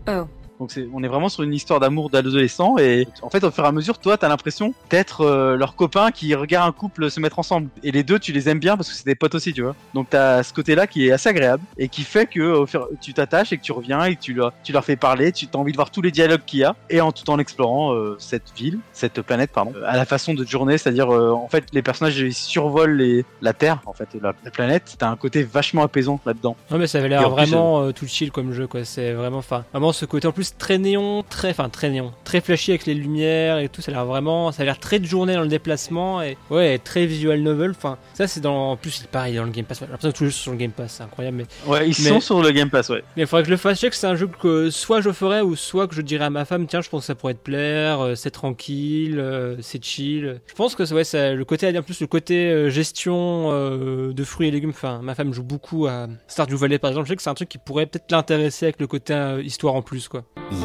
Oh. 0.07 0.27
Donc 0.59 0.71
on 0.93 1.03
est 1.03 1.07
vraiment 1.07 1.29
sur 1.29 1.43
une 1.43 1.53
histoire 1.53 1.79
d'amour 1.79 2.09
d'adolescents 2.09 2.77
et 2.77 3.07
en 3.21 3.29
fait 3.29 3.43
au 3.43 3.51
fur 3.51 3.63
et 3.63 3.67
à 3.67 3.71
mesure 3.71 3.99
toi 3.99 4.17
t'as 4.17 4.27
l'impression 4.27 4.73
d'être 4.89 5.21
euh, 5.21 5.55
leur 5.55 5.75
copain 5.75 6.11
qui 6.11 6.33
regarde 6.35 6.67
un 6.67 6.71
couple 6.71 7.11
se 7.11 7.19
mettre 7.19 7.37
ensemble. 7.39 7.69
Et 7.83 7.91
les 7.91 8.03
deux 8.03 8.17
tu 8.19 8.31
les 8.31 8.49
aimes 8.49 8.59
bien 8.59 8.75
parce 8.75 8.89
que 8.89 8.95
c'est 8.95 9.05
des 9.05 9.15
potes 9.15 9.35
aussi 9.35 9.53
tu 9.53 9.61
vois. 9.61 9.75
Donc 9.93 10.07
t'as 10.09 10.41
ce 10.43 10.53
côté 10.53 10.75
là 10.75 10.87
qui 10.87 11.07
est 11.07 11.11
assez 11.11 11.29
agréable 11.29 11.63
et 11.77 11.89
qui 11.89 12.03
fait 12.03 12.25
que 12.25 12.39
au 12.41 12.65
fur- 12.65 12.87
tu 13.01 13.13
t'attaches 13.13 13.53
et 13.53 13.57
que 13.57 13.63
tu 13.63 13.71
reviens 13.71 14.03
et 14.05 14.15
que 14.15 14.21
tu 14.21 14.33
leur, 14.33 14.51
tu 14.63 14.71
leur 14.73 14.83
fais 14.83 14.95
parler 14.95 15.31
tu 15.31 15.47
as 15.53 15.57
envie 15.57 15.71
de 15.71 15.77
voir 15.77 15.91
tous 15.91 16.01
les 16.01 16.11
dialogues 16.11 16.41
qu'il 16.45 16.59
y 16.59 16.63
a. 16.63 16.75
Et 16.89 17.01
en 17.01 17.11
tout 17.11 17.29
en 17.29 17.37
explorant 17.39 17.93
euh, 17.93 18.15
cette 18.19 18.51
ville 18.55 18.79
cette 18.93 19.21
planète 19.21 19.51
pardon 19.51 19.73
à 19.85 19.95
la 19.95 20.05
façon 20.05 20.33
de 20.33 20.43
journée 20.45 20.77
c'est 20.77 20.89
à 20.89 20.91
dire 20.91 21.09
en 21.09 21.47
fait 21.49 21.65
les 21.73 21.81
personnages 21.81 22.17
ils 22.19 22.33
survolent 22.33 22.97
les, 22.97 23.25
la 23.41 23.53
terre 23.53 23.81
en 23.85 23.93
fait 23.93 24.09
la, 24.21 24.33
la 24.43 24.51
planète. 24.51 24.95
T'as 24.97 25.09
un 25.09 25.15
côté 25.17 25.43
vachement 25.43 25.83
apaisant 25.83 26.19
là 26.25 26.33
dedans 26.33 26.55
Non 26.71 26.77
mais 26.77 26.87
ça 26.87 26.97
avait 26.97 27.09
l'air 27.09 27.29
vraiment 27.29 27.81
euh, 27.83 27.91
tout 27.91 28.07
chill 28.07 28.31
comme 28.31 28.53
jeu 28.53 28.65
quoi. 28.67 28.83
C'est 28.85 29.13
vraiment, 29.13 29.37
enfin, 29.37 29.63
vraiment 29.71 29.91
ce 29.91 30.05
côté. 30.05 30.27
En 30.27 30.31
plus 30.31 30.46
très 30.57 30.77
néon, 30.77 31.23
très, 31.29 31.49
enfin 31.51 31.69
très 31.69 31.89
néon, 31.89 32.11
très 32.23 32.41
flashy 32.41 32.71
avec 32.71 32.85
les 32.85 32.93
lumières 32.93 33.57
et 33.59 33.69
tout. 33.69 33.81
Ça 33.81 33.91
a 33.91 33.95
l'air 33.95 34.05
vraiment, 34.05 34.51
ça 34.51 34.61
a 34.63 34.65
l'air 34.65 34.79
très 34.79 34.99
de 34.99 35.05
journée 35.05 35.33
dans 35.33 35.41
le 35.41 35.47
déplacement 35.47 36.21
et 36.21 36.37
ouais, 36.49 36.77
très 36.77 37.05
visual 37.05 37.41
novel. 37.41 37.71
Enfin, 37.71 37.97
ça 38.13 38.27
c'est 38.27 38.39
dans, 38.41 38.71
en 38.71 38.75
plus 38.77 39.03
pareil 39.11 39.35
dans 39.35 39.43
le 39.43 39.51
Game 39.51 39.65
Pass. 39.65 39.79
J'ai 39.79 39.85
l'impression 39.87 40.11
que 40.11 40.17
jeux 40.25 40.31
sont 40.31 40.41
sur 40.43 40.51
le 40.51 40.57
Game 40.57 40.71
Pass, 40.71 40.95
c'est 40.97 41.03
incroyable. 41.03 41.37
Mais 41.37 41.71
ouais 41.71 41.89
ils 41.89 41.95
mais- 42.03 42.09
sont 42.09 42.19
sur 42.19 42.41
le 42.41 42.51
Game 42.51 42.69
Pass 42.69 42.89
ouais 42.89 43.03
Mais 43.15 43.23
il 43.23 43.27
faudrait 43.27 43.43
que 43.43 43.47
je 43.47 43.51
le 43.53 43.57
fasse. 43.57 43.77
Je 43.77 43.81
sais 43.81 43.89
que 43.89 43.95
c'est 43.95 44.07
un 44.07 44.15
jeu 44.15 44.27
que 44.27 44.69
soit 44.69 45.01
je 45.01 45.11
ferais 45.11 45.41
ou 45.41 45.55
soit 45.55 45.87
que 45.87 45.95
je 45.95 46.01
dirais 46.01 46.25
à 46.25 46.29
ma 46.29 46.45
femme 46.45 46.67
tiens, 46.67 46.81
je 46.81 46.89
pense 46.89 47.01
que 47.01 47.07
ça 47.07 47.15
pourrait 47.15 47.33
te 47.33 47.43
plaire, 47.43 48.01
euh, 48.01 48.15
c'est 48.15 48.31
tranquille, 48.31 49.19
euh, 49.19 49.55
c'est 49.61 49.83
chill. 49.83 50.39
Je 50.47 50.53
pense 50.53 50.75
que 50.75 50.83
ouais, 50.93 51.03
ça, 51.03 51.33
le 51.33 51.45
côté 51.45 51.75
en 51.77 51.81
plus 51.83 51.99
le 52.01 52.07
côté 52.07 52.49
euh, 52.49 52.69
gestion 52.69 53.51
de 53.51 54.23
fruits 54.23 54.47
et 54.47 54.51
légumes. 54.51 54.69
Enfin, 54.71 54.99
ma 55.01 55.15
femme 55.15 55.33
joue 55.33 55.43
beaucoup 55.43 55.87
à 55.87 56.07
Stardew 56.27 56.55
Valley 56.55 56.79
par 56.79 56.89
exemple. 56.89 57.07
Je 57.07 57.11
sais 57.11 57.15
que 57.15 57.21
c'est 57.21 57.29
un 57.29 57.33
truc 57.33 57.49
qui 57.49 57.57
pourrait 57.57 57.85
peut-être 57.85 58.11
l'intéresser 58.11 58.65
avec 58.67 58.79
le 58.79 58.87
côté 58.87 59.13
histoire 59.43 59.75
en 59.75 59.81
plus 59.81 60.07
quoi. 60.07 60.23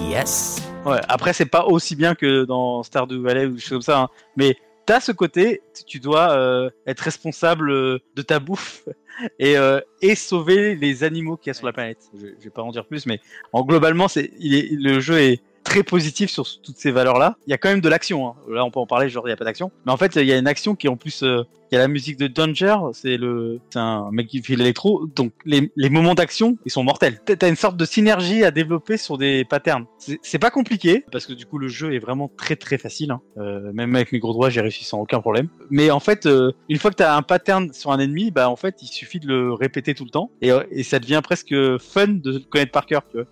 Yes. 0.08 0.62
Ouais, 0.84 1.00
après, 1.08 1.32
c'est 1.32 1.46
pas 1.46 1.64
aussi 1.64 1.96
bien 1.96 2.14
que 2.14 2.44
dans 2.44 2.82
Stardew 2.82 3.20
Valley 3.22 3.46
ou 3.46 3.52
des 3.54 3.60
choses 3.60 3.70
comme 3.70 3.82
ça, 3.82 4.00
hein. 4.00 4.08
mais 4.36 4.56
t'as 4.86 5.00
ce 5.00 5.12
côté, 5.12 5.62
tu- 5.86 6.00
dois 6.00 6.32
euh, 6.36 6.70
être 6.86 7.00
responsable 7.00 7.70
euh, 7.70 7.98
de 8.16 8.22
ta 8.22 8.40
bouffe 8.40 8.88
et, 9.38 9.56
euh, 9.56 9.80
et 10.00 10.14
sauver 10.14 10.74
les 10.74 11.04
animaux 11.04 11.36
qu'il 11.36 11.48
y 11.48 11.52
a 11.52 11.54
sur 11.54 11.66
la 11.66 11.72
planète. 11.72 11.98
Je, 12.14 12.26
je 12.38 12.44
vais 12.44 12.50
pas 12.50 12.62
en 12.62 12.70
dire 12.72 12.84
plus, 12.86 13.06
mais 13.06 13.20
en 13.52 13.62
globalement, 13.64 14.08
c'est, 14.08 14.30
il 14.38 14.54
est, 14.54 14.68
le 14.72 15.00
jeu 15.00 15.18
est 15.20 15.40
très 15.72 15.82
positif 15.82 16.30
sur 16.30 16.44
toutes 16.60 16.76
ces 16.76 16.90
valeurs-là. 16.90 17.36
Il 17.46 17.50
y 17.50 17.54
a 17.54 17.58
quand 17.58 17.70
même 17.70 17.80
de 17.80 17.88
l'action. 17.88 18.28
Hein. 18.28 18.34
Là, 18.50 18.62
on 18.62 18.70
peut 18.70 18.78
en 18.80 18.86
parler, 18.86 19.08
genre 19.08 19.26
il 19.26 19.30
y 19.30 19.32
a 19.32 19.36
pas 19.36 19.46
d'action, 19.46 19.70
mais 19.86 19.92
en 19.92 19.96
fait, 19.96 20.16
il 20.16 20.26
y 20.26 20.32
a 20.32 20.36
une 20.36 20.46
action 20.46 20.74
qui 20.74 20.86
en 20.86 20.96
plus, 20.96 21.22
euh, 21.22 21.44
il 21.70 21.76
y 21.76 21.78
a 21.78 21.80
la 21.80 21.88
musique 21.88 22.18
de 22.18 22.26
Danger, 22.26 22.76
c'est 22.92 23.16
le, 23.16 23.58
c'est 23.70 23.78
un 23.78 24.10
mec 24.12 24.26
qui 24.26 24.42
fait 24.42 24.54
l'électro, 24.56 25.06
donc 25.16 25.32
les, 25.46 25.72
les 25.74 25.88
moments 25.88 26.14
d'action, 26.14 26.58
ils 26.66 26.70
sont 26.70 26.84
mortels. 26.84 27.20
T'as 27.24 27.48
une 27.48 27.56
sorte 27.56 27.78
de 27.78 27.86
synergie 27.86 28.44
à 28.44 28.50
développer 28.50 28.98
sur 28.98 29.16
des 29.16 29.46
patterns. 29.46 29.86
C'est 29.96 30.18
c'est 30.22 30.38
pas 30.38 30.50
compliqué 30.50 31.06
parce 31.10 31.24
que 31.24 31.32
du 31.32 31.46
coup 31.46 31.56
le 31.56 31.68
jeu 31.68 31.94
est 31.94 31.98
vraiment 31.98 32.30
très 32.36 32.56
très 32.56 32.76
facile. 32.76 33.10
hein. 33.12 33.22
Euh, 33.38 33.72
même 33.72 33.96
avec 33.96 34.12
mes 34.12 34.18
gros 34.18 34.34
doigts, 34.34 34.50
j'ai 34.50 34.60
réussi 34.60 34.84
sans 34.84 35.00
aucun 35.00 35.20
problème. 35.20 35.48
Mais 35.70 35.90
en 35.90 36.00
fait, 36.00 36.26
euh, 36.26 36.52
une 36.68 36.76
fois 36.76 36.90
que 36.90 36.96
t'as 36.96 37.16
un 37.16 37.22
pattern 37.22 37.72
sur 37.72 37.90
un 37.92 37.98
ennemi, 37.98 38.30
bah 38.30 38.50
en 38.50 38.56
fait, 38.56 38.82
il 38.82 38.88
suffit 38.88 39.20
de 39.20 39.26
le 39.28 39.54
répéter 39.54 39.94
tout 39.94 40.04
le 40.04 40.10
temps 40.10 40.30
et, 40.42 40.52
euh, 40.52 40.64
et 40.70 40.82
ça 40.82 40.98
devient 40.98 41.22
presque 41.24 41.54
fun 41.78 42.08
de 42.08 42.32
le 42.32 42.38
connaître 42.40 42.72
par 42.72 42.84
cœur. 42.84 43.02
Tu 43.10 43.16
vois. 43.16 43.26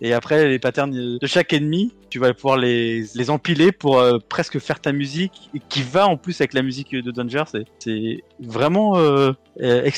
Et 0.00 0.12
après, 0.12 0.48
les 0.48 0.58
patterns 0.58 1.18
de 1.18 1.26
chaque 1.26 1.52
ennemi, 1.52 1.94
tu 2.10 2.18
vas 2.18 2.32
pouvoir 2.34 2.58
les, 2.58 3.30
empiler 3.30 3.72
pour 3.72 3.98
euh, 3.98 4.18
presque 4.28 4.58
faire 4.58 4.80
ta 4.80 4.92
musique, 4.92 5.50
qui 5.68 5.82
va 5.82 6.06
en 6.06 6.16
plus 6.16 6.40
avec 6.40 6.52
la 6.52 6.62
musique 6.62 6.94
de 6.94 7.10
Danger. 7.10 7.44
C'est, 7.78 8.22
vraiment 8.40 8.98
euh, 8.98 9.32
euh, 9.62 9.90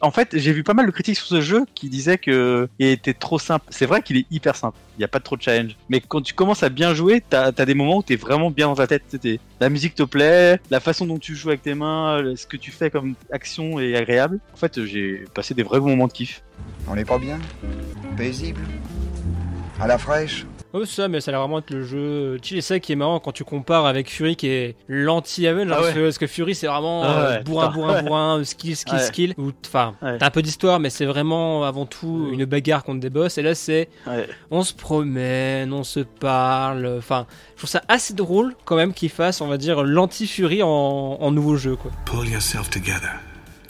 en 0.00 0.10
fait, 0.10 0.38
j'ai 0.38 0.52
vu 0.52 0.62
pas 0.62 0.74
mal 0.74 0.86
de 0.86 0.90
critiques 0.92 1.16
sur 1.16 1.26
ce 1.26 1.40
jeu 1.40 1.64
qui 1.74 1.88
disaient 1.88 2.18
que 2.18 2.68
il 2.78 2.86
était 2.86 3.14
trop 3.14 3.38
simple. 3.38 3.66
C'est 3.70 3.86
vrai 3.86 4.02
qu'il 4.02 4.16
est 4.16 4.26
hyper 4.30 4.54
simple. 4.54 4.78
N'y 5.00 5.04
a 5.04 5.08
pas 5.08 5.18
trop 5.18 5.34
de 5.34 5.40
challenge. 5.40 5.76
Mais 5.88 6.02
quand 6.02 6.20
tu 6.20 6.34
commences 6.34 6.62
à 6.62 6.68
bien 6.68 6.92
jouer, 6.92 7.22
t'as 7.26 7.52
as 7.56 7.64
des 7.64 7.72
moments 7.72 7.96
où 7.96 8.02
t'es 8.02 8.16
vraiment 8.16 8.50
bien 8.50 8.66
dans 8.66 8.74
ta 8.74 8.86
tête. 8.86 9.16
La 9.58 9.70
musique 9.70 9.94
te 9.94 10.02
plaît, 10.02 10.60
la 10.70 10.78
façon 10.78 11.06
dont 11.06 11.18
tu 11.18 11.34
joues 11.34 11.48
avec 11.48 11.62
tes 11.62 11.72
mains, 11.72 12.22
ce 12.36 12.46
que 12.46 12.58
tu 12.58 12.70
fais 12.70 12.90
comme 12.90 13.14
action 13.32 13.80
est 13.80 13.96
agréable. 13.96 14.40
En 14.52 14.58
fait, 14.58 14.84
j'ai 14.84 15.24
passé 15.32 15.54
des 15.54 15.62
vrais 15.62 15.80
moments 15.80 16.06
de 16.06 16.12
kiff. 16.12 16.42
On 16.86 16.94
n'est 16.94 17.06
pas 17.06 17.16
bien? 17.16 17.38
Paisible? 18.18 18.60
À 19.80 19.86
la 19.86 19.96
fraîche? 19.96 20.44
C'est 20.72 20.86
ça, 20.86 21.08
mais 21.08 21.20
ça 21.20 21.30
a 21.30 21.32
l'air 21.32 21.40
vraiment 21.40 21.58
être 21.58 21.70
le 21.70 21.84
jeu 21.84 22.38
chill. 22.42 22.58
Et 22.58 22.60
c'est 22.60 22.74
ça 22.74 22.80
qui 22.80 22.92
est 22.92 22.96
marrant 22.96 23.18
quand 23.20 23.32
tu 23.32 23.44
compares 23.44 23.86
avec 23.86 24.10
Fury 24.10 24.36
qui 24.36 24.48
est 24.48 24.76
l'anti-Avenger. 24.88 25.70
Ah 25.72 25.76
parce, 25.76 25.88
ouais. 25.88 25.94
que, 25.94 26.04
parce 26.04 26.18
que 26.18 26.26
Fury 26.26 26.54
c'est 26.54 26.66
vraiment 26.66 27.02
Ah 27.04 27.18
euh, 27.18 27.40
bourrin, 27.42 27.68
bourrin, 27.70 27.94
Ouais. 27.94 28.02
bourrin, 28.02 28.44
skill, 28.44 28.76
skill, 28.76 28.94
Ouais. 28.94 29.00
skill. 29.00 29.34
Ou- 29.38 29.50
Enfin, 29.66 29.94
Ouais. 30.02 30.18
t'as 30.18 30.26
un 30.26 30.30
peu 30.30 30.42
d'histoire, 30.42 30.80
mais 30.80 30.90
c'est 30.90 31.06
vraiment 31.06 31.64
avant 31.64 31.86
tout 31.86 32.28
une 32.32 32.44
bagarre 32.44 32.84
contre 32.84 33.00
des 33.00 33.10
boss. 33.10 33.36
Et 33.38 33.42
là, 33.42 33.54
c'est 33.54 33.88
on 34.50 34.62
se 34.62 34.74
promène, 34.74 35.72
on 35.72 35.84
se 35.84 36.00
parle. 36.00 36.94
Enfin, 36.98 37.26
je 37.54 37.58
trouve 37.58 37.70
ça 37.70 37.82
assez 37.88 38.14
drôle 38.14 38.54
quand 38.64 38.76
même 38.76 38.92
qu'il 38.94 39.10
fasse, 39.10 39.40
on 39.40 39.48
va 39.48 39.56
dire, 39.58 39.82
l'anti-Fury 39.82 40.62
en, 40.62 40.68
en 40.68 41.30
nouveau 41.32 41.56
jeu. 41.56 41.76
quoi. 41.76 41.90
Pull 42.06 42.28
yourself 42.28 42.70
together. 42.70 43.10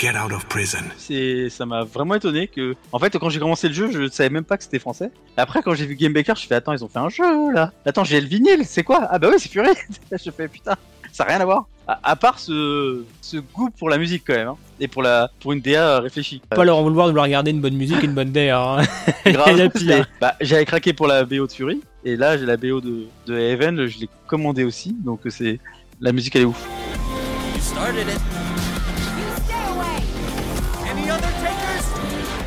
Get 0.00 0.16
out 0.16 0.32
of 0.32 0.46
prison. 0.46 0.78
C'est, 0.96 1.50
ça 1.50 1.66
m'a 1.66 1.84
vraiment 1.84 2.14
étonné 2.14 2.48
que, 2.48 2.74
en 2.90 2.98
fait, 2.98 3.18
quand 3.18 3.28
j'ai 3.28 3.38
commencé 3.38 3.68
le 3.68 3.74
jeu, 3.74 3.90
je 3.92 4.08
savais 4.08 4.30
même 4.30 4.44
pas 4.44 4.56
que 4.56 4.64
c'était 4.64 4.78
français. 4.78 5.10
Et 5.36 5.40
après, 5.42 5.60
quand 5.60 5.74
j'ai 5.74 5.84
vu 5.84 5.94
Game 5.94 6.14
Baker, 6.14 6.32
je 6.40 6.46
fais, 6.46 6.54
attends, 6.54 6.72
ils 6.72 6.82
ont 6.82 6.88
fait 6.88 7.00
un 7.00 7.10
jeu, 7.10 7.52
là. 7.52 7.70
Attends, 7.84 8.04
j'ai 8.04 8.18
le 8.18 8.26
vinyle, 8.26 8.62
c'est 8.64 8.82
quoi? 8.82 9.08
Ah 9.10 9.18
bah 9.18 9.28
ouais, 9.28 9.38
c'est 9.38 9.50
Fury. 9.50 9.68
je 10.12 10.30
fais, 10.30 10.48
putain, 10.48 10.74
ça 11.12 11.24
n'a 11.24 11.32
rien 11.32 11.40
à 11.42 11.44
voir. 11.44 11.66
À, 11.86 12.00
à 12.02 12.16
part 12.16 12.38
ce, 12.38 13.04
ce 13.20 13.36
goût 13.36 13.68
pour 13.78 13.90
la 13.90 13.98
musique, 13.98 14.22
quand 14.26 14.32
même, 14.32 14.48
hein. 14.48 14.56
Et 14.80 14.88
pour 14.88 15.02
la, 15.02 15.30
pour 15.38 15.52
une 15.52 15.60
DA 15.60 16.00
réfléchie. 16.00 16.40
Pas 16.48 16.64
leur 16.64 16.78
en 16.78 16.82
vouloir 16.82 17.06
de 17.06 17.10
vouloir 17.10 17.26
regarder 17.26 17.50
une 17.50 17.60
bonne 17.60 17.76
musique, 17.76 18.02
une 18.02 18.14
bonne 18.14 18.32
DA. 18.32 18.58
Hein. 18.58 18.82
Grave. 19.26 19.70
Bah, 20.18 20.34
j'avais 20.40 20.64
craqué 20.64 20.94
pour 20.94 21.08
la 21.08 21.26
BO 21.26 21.46
de 21.46 21.52
Fury. 21.52 21.82
Et 22.06 22.16
là, 22.16 22.38
j'ai 22.38 22.46
la 22.46 22.56
BO 22.56 22.80
de, 22.80 23.06
de 23.26 23.38
Heaven, 23.38 23.86
je 23.86 23.98
l'ai 23.98 24.08
commandé 24.26 24.64
aussi. 24.64 24.96
Donc, 24.98 25.20
c'est, 25.28 25.60
la 26.00 26.12
musique, 26.12 26.34
elle 26.36 26.42
est 26.42 26.46
ouf. 26.46 26.66
You 27.54 27.60
started 27.60 28.08
it. 28.08 28.59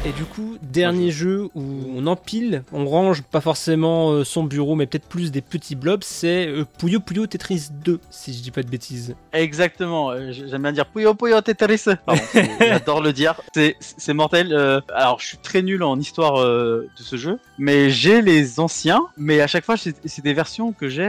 Et 0.06 0.12
du 0.12 0.26
coup, 0.26 0.58
dernier 0.62 1.12
jeu 1.12 1.48
où 1.56 1.63
on 1.96 2.08
empile, 2.08 2.63
on 2.74 2.86
range 2.86 3.22
pas 3.22 3.39
forcément 3.39 4.12
euh, 4.12 4.26
son 4.26 4.44
bureau, 4.44 4.76
mais 4.76 4.86
peut-être 4.86 5.08
plus 5.08 5.32
des 5.32 5.39
petits 5.42 5.76
blobs, 5.76 6.04
c'est 6.04 6.46
euh, 6.46 6.66
Puyo 6.78 7.00
Puyo 7.00 7.26
Tetris 7.26 7.70
2, 7.72 8.02
si 8.10 8.34
je 8.34 8.42
dis 8.42 8.52
pas 8.52 8.63
de 8.63 8.70
bêtises. 8.70 9.16
Exactement, 9.32 10.12
euh, 10.12 10.34
j'aime 10.34 10.63
bien 10.63 10.74
dire 10.74 10.88
Puyo 10.88 11.13
Puyo 11.13 11.39
Tetris. 11.39 11.86
J'adore 12.60 13.02
le 13.02 13.13
dire. 13.13 13.36
C'est- 13.56 13.78
C'est 13.80 14.13
mortel. 14.13 14.54
alors, 14.94 15.22
je 15.22 15.26
suis 15.28 15.38
très 15.38 15.62
nul 15.62 15.82
en 15.84 15.98
histoire 15.98 16.44
de 16.44 16.89
ce 16.96 17.16
jeu, 17.16 17.39
mais 17.58 17.89
j'ai 17.89 18.22
les 18.22 18.60
anciens. 18.60 19.06
Mais 19.16 19.39
à 19.39 19.48
chaque 19.48 19.63
fois, 19.63 19.78
c'est 19.78 20.22
des 20.24 20.34
versions 20.34 20.74
que 20.74 20.89
j'ai. 20.89 21.04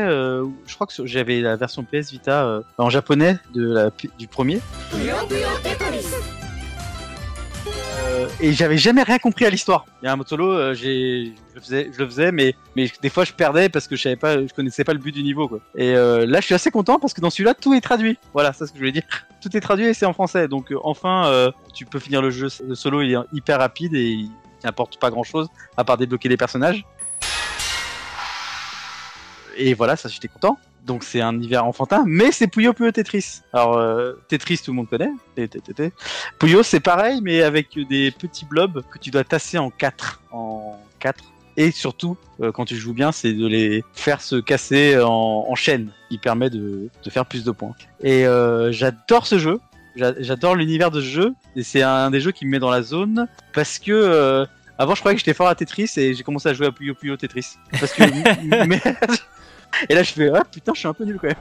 je 0.67 0.75
crois 0.75 0.87
que 0.87 1.05
j'avais 1.05 1.41
la 1.41 1.57
version 1.57 1.83
PS 1.83 2.13
Vita 2.13 2.61
en 2.79 2.91
japonais 2.91 3.39
de 3.55 3.73
la, 3.73 3.91
du 4.19 4.29
premier. 4.29 4.61
Euh, 8.05 8.29
et 8.41 8.53
j'avais 8.53 8.77
jamais 8.77 9.03
rien 9.03 9.19
compris 9.19 9.47
à 9.47 9.51
l'histoire. 9.51 9.87
Il 10.03 10.07
y 10.07 10.09
a 10.09 10.13
un 10.13 10.17
mode 10.17 10.29
solo, 10.29 10.53
euh, 10.53 10.75
je 10.75 11.31
le 11.55 12.07
faisais, 12.07 12.33
mais, 12.33 12.55
des 12.77 13.09
fois 13.09 13.25
je 13.25 13.33
perdais 13.33 13.69
parce 13.69 13.89
que 13.89 13.97
je 13.97 14.53
connaissais 14.55 14.85
pas 14.85 14.93
le 14.93 14.99
but 14.99 15.13
du 15.13 15.23
niveau. 15.23 15.61
Et 15.75 15.95
euh, 15.95 16.27
là, 16.27 16.41
je 16.41 16.47
suis 16.47 16.55
assez 16.55 16.71
content 16.71 16.99
parce 16.99 17.15
que 17.15 17.21
dans 17.21 17.31
celui-là, 17.31 17.55
tout 17.55 17.75
est 17.75 17.81
traduit. 17.81 18.19
Voilà, 18.33 18.53
c'est 18.53 18.67
ce 18.67 18.73
que 18.73 18.77
je 18.77 18.81
voulais 18.81 18.93
dire. 18.93 19.05
Tout 19.43 19.55
est 19.55 19.61
traduit 19.61 19.85
et 19.85 19.95
c'est 19.95 20.07
en 20.07 20.15
français. 20.15 20.49
Donc 20.49 20.73
enfin, 20.83 21.53
tu 21.75 21.85
peux 21.85 21.99
finir 21.99 22.23
le 22.23 22.31
jeu. 22.31 22.49
Solo, 22.49 23.03
il 23.03 23.13
est 23.13 23.19
hyper 23.35 23.59
rapide 23.59 23.95
et 23.95 24.05
il 24.05 24.31
n'apporte 24.65 24.99
pas 24.99 25.11
grand-chose 25.11 25.49
à 25.77 25.85
part 25.85 25.99
débloquer 25.99 26.31
les 26.31 26.39
personnages. 26.39 26.83
Et 29.57 29.75
voilà, 29.75 29.97
ça 29.97 30.09
j'étais 30.09 30.29
content. 30.29 30.59
Donc 30.85 31.03
c'est 31.03 31.21
un 31.23 31.41
hiver 31.41 31.65
enfantin, 31.65 32.05
mais 32.07 32.31
c'est 32.31 32.47
Puyo 32.47 32.73
Puyo 32.75 32.91
Tetris. 32.93 33.41
Alors 33.53 33.79
euh, 33.79 34.13
Tetris 34.29 34.59
tout 34.65 34.71
le 34.73 34.77
monde 34.77 34.89
connaît. 34.89 35.11
T- 35.35 35.49
t- 35.49 35.61
t- 35.61 35.73
t. 35.75 35.93
Puyo 36.39 36.63
c'est 36.63 36.81
pareil, 36.81 37.21
mais 37.23 37.43
avec 37.43 37.79
des 37.89 38.11
petits 38.11 38.45
blobs 38.45 38.83
que 38.93 38.99
tu 38.99 39.11
dois 39.11 39.25
tasser 39.25 39.57
en 39.59 39.71
4 39.71 40.21
en 40.33 40.79
4 41.01 41.25
Et 41.57 41.71
surtout, 41.71 42.17
euh, 42.43 42.53
quand 42.53 42.65
tu 42.67 42.77
joues 42.77 42.93
bien, 42.95 43.13
c'est 43.13 43.33
de 43.33 43.47
les 43.47 43.83
faire 43.95 44.21
se 44.21 44.37
casser 44.37 44.99
en, 45.01 45.47
en 45.49 45.55
chaîne, 45.55 45.91
qui 46.11 46.19
permet 46.19 46.51
de, 46.51 46.89
de 47.03 47.11
faire 47.11 47.25
plus 47.27 47.45
de 47.45 47.51
points. 47.51 47.73
Et 48.03 48.27
euh, 48.27 48.71
j'adore 48.73 49.27
ce 49.27 49.39
jeu. 49.39 49.61
J'a- 49.97 50.15
J'adore 50.21 50.55
l'univers 50.57 50.91
de 50.91 51.01
ce 51.01 51.07
jeu. 51.07 51.33
Et 51.57 51.63
c'est 51.63 51.83
un 51.83 52.11
des 52.11 52.21
jeux 52.21 52.33
qui 52.33 52.45
me 52.45 52.51
met 52.51 52.59
dans 52.59 52.71
la 52.71 52.83
zone 52.83 53.27
parce 53.55 53.79
que 53.79 53.93
euh, 53.93 54.45
avant 54.77 54.95
je 54.97 55.01
croyais 55.01 55.15
que 55.15 55.21
j'étais 55.21 55.35
fort 55.35 55.47
à 55.47 55.55
Tetris 55.55 55.89
et 55.97 56.13
j'ai 56.15 56.23
commencé 56.25 56.49
à 56.49 56.53
jouer 56.53 56.67
à 56.67 56.73
Puyo 56.73 56.95
Puyo 56.95 57.17
Tetris. 57.17 57.55
Parce 57.79 57.93
que 57.93 58.03
mais- 58.67 58.83
et 59.89 59.95
là 59.95 60.03
je 60.03 60.13
fais 60.13 60.31
ah 60.35 60.43
putain 60.51 60.73
je 60.75 60.79
suis 60.81 60.89
un 60.89 60.93
peu 60.95 61.05
nul 61.05 61.19
quand 61.21 61.29
même. 61.29 61.37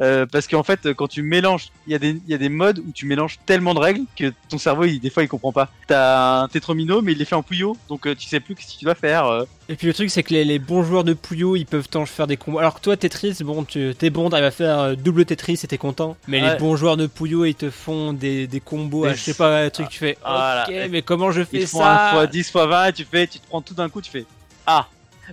Euh, 0.00 0.24
parce 0.24 0.46
qu'en 0.46 0.62
fait, 0.62 0.94
quand 0.94 1.08
tu 1.08 1.22
mélanges, 1.22 1.68
il 1.86 1.92
y, 1.92 1.94
a 1.94 1.98
des- 1.98 2.22
il 2.26 2.30
y 2.30 2.32
a 2.32 2.38
des 2.38 2.48
modes 2.48 2.78
où 2.78 2.90
tu 2.94 3.04
mélanges 3.04 3.38
tellement 3.44 3.74
de 3.74 3.80
règles 3.80 4.00
que 4.16 4.32
ton 4.48 4.56
cerveau, 4.56 4.84
il, 4.84 4.98
des 4.98 5.10
fois, 5.10 5.22
il 5.22 5.28
comprend 5.28 5.52
pas. 5.52 5.68
T'as 5.88 6.40
un 6.40 6.48
tétromino, 6.48 7.02
mais 7.02 7.12
il 7.12 7.18
les 7.18 7.26
fait 7.26 7.34
en 7.34 7.42
Puyo, 7.42 7.76
donc 7.90 8.06
euh, 8.06 8.14
tu 8.14 8.26
sais 8.26 8.40
plus 8.40 8.56
ce 8.58 8.72
que 8.74 8.78
tu 8.78 8.84
dois 8.86 8.94
faire. 8.94 9.26
euh. 9.26 9.44
Et 9.68 9.76
puis 9.76 9.86
le 9.88 9.92
truc, 9.92 10.08
c'est 10.10 10.22
que 10.22 10.32
les, 10.32 10.46
les 10.46 10.58
bons 10.58 10.84
joueurs 10.84 11.04
de 11.04 11.12
Puyo, 11.12 11.54
ils 11.54 11.66
peuvent 11.66 11.86
tant 11.90 12.06
faire 12.06 12.26
des 12.26 12.38
combos. 12.38 12.60
Alors 12.60 12.76
que 12.76 12.80
toi, 12.80 12.96
Tetris, 12.96 13.36
bon, 13.44 13.62
tu 13.64 13.94
t'es 13.98 14.08
bon, 14.08 14.30
t'arrives 14.30 14.46
à 14.46 14.50
faire 14.50 14.78
euh, 14.78 14.94
double 14.94 15.26
Tetris 15.26 15.60
et 15.64 15.66
t'es 15.66 15.76
content. 15.76 16.16
Mais 16.28 16.40
Ouais. 16.40 16.52
les 16.54 16.58
bons 16.58 16.76
joueurs 16.76 16.96
de 16.96 17.06
Puyo, 17.06 17.44
ils 17.44 17.54
te 17.54 17.68
font 17.68 18.14
des, 18.14 18.46
des 18.46 18.60
combos 18.60 19.04
à 19.04 19.10
Des- 19.10 19.16
je 19.16 19.20
sais 19.22 19.34
pas, 19.34 19.64
un 19.64 19.68
truc, 19.68 19.90
tu 19.90 19.98
fais, 19.98 20.16
Voilà. 20.22 20.64
ok, 20.66 20.74
mais 20.90 21.02
comment 21.02 21.30
je 21.30 21.40
Ils 21.42 21.46
fais 21.46 21.58
te 21.60 21.66
font 21.66 21.80
ça 21.80 22.08
un 22.08 22.12
fois 22.12 22.26
10 22.26 22.50
fois 22.50 22.64
20 22.66 22.86
et 22.86 22.92
tu 22.94 23.04
fais, 23.04 23.26
tu 23.26 23.38
te 23.38 23.46
prends 23.46 23.60
tout 23.60 23.74
d'un 23.74 23.90
coup, 23.90 24.00
tu 24.00 24.10
fais 24.10 24.24
ah. 24.66 24.86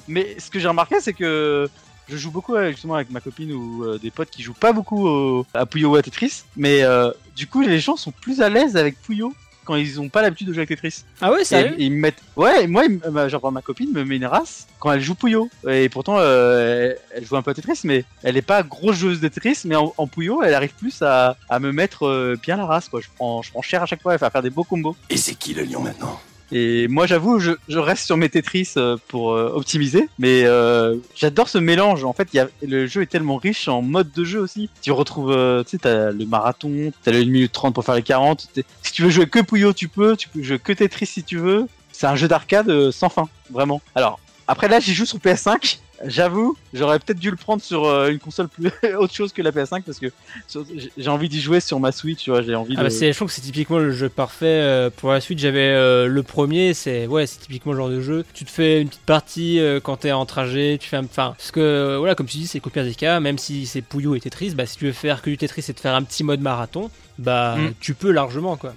Mais 0.07 0.35
ce 0.39 0.49
que 0.49 0.59
j'ai 0.59 0.67
remarqué, 0.67 0.95
c'est 1.01 1.13
que 1.13 1.69
je 2.09 2.17
joue 2.17 2.31
beaucoup 2.31 2.55
avec, 2.55 2.73
justement 2.75 2.95
avec 2.95 3.09
ma 3.09 3.19
copine 3.19 3.51
ou 3.51 3.83
euh, 3.83 3.97
des 3.99 4.11
potes 4.11 4.29
qui 4.29 4.41
jouent 4.41 4.53
pas 4.53 4.71
beaucoup 4.73 5.07
au- 5.07 5.45
à 5.53 5.65
Puyo 5.65 5.89
ou 5.91 5.95
à 5.95 6.01
Tetris, 6.01 6.43
mais 6.55 6.83
euh, 6.83 7.11
du 7.35 7.47
coup 7.47 7.61
les 7.61 7.79
gens 7.79 7.97
sont 7.97 8.11
plus 8.11 8.41
à 8.41 8.49
l'aise 8.49 8.77
avec 8.77 9.01
Puyo 9.01 9.33
quand 9.65 9.75
ils 9.75 9.99
ont 9.99 10.07
pas 10.07 10.21
l'habitude 10.21 10.47
de 10.47 10.53
jouer 10.53 10.61
avec 10.61 10.69
Tetris. 10.69 11.03
Ah 11.19 11.29
ouais, 11.29 11.43
sérieux 11.43 11.75
Et- 11.77 11.81
et 11.81 11.85
ils 11.87 11.91
me 11.91 11.97
mettent, 11.99 12.23
ouais, 12.37 12.65
moi, 12.67 12.85
ils 12.85 12.91
me- 12.93 13.09
bah, 13.11 13.27
genre 13.27 13.51
ma 13.51 13.61
copine 13.61 13.91
me 13.91 14.05
met 14.05 14.15
une 14.15 14.25
race 14.25 14.65
quand 14.79 14.93
elle 14.93 15.01
joue 15.01 15.15
Puyo, 15.15 15.49
et 15.67 15.89
pourtant 15.89 16.15
euh, 16.19 16.91
elle, 16.91 16.97
elle 17.17 17.25
joue 17.25 17.35
un 17.35 17.41
peu 17.41 17.51
à 17.51 17.53
Tetris, 17.53 17.81
mais 17.83 18.05
elle 18.23 18.37
est 18.37 18.41
pas 18.41 18.63
grosse 18.63 18.95
joueuse 18.95 19.19
de 19.19 19.27
Tetris, 19.27 19.59
mais 19.65 19.75
en, 19.75 19.93
en 19.97 20.07
Puyo, 20.07 20.41
elle 20.41 20.53
arrive 20.53 20.73
plus 20.75 21.01
à, 21.01 21.35
à 21.49 21.59
me 21.59 21.73
mettre 21.73 22.07
euh, 22.07 22.37
bien 22.41 22.55
la 22.55 22.65
race, 22.65 22.87
quoi. 22.87 23.01
Je 23.01 23.07
prends, 23.13 23.41
je 23.41 23.51
prends 23.51 23.61
cher 23.61 23.83
à 23.83 23.85
chaque 23.85 24.01
fois, 24.01 24.13
elle 24.13 24.19
fait 24.19 24.29
faire 24.29 24.41
des 24.41 24.49
beaux 24.49 24.63
combos. 24.63 24.95
Et 25.09 25.17
c'est 25.17 25.35
qui 25.35 25.53
le 25.53 25.63
lion 25.63 25.81
maintenant? 25.81 26.17
Et 26.51 26.87
moi, 26.87 27.07
j'avoue, 27.07 27.39
je, 27.39 27.51
reste 27.77 28.05
sur 28.05 28.15
mes 28.17 28.29
Tetris 28.29 28.73
euh, 28.77 28.97
pour 29.09 29.33
euh, 29.33 29.51
optimiser, 29.53 30.07
mais 30.17 30.43
euh, 30.45 30.95
j'adore 31.15 31.49
ce 31.49 31.57
mélange. 31.57 32.03
En 32.05 32.13
fait, 32.13 32.29
le 32.61 32.87
jeu 32.87 33.01
est 33.01 33.07
tellement 33.07 33.35
riche 33.35 33.67
en 33.67 33.81
mode 33.81 34.11
de 34.13 34.23
jeu 34.23 34.39
aussi. 34.39 34.69
Tu 34.81 34.91
retrouves, 34.91 35.31
euh, 35.31 35.63
tu 35.63 35.71
sais, 35.71 35.77
t'as 35.79 36.11
le 36.11 36.25
marathon, 36.25 36.91
t'as 37.03 37.11
le 37.11 37.19
1 37.19 37.25
minute 37.25 37.51
30 37.51 37.73
pour 37.73 37.83
faire 37.83 37.95
les 37.95 38.03
40. 38.03 38.47
T'es- 38.53 38.63
Si 38.81 38.93
tu 38.93 39.03
veux 39.03 39.09
jouer 39.09 39.27
que 39.27 39.39
Puyo, 39.39 39.73
tu 39.73 39.87
peux. 39.87 40.15
Tu 40.15 40.29
peux 40.29 40.41
jouer 40.41 40.59
que 40.59 40.71
Tetris 40.73 41.05
si 41.07 41.23
tu 41.23 41.37
veux. 41.37 41.67
C'est 41.91 42.07
un 42.07 42.15
jeu 42.15 42.27
d'arcade 42.27 42.91
sans 42.91 43.09
fin, 43.09 43.27
vraiment. 43.51 43.81
Alors, 43.95 44.19
après 44.47 44.67
là, 44.67 44.79
j'y 44.79 44.93
joue 44.93 45.05
sur 45.05 45.17
PS5. 45.17 45.79
J'avoue, 46.05 46.55
j'aurais 46.73 46.99
peut-être 46.99 47.17
dû 47.19 47.31
le 47.31 47.37
prendre 47.37 47.61
sur 47.61 47.85
euh, 47.85 48.09
une 48.09 48.19
console 48.19 48.47
plus 48.49 48.69
autre 48.99 49.13
chose 49.13 49.33
que 49.33 49.41
la 49.41 49.51
PS5 49.51 49.81
parce 49.81 49.97
que 49.97 50.07
sur- 50.47 50.63
j'ai- 50.97 51.07
envie 51.09 51.27
d'y 51.27 51.41
jouer 51.41 51.59
sur 51.59 51.79
ma 51.79 51.91
Switch, 51.91 52.23
tu 52.23 52.29
vois, 52.29 52.43
j'ai 52.43 52.53
envie 52.53 52.75
Ah 52.77 52.81
bah 52.83 52.89
de... 52.89 52.93
c'est, 52.93 53.11
je 53.11 53.15
trouve 53.17 53.29
que 53.29 53.33
c'est 53.33 53.41
typiquement 53.41 53.79
le 53.79 53.91
jeu 53.91 54.07
parfait 54.07 54.45
euh, 54.45 54.89
pour 54.95 55.11
la 55.11 55.21
suite. 55.21 55.39
J'avais 55.39 55.59
euh, 55.69 56.05
le 56.07 56.21
premier, 56.23 56.73
c'est 56.75 57.07
ouais, 57.07 57.25
c'est 57.25 57.39
typiquement 57.39 57.71
le 57.71 57.77
genre 57.79 57.89
de 57.89 58.01
jeu. 58.01 58.25
Tu 58.35 58.45
te 58.45 58.51
fais 58.51 58.81
une 58.81 58.89
petite 58.89 59.01
partie 59.05 59.59
euh, 59.59 59.79
quand 59.79 59.97
t'es 59.97 60.11
en 60.11 60.25
trajet, 60.27 60.77
tu 60.79 60.87
fais, 60.87 60.97
un- 60.97 61.05
enfin, 61.05 61.33
parce 61.37 61.49
que 61.51 61.95
voilà, 61.97 62.13
comme 62.13 62.27
tu 62.27 62.37
dis, 62.37 62.47
c'est 62.47 62.59
copier 62.59 62.83
des 62.83 62.93
cas. 62.93 63.19
Même 63.19 63.37
si 63.39 63.65
c'est 63.65 63.81
Puyo 63.81 64.13
et 64.15 64.19
Tetris, 64.19 64.51
bah 64.55 64.65
si 64.67 64.77
tu 64.77 64.85
veux 64.85 64.91
faire 64.91 65.21
que 65.23 65.29
du 65.31 65.37
Tetris 65.37 65.65
et 65.67 65.73
te 65.73 65.79
faire 65.79 65.95
un 65.95 66.03
petit 66.03 66.23
mode 66.23 66.41
marathon, 66.41 66.91
bah 67.17 67.55
Mm. 67.57 67.73
tu 67.79 67.93
peux 67.95 68.11
largement 68.11 68.55
quoi. 68.55 68.75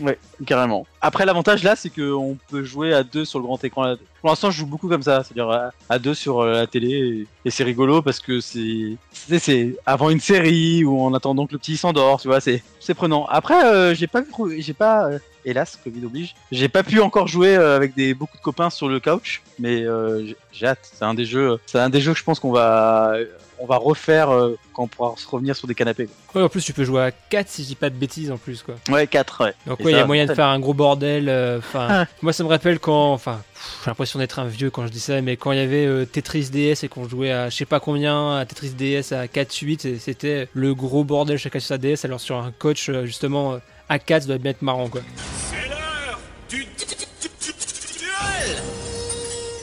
Ouais, 0.00 0.18
carrément. 0.44 0.86
Après, 1.00 1.24
l'avantage 1.24 1.62
là, 1.62 1.74
c'est 1.76 1.90
qu'on 1.90 2.36
peut 2.50 2.64
jouer 2.64 2.92
à 2.92 3.02
deux 3.02 3.24
sur 3.24 3.38
le 3.38 3.44
grand 3.44 3.62
écran. 3.64 3.94
Pour 4.20 4.30
l'instant, 4.30 4.50
je 4.50 4.58
joue 4.58 4.66
beaucoup 4.66 4.88
comme 4.88 5.02
ça, 5.02 5.22
c'est-à-dire 5.22 5.72
à, 5.88 5.98
deux 5.98 6.14
sur 6.14 6.40
euh, 6.40 6.52
la 6.52 6.66
télé, 6.66 7.26
et, 7.44 7.50
c'est 7.50 7.64
rigolo 7.64 8.02
parce 8.02 8.18
que 8.18 8.40
c'est, 8.40 8.96
c'est, 9.12 9.76
avant 9.86 10.10
une 10.10 10.20
série 10.20 10.84
ou 10.84 11.00
en 11.00 11.14
attendant 11.14 11.46
que 11.46 11.52
le 11.52 11.58
petit 11.58 11.76
s'endort, 11.76 12.20
tu 12.20 12.28
vois, 12.28 12.40
c'est, 12.40 12.62
prenant. 12.94 13.26
Après, 13.26 13.64
euh, 13.64 13.94
j'ai 13.94 14.06
pas, 14.06 14.22
j'ai 14.58 14.74
pas, 14.74 15.06
euh, 15.06 15.18
hélas, 15.44 15.78
Covid 15.82 16.04
oblige, 16.04 16.34
j'ai 16.52 16.68
pas 16.68 16.82
pu 16.82 17.00
encore 17.00 17.28
jouer 17.28 17.54
avec 17.54 17.94
des 17.94 18.14
beaucoup 18.14 18.36
de 18.36 18.42
copains 18.42 18.70
sur 18.70 18.88
le 18.88 19.00
couch, 19.00 19.42
mais 19.58 19.82
euh, 19.82 20.32
j'ai 20.52 20.66
hâte. 20.66 20.90
C'est 20.92 21.04
un 21.04 21.14
des 21.14 21.24
jeux, 21.24 21.58
c'est 21.66 21.78
un 21.78 21.90
des 21.90 22.00
jeux 22.00 22.12
que 22.12 22.18
je 22.18 22.24
pense 22.24 22.40
qu'on 22.40 22.52
va, 22.52 23.14
on 23.58 23.66
va 23.66 23.76
refaire 23.76 24.30
euh, 24.30 24.58
quand 24.74 24.82
on 24.84 24.86
pourra 24.86 25.14
se 25.16 25.26
revenir 25.28 25.54
sur 25.56 25.66
des 25.68 25.74
canapés. 25.74 26.08
Ouais, 26.34 26.42
en 26.42 26.48
plus, 26.48 26.62
tu 26.64 26.72
peux 26.72 26.84
jouer 26.84 27.02
à 27.02 27.10
4 27.10 27.48
si 27.48 27.62
je 27.62 27.68
dis 27.68 27.74
pas 27.74 27.90
de 27.90 27.94
bêtises 27.96 28.30
en 28.30 28.36
plus, 28.36 28.62
quoi. 28.62 28.74
Ouais, 28.88 29.06
4, 29.06 29.44
ouais. 29.44 29.54
Donc, 29.66 29.80
ouais, 29.80 29.92
il 29.92 29.96
y 29.96 30.00
a 30.00 30.04
moyen 30.06 30.26
de 30.26 30.34
faire 30.34 30.46
un 30.46 30.58
gros 30.60 30.74
bordel. 30.74 31.28
euh, 31.28 31.58
Enfin, 31.58 31.86
Ah. 31.90 32.06
moi, 32.22 32.32
ça 32.32 32.44
me 32.44 32.48
rappelle 32.48 32.78
quand. 32.78 33.12
Enfin, 33.12 33.40
j'ai 33.84 33.90
l'impression 33.90 34.18
d'être 34.18 34.38
un 34.38 34.46
vieux 34.46 34.70
quand 34.70 34.86
je 34.86 34.92
dis 34.92 35.00
ça, 35.00 35.20
mais 35.22 35.36
quand 35.36 35.52
il 35.52 35.58
y 35.58 35.62
avait 35.62 35.86
euh, 35.86 36.04
Tetris 36.04 36.50
DS 36.50 36.84
et 36.84 36.88
qu'on 36.88 37.08
jouait 37.08 37.32
à 37.32 37.48
je 37.50 37.56
sais 37.56 37.64
pas 37.64 37.80
combien, 37.80 38.36
à 38.36 38.44
Tetris 38.44 38.70
DS 38.70 39.12
à 39.12 39.26
4-8, 39.26 39.86
et 39.88 39.98
c'était 39.98 40.48
le 40.52 40.74
gros 40.74 41.04
bordel 41.04 41.38
chacun 41.38 41.58
sur 41.60 41.68
sa 41.68 41.78
DS. 41.78 42.04
Alors, 42.04 42.20
sur 42.20 42.36
un 42.36 42.52
coach, 42.58 42.90
justement, 43.04 43.58
à 43.88 43.98
4, 43.98 44.22
ça 44.22 44.28
doit 44.28 44.38
bien 44.38 44.50
être 44.50 44.62
marrant, 44.62 44.88
quoi. 44.88 45.00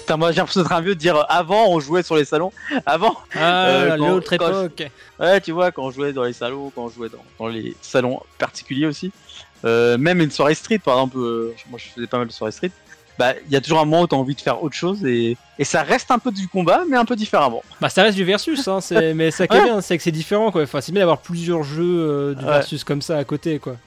Putain, 0.04 0.18
moi 0.18 0.32
j'ai 0.32 0.38
l'impression 0.38 0.62
d'être 0.64 0.72
un 0.74 0.82
vieux 0.82 0.95
de 0.95 0.99
dire 0.99 1.16
euh, 1.16 1.24
avant 1.30 1.68
on 1.70 1.80
jouait 1.80 2.04
sur 2.04 2.16
les 2.18 2.26
salons. 2.26 2.51
Avant. 2.86 3.16
Ah, 3.36 3.68
euh, 3.68 3.95
l'autre 3.97 4.28
je- 4.32 4.36
époque. 4.36 4.84
Ouais, 5.20 5.39
tu 5.39 5.51
vois, 5.54 5.72
quand 5.72 5.84
on 5.84 5.91
jouait 5.91 6.12
dans 6.12 6.24
les 6.24 6.34
salons, 6.34 6.72
quand 6.76 6.84
on 6.84 6.89
jouait 6.89 7.08
dans, 7.10 7.24
dans 7.39 7.47
les 7.47 7.74
salons 7.82 8.20
particuliers 8.38 8.86
aussi. 8.86 9.12
Euh, 9.66 9.97
même 9.97 10.20
une 10.20 10.30
soirée 10.32 10.56
street, 10.56 10.80
par 10.80 10.95
exemple, 10.95 11.18
euh, 11.20 11.56
moi 11.70 11.80
je 11.82 11.88
faisais 11.95 12.08
pas 12.08 12.18
mal 12.18 12.28
de 12.28 12.34
soirées 12.34 12.51
street. 12.51 12.72
Bah, 13.18 13.34
il 13.45 13.54
y 13.54 13.56
a 13.56 13.62
toujours 13.62 13.80
un 13.80 13.86
moment 13.86 14.01
où 14.01 14.08
t'as 14.08 14.16
envie 14.18 14.36
de 14.36 14.41
faire 14.41 14.62
autre 14.64 14.76
chose 14.76 15.06
et, 15.06 15.38
et 15.60 15.64
ça 15.64 15.84
reste 15.84 16.10
un 16.12 16.18
peu 16.20 16.32
du 16.32 16.47
combat, 16.49 16.82
mais 16.89 16.97
un 16.97 17.06
peu 17.06 17.16
différemment. 17.16 17.64
Bah, 17.80 17.88
ça 17.88 18.04
reste 18.04 18.18
du 18.18 18.26
versus, 18.26 18.68
hein, 18.68 18.82
c'est- 18.82 19.14
mais 19.14 19.32
ça 19.32 19.47
qui 19.47 19.56
est 19.56 19.64
bien, 19.64 19.80
c'est 19.82 19.95
que 19.95 20.04
c'est 20.04 20.12
différent, 20.12 20.51
quoi. 20.51 20.64
Enfin, 20.64 20.82
c'est 20.82 20.91
bien 20.91 21.01
d'avoir 21.01 21.20
plusieurs 21.20 21.64
jeux 21.64 21.84
euh, 21.99 22.34
du 22.34 22.43
Ouais. 22.43 22.51
versus 22.51 22.84
comme 22.84 23.01
ça 23.01 23.18
à 23.20 23.24
côté, 23.24 23.60
quoi. 23.60 23.78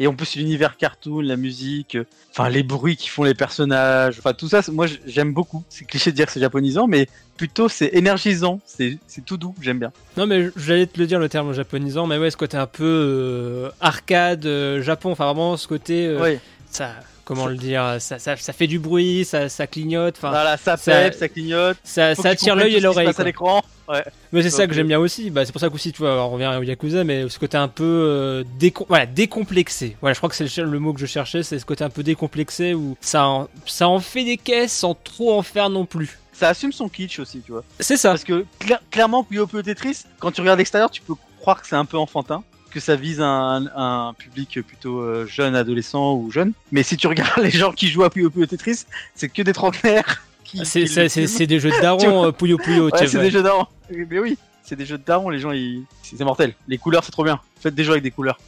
Et 0.00 0.06
en 0.06 0.14
plus 0.14 0.34
l'univers 0.34 0.78
cartoon, 0.78 1.20
la 1.20 1.36
musique, 1.36 1.94
euh, 1.94 2.06
enfin 2.30 2.48
les 2.48 2.62
bruits 2.62 2.96
qui 2.96 3.08
font 3.08 3.22
les 3.22 3.34
personnages, 3.34 4.18
enfin 4.18 4.32
tout 4.32 4.48
ça, 4.48 4.62
moi 4.72 4.86
j'aime 5.06 5.34
beaucoup. 5.34 5.62
C'est 5.68 5.84
cliché 5.84 6.10
de 6.10 6.16
dire 6.16 6.24
que 6.24 6.32
c'est 6.32 6.40
japonisant, 6.40 6.86
mais 6.86 7.06
plutôt 7.36 7.68
c'est 7.68 7.90
énergisant, 7.92 8.60
c'est 8.64 8.98
tout 9.26 9.36
doux, 9.36 9.54
j'aime 9.60 9.78
bien. 9.78 9.92
Non 10.16 10.26
mais 10.26 10.50
j'allais 10.56 10.86
te 10.86 10.98
le 10.98 11.06
dire 11.06 11.18
le 11.18 11.28
terme 11.28 11.52
japonisant, 11.52 12.06
mais 12.06 12.16
ouais 12.16 12.30
ce 12.30 12.38
côté 12.38 12.56
un 12.56 12.66
peu 12.66 12.84
euh, 12.84 13.70
arcade 13.80 14.46
euh, 14.46 14.82
Japon, 14.82 15.12
enfin 15.12 15.26
vraiment 15.26 15.58
ce 15.58 15.68
côté 15.68 16.06
euh, 16.06 16.36
ça 16.70 16.94
comment 17.34 17.46
le 17.46 17.56
dire, 17.56 17.96
ça, 18.00 18.18
ça, 18.18 18.36
ça 18.36 18.52
fait 18.52 18.66
du 18.66 18.78
bruit, 18.78 19.24
ça, 19.24 19.48
ça 19.48 19.66
clignote, 19.66 20.16
enfin 20.18 20.30
Voilà, 20.30 20.56
ça 20.56 20.76
pète, 20.76 21.14
ça 21.18 21.28
clignote. 21.28 21.76
ça, 21.84 22.08
attire 22.24 22.56
l'œil 22.56 22.74
et 22.76 22.80
l'oreille. 22.80 23.08
à 23.16 23.22
l'écran. 23.24 23.62
Ouais. 23.88 24.04
Mais 24.32 24.42
c'est 24.42 24.50
ça 24.50 24.66
que 24.68 24.72
j'aime 24.74 24.86
bien 24.86 24.98
aussi, 25.00 25.30
bah, 25.30 25.44
c'est 25.44 25.50
pour 25.52 25.60
ça 25.60 25.68
qu'aussi 25.68 25.90
tu 25.92 25.98
vois, 26.02 26.24
on 26.24 26.30
revient 26.30 26.54
au 26.58 26.62
Yakuza, 26.62 27.02
mais 27.02 27.28
ce 27.28 27.38
côté 27.40 27.56
un 27.56 27.66
peu 27.66 27.82
euh, 27.84 28.44
décom- 28.60 28.84
voilà, 28.88 29.04
décomplexé. 29.06 29.96
Voilà, 30.00 30.14
je 30.14 30.20
crois 30.20 30.28
que 30.28 30.36
c'est 30.36 30.56
le, 30.58 30.64
le 30.70 30.78
mot 30.78 30.92
que 30.92 31.00
je 31.00 31.06
cherchais, 31.06 31.42
c'est 31.42 31.58
ce 31.58 31.64
côté 31.66 31.82
un 31.82 31.90
peu 31.90 32.02
décomplexé 32.04 32.72
où 32.74 32.96
ça 33.00 33.26
en, 33.26 33.48
ça 33.66 33.88
en 33.88 33.98
fait 33.98 34.24
des 34.24 34.36
caisses 34.36 34.72
sans 34.72 34.94
trop 34.94 35.32
en 35.36 35.42
faire 35.42 35.70
non 35.70 35.86
plus. 35.86 36.18
ça 36.32 36.48
assume 36.50 36.72
son 36.72 36.88
kitsch 36.88 37.18
aussi, 37.18 37.40
tu 37.44 37.50
vois. 37.52 37.64
C'est 37.80 37.96
ça. 37.96 38.10
Parce 38.10 38.22
que 38.24 38.44
cla- 38.60 38.78
clairement, 38.92 39.24
Puyo 39.24 39.46
Puyo 39.48 39.62
Tetris, 39.62 40.04
quand 40.20 40.30
tu 40.30 40.40
regardes 40.40 40.58
l'extérieur, 40.58 40.90
tu 40.90 41.02
peux 41.02 41.14
croire 41.40 41.60
que 41.60 41.66
c'est 41.66 41.74
un 41.76 41.84
peu 41.84 41.98
enfantin, 41.98 42.44
que 42.70 42.80
ça 42.80 42.96
vise 42.96 43.20
un, 43.20 43.66
un 43.74 44.14
public 44.16 44.60
plutôt 44.62 45.00
euh, 45.00 45.26
jeune, 45.26 45.54
adolescent 45.54 46.14
ou 46.14 46.30
jeune. 46.30 46.52
Mais 46.72 46.82
si 46.82 46.96
tu 46.96 47.06
regardes 47.06 47.32
les 47.42 47.50
gens 47.50 47.72
qui 47.72 47.88
jouent 47.88 48.04
à 48.04 48.10
Puyo 48.10 48.30
Puyo 48.30 48.46
Tetris, 48.46 48.86
c'est 49.14 49.28
que 49.28 49.42
des 49.42 49.52
trentenaires. 49.52 50.22
C'est 50.64 51.46
des 51.46 51.60
jeux 51.60 51.70
de 51.70 51.76
vois 51.80 52.26
euh, 52.26 52.32
Puyo 52.32 52.58
Puyo, 52.58 52.90
Ouais, 52.90 53.06
c'est 53.06 53.20
des 53.20 53.30
jeux 53.30 53.42
darons. 53.42 53.66
Mais 53.88 54.18
oui, 54.18 54.36
c'est 54.70 54.76
des 54.76 54.86
jeux 54.86 54.98
de 54.98 55.04
darons, 55.04 55.30
les 55.30 55.38
gens, 55.38 55.52
ils... 55.52 55.84
c'est 56.02 56.22
mortel. 56.24 56.54
Les 56.68 56.78
couleurs, 56.78 57.04
c'est 57.04 57.12
trop 57.12 57.24
bien. 57.24 57.40
Faites 57.60 57.74
des 57.74 57.84
jeux 57.84 57.92
avec 57.92 58.02
des 58.02 58.10
couleurs. 58.10 58.38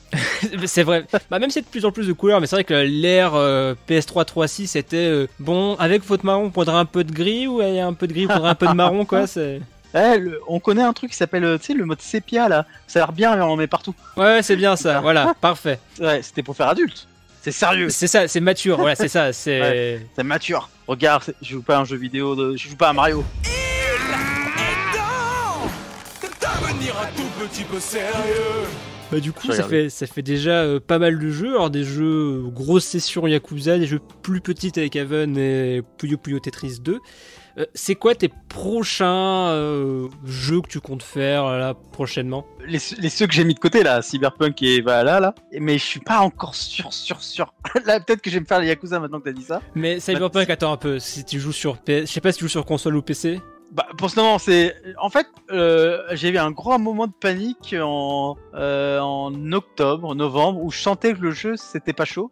c'est 0.66 0.82
vrai. 0.84 1.04
Bah, 1.30 1.38
même 1.38 1.50
si 1.50 1.54
c'est 1.54 1.62
de 1.62 1.66
plus 1.66 1.84
en 1.84 1.92
plus 1.92 2.06
de 2.06 2.12
couleurs, 2.12 2.40
mais 2.40 2.46
c'est 2.46 2.56
vrai 2.56 2.64
que 2.64 2.74
l'ère 2.74 3.34
euh, 3.34 3.74
PS3 3.88 4.24
3.6 4.24 4.66
c'était 4.66 4.96
euh, 4.96 5.26
bon, 5.38 5.74
avec 5.76 6.02
faute 6.02 6.24
marron, 6.24 6.44
on 6.44 6.50
prendrait 6.50 6.76
un 6.76 6.84
peu 6.84 7.04
de 7.04 7.12
gris 7.12 7.46
ou 7.46 7.60
y 7.60 7.78
a 7.78 7.86
un 7.86 7.92
peu 7.92 8.06
de 8.06 8.12
gris, 8.12 8.26
on 8.26 8.28
prendrait 8.28 8.50
un 8.50 8.54
peu 8.54 8.68
de 8.68 8.72
marron, 8.72 9.04
quoi. 9.04 9.26
C'est... 9.26 9.60
Eh, 9.94 10.18
le- 10.18 10.40
on 10.48 10.58
connaît 10.60 10.82
un 10.82 10.92
truc 10.92 11.10
qui 11.10 11.16
s'appelle, 11.16 11.44
euh, 11.44 11.58
tu 11.58 11.66
sais, 11.66 11.74
le 11.74 11.84
mode 11.84 12.00
sépia 12.00 12.48
là. 12.48 12.66
Ça 12.86 13.00
a 13.00 13.02
l'air 13.02 13.12
bien, 13.12 13.36
mais 13.36 13.42
on 13.42 13.50
en 13.52 13.56
met 13.56 13.66
partout. 13.66 13.94
Ouais, 14.16 14.42
c'est 14.42 14.56
bien 14.56 14.76
ça, 14.76 15.00
voilà, 15.00 15.34
parfait. 15.40 15.78
Ouais, 16.00 16.22
c'était 16.22 16.42
pour 16.42 16.56
faire 16.56 16.68
adulte. 16.68 17.06
C'est 17.42 17.52
sérieux. 17.52 17.88
C'est 17.90 18.06
ça, 18.06 18.28
c'est 18.28 18.40
mature, 18.40 18.78
voilà, 18.78 18.94
c'est 18.94 19.08
ça, 19.08 19.32
c'est. 19.32 19.60
Ouais, 19.60 20.06
c'est 20.16 20.22
mature. 20.22 20.68
Regarde, 20.86 21.34
je 21.42 21.50
joue 21.50 21.62
pas 21.62 21.76
à 21.76 21.80
un 21.80 21.84
jeu 21.84 21.96
vidéo, 21.96 22.34
de... 22.36 22.56
je 22.56 22.68
joue 22.68 22.76
pas 22.76 22.88
à 22.88 22.92
Mario. 22.92 23.24
Devenir 26.40 26.94
un 26.98 27.06
tout 27.16 27.46
petit 27.48 27.64
peu 27.64 27.80
sérieux. 27.80 28.66
Bah, 29.10 29.20
du 29.20 29.32
coup, 29.32 29.52
ça 29.52 29.64
fait, 29.64 29.90
ça 29.90 30.06
fait 30.06 30.22
déjà 30.22 30.62
euh, 30.62 30.80
pas 30.80 30.98
mal 30.98 31.18
de 31.18 31.28
jeux. 31.30 31.50
Alors, 31.54 31.68
des 31.70 31.84
jeux 31.84 32.44
euh, 32.46 32.48
grosses 32.48 32.86
sessions 32.86 33.26
Yakuza, 33.26 33.78
des 33.78 33.86
jeux 33.86 34.00
plus 34.22 34.40
petites 34.40 34.78
avec 34.78 34.96
Haven 34.96 35.36
et 35.36 35.82
Puyo 35.98 36.16
Puyo 36.16 36.38
Tetris 36.40 36.78
2. 36.80 36.98
Euh, 37.58 37.66
c'est 37.74 37.94
quoi 37.94 38.14
tes 38.14 38.30
prochains 38.48 39.48
euh, 39.48 40.08
jeux 40.24 40.60
que 40.62 40.68
tu 40.68 40.80
comptes 40.80 41.02
faire 41.02 41.44
là 41.58 41.74
prochainement? 41.92 42.46
Les, 42.66 42.78
les 42.98 43.08
ceux 43.08 43.26
que 43.26 43.34
j'ai 43.34 43.44
mis 43.44 43.54
de 43.54 43.58
côté 43.58 43.82
là, 43.82 44.02
Cyberpunk 44.02 44.62
et 44.62 44.80
voilà 44.80 45.20
là. 45.20 45.34
Mais 45.60 45.78
je 45.78 45.84
suis 45.84 46.00
pas 46.00 46.20
encore 46.20 46.54
sûr, 46.54 46.92
sûr, 46.92 47.22
sûr. 47.22 47.52
là, 47.86 48.00
peut-être 48.00 48.22
que 48.22 48.30
je 48.30 48.36
vais 48.36 48.40
me 48.40 48.46
faire 48.46 48.60
les 48.60 48.68
Yakuza 48.68 49.00
maintenant 49.00 49.20
que 49.20 49.24
t'as 49.24 49.32
dit 49.32 49.44
ça. 49.44 49.60
Mais 49.74 50.00
Cyberpunk, 50.00 50.48
attends 50.48 50.72
un 50.72 50.76
peu, 50.76 50.98
si 50.98 51.24
tu 51.24 51.40
joues 51.40 51.52
sur 51.52 51.78
PS, 51.78 52.02
je 52.02 52.06
sais 52.06 52.20
pas 52.20 52.32
si 52.32 52.38
tu 52.38 52.44
joues 52.44 52.50
sur 52.50 52.64
console 52.64 52.96
ou 52.96 53.02
PC. 53.02 53.40
Bah, 53.72 53.86
pour 53.96 54.10
ce 54.10 54.16
moment, 54.16 54.38
c'est. 54.38 54.76
En 54.98 55.08
fait, 55.08 55.26
euh, 55.50 56.02
j'ai 56.12 56.28
eu 56.28 56.36
un 56.36 56.50
gros 56.50 56.76
moment 56.78 57.06
de 57.06 57.12
panique 57.12 57.74
en, 57.78 58.36
en 58.54 59.52
octobre, 59.52 60.14
novembre, 60.14 60.62
où 60.62 60.70
je 60.70 60.78
sentais 60.78 61.14
que 61.14 61.20
le 61.20 61.30
jeu 61.30 61.56
c'était 61.56 61.94
pas 61.94 62.04
chaud. 62.04 62.30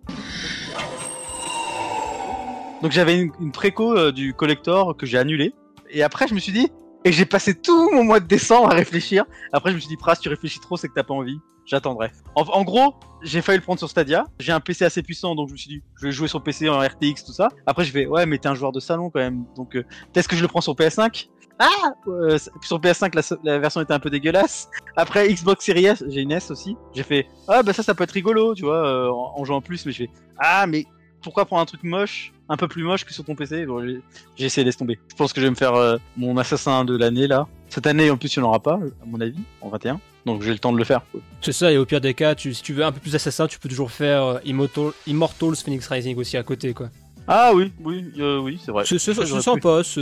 Donc 2.83 2.93
j'avais 2.93 3.21
une, 3.21 3.53
préco 3.53 3.97
euh, 3.97 4.13
du 4.13 4.33
collector 4.35 4.97
que 4.97 5.07
j'ai 5.07 5.19
annulé. 5.19 5.55
Et 5.91 6.03
après, 6.03 6.27
je 6.29 6.35
me 6.35 6.41
suis 6.41 6.53
dit. 6.53 6.69
Et 7.05 7.13
j'ai 7.13 7.25
passé 7.25 7.55
tout 7.55 7.91
mon 7.93 8.05
mois 8.05 8.21
de 8.21 8.27
décembre 8.27 8.71
à 8.71 8.75
réfléchir. 8.75 9.25
Après, 9.53 9.71
je 9.71 9.77
me 9.77 9.81
suis 9.81 9.89
dit, 9.89 9.97
Pras, 9.97 10.17
tu 10.17 10.29
réfléchis 10.29 10.61
trop, 10.61 10.77
c'est 10.77 10.89
que 10.89 10.93
t'as 10.95 11.03
pas 11.03 11.15
envie. 11.15 11.39
J'attendrai. 11.65 12.11
En, 12.35 12.65
gros, 12.65 12.95
j'ai 13.23 13.41
failli 13.41 13.59
le 13.59 13.63
prendre 13.63 13.79
sur 13.79 13.89
Stadia. 13.89 14.25
J'ai 14.39 14.53
un 14.53 14.61
PC 14.61 14.85
assez 14.85 15.03
puissant, 15.03 15.35
donc 15.35 15.49
je 15.49 15.53
me 15.53 15.59
suis 15.59 15.69
dit, 15.69 15.83
je 15.99 16.07
vais 16.07 16.13
jouer 16.13 16.29
sur 16.29 16.43
PC 16.43 16.69
en 16.69 16.81
RTX, 16.81 17.25
tout 17.25 17.33
ça. 17.33 17.49
Après, 17.65 17.85
je 17.85 17.93
vais, 17.93 18.07
ouais, 18.07 18.27
mais 18.27 18.39
t'es 18.39 18.49
un 18.49 18.55
joueur 18.55 18.73
de 18.73 18.81
salon 18.81 19.09
quand 19.09 19.21
même. 19.21 19.45
Donc, 19.57 19.77
euh, 19.77 19.85
peut-être 20.13 20.29
que 20.29 20.37
je 20.37 20.43
le 20.43 20.49
prends 20.49 20.61
sur 20.61 20.75
PS5. 20.75 21.29
Ah 21.59 21.69
euh, 22.09 22.39
Sur 22.63 22.81
PS5, 22.81 23.39
la, 23.45 23.59
version 23.59 23.81
était 23.81 23.93
un 23.93 24.01
peu 24.01 24.11
dégueulasse. 24.11 24.69
Après, 24.97 25.29
Xbox 25.33 25.65
Series 25.65 25.87
S, 25.87 26.05
j'ai 26.09 26.23
une 26.23 26.33
S 26.33 26.51
aussi. 26.51 26.77
J'ai 26.95 27.03
fait, 27.03 27.29
ah 27.49 27.63
bah 27.63 27.73
ça, 27.73 27.83
ça 27.83 27.95
peut 27.95 28.05
être 28.05 28.13
rigolo, 28.13 28.55
tu 28.55 28.65
vois, 28.65 28.87
euh, 28.87 29.11
en, 29.11 29.35
en 29.37 29.45
jouant 29.45 29.61
plus. 29.61 29.87
Mais 29.87 29.93
je 29.93 30.05
fais, 30.05 30.11
ah, 30.39 30.67
mais 30.67 30.87
pourquoi 31.23 31.45
prendre 31.45 31.63
un 31.63 31.67
truc 31.67 31.83
moche, 31.83 32.33
un 32.49 32.57
peu 32.57 32.69
plus 32.69 32.83
moche 32.83 33.05
que 33.05 33.13
sur 33.13 33.25
ton 33.25 33.35
PC 33.35 33.67
Bon, 33.67 33.85
j'ai- 33.85 34.01
essayé 34.45 34.65
de 34.65 34.69
laisser 34.69 34.79
tomber. 34.79 34.99
Je 35.09 35.15
pense 35.15 35.33
que 35.33 35.41
je 35.41 35.47
vais 35.47 35.51
me 35.51 35.57
faire 35.57 35.75
euh, 35.75 35.97
mon 36.17 36.37
assassin 36.37 36.85
de 36.85 36.97
l'année 36.97 37.27
là. 37.27 37.47
Cette 37.69 37.87
année, 37.87 38.11
en 38.11 38.17
plus, 38.17 38.35
il 38.35 38.41
n'y 38.41 38.45
en 38.45 38.49
aura 38.49 38.61
pas, 38.61 38.75
à 38.75 39.07
mon 39.07 39.21
avis, 39.21 39.39
en 39.61 39.69
21. 39.69 40.01
Donc 40.27 40.43
j'ai 40.43 40.51
le 40.53 40.59
temps 40.59 40.73
de 40.73 40.79
le 40.79 40.85
faire. 40.85 41.03
C'est 41.41 41.53
ça, 41.53 41.71
et 41.73 41.79
au 41.79 41.85
pire 41.87 42.01
des 42.01 42.15
cas, 42.15 42.35
tu, 42.35 42.53
si 42.53 42.63
tu 42.63 42.73
veux 42.75 42.85
un 42.85 42.93
peu 42.93 43.01
plus 43.01 43.15
assassin, 43.15 43.47
tu 43.47 43.59
peux 43.59 43.69
toujours 43.69 43.91
faire 43.91 44.23
euh, 44.25 44.39
Immortal- 44.45 44.93
Immortals 45.07 45.57
Phoenix 45.57 45.87
Rising 45.89 46.17
aussi 46.19 46.37
à 46.37 46.43
côté, 46.43 46.75
quoi. 46.75 46.91
Ah 47.29 47.53
oui, 47.55 47.73
oui, 47.85 48.05
euh, 48.19 48.39
oui, 48.41 48.59
c'est 48.65 48.73
vrai. 48.73 48.85
C'est 48.87 48.99
sympa, 48.99 49.83
c'est 49.85 50.01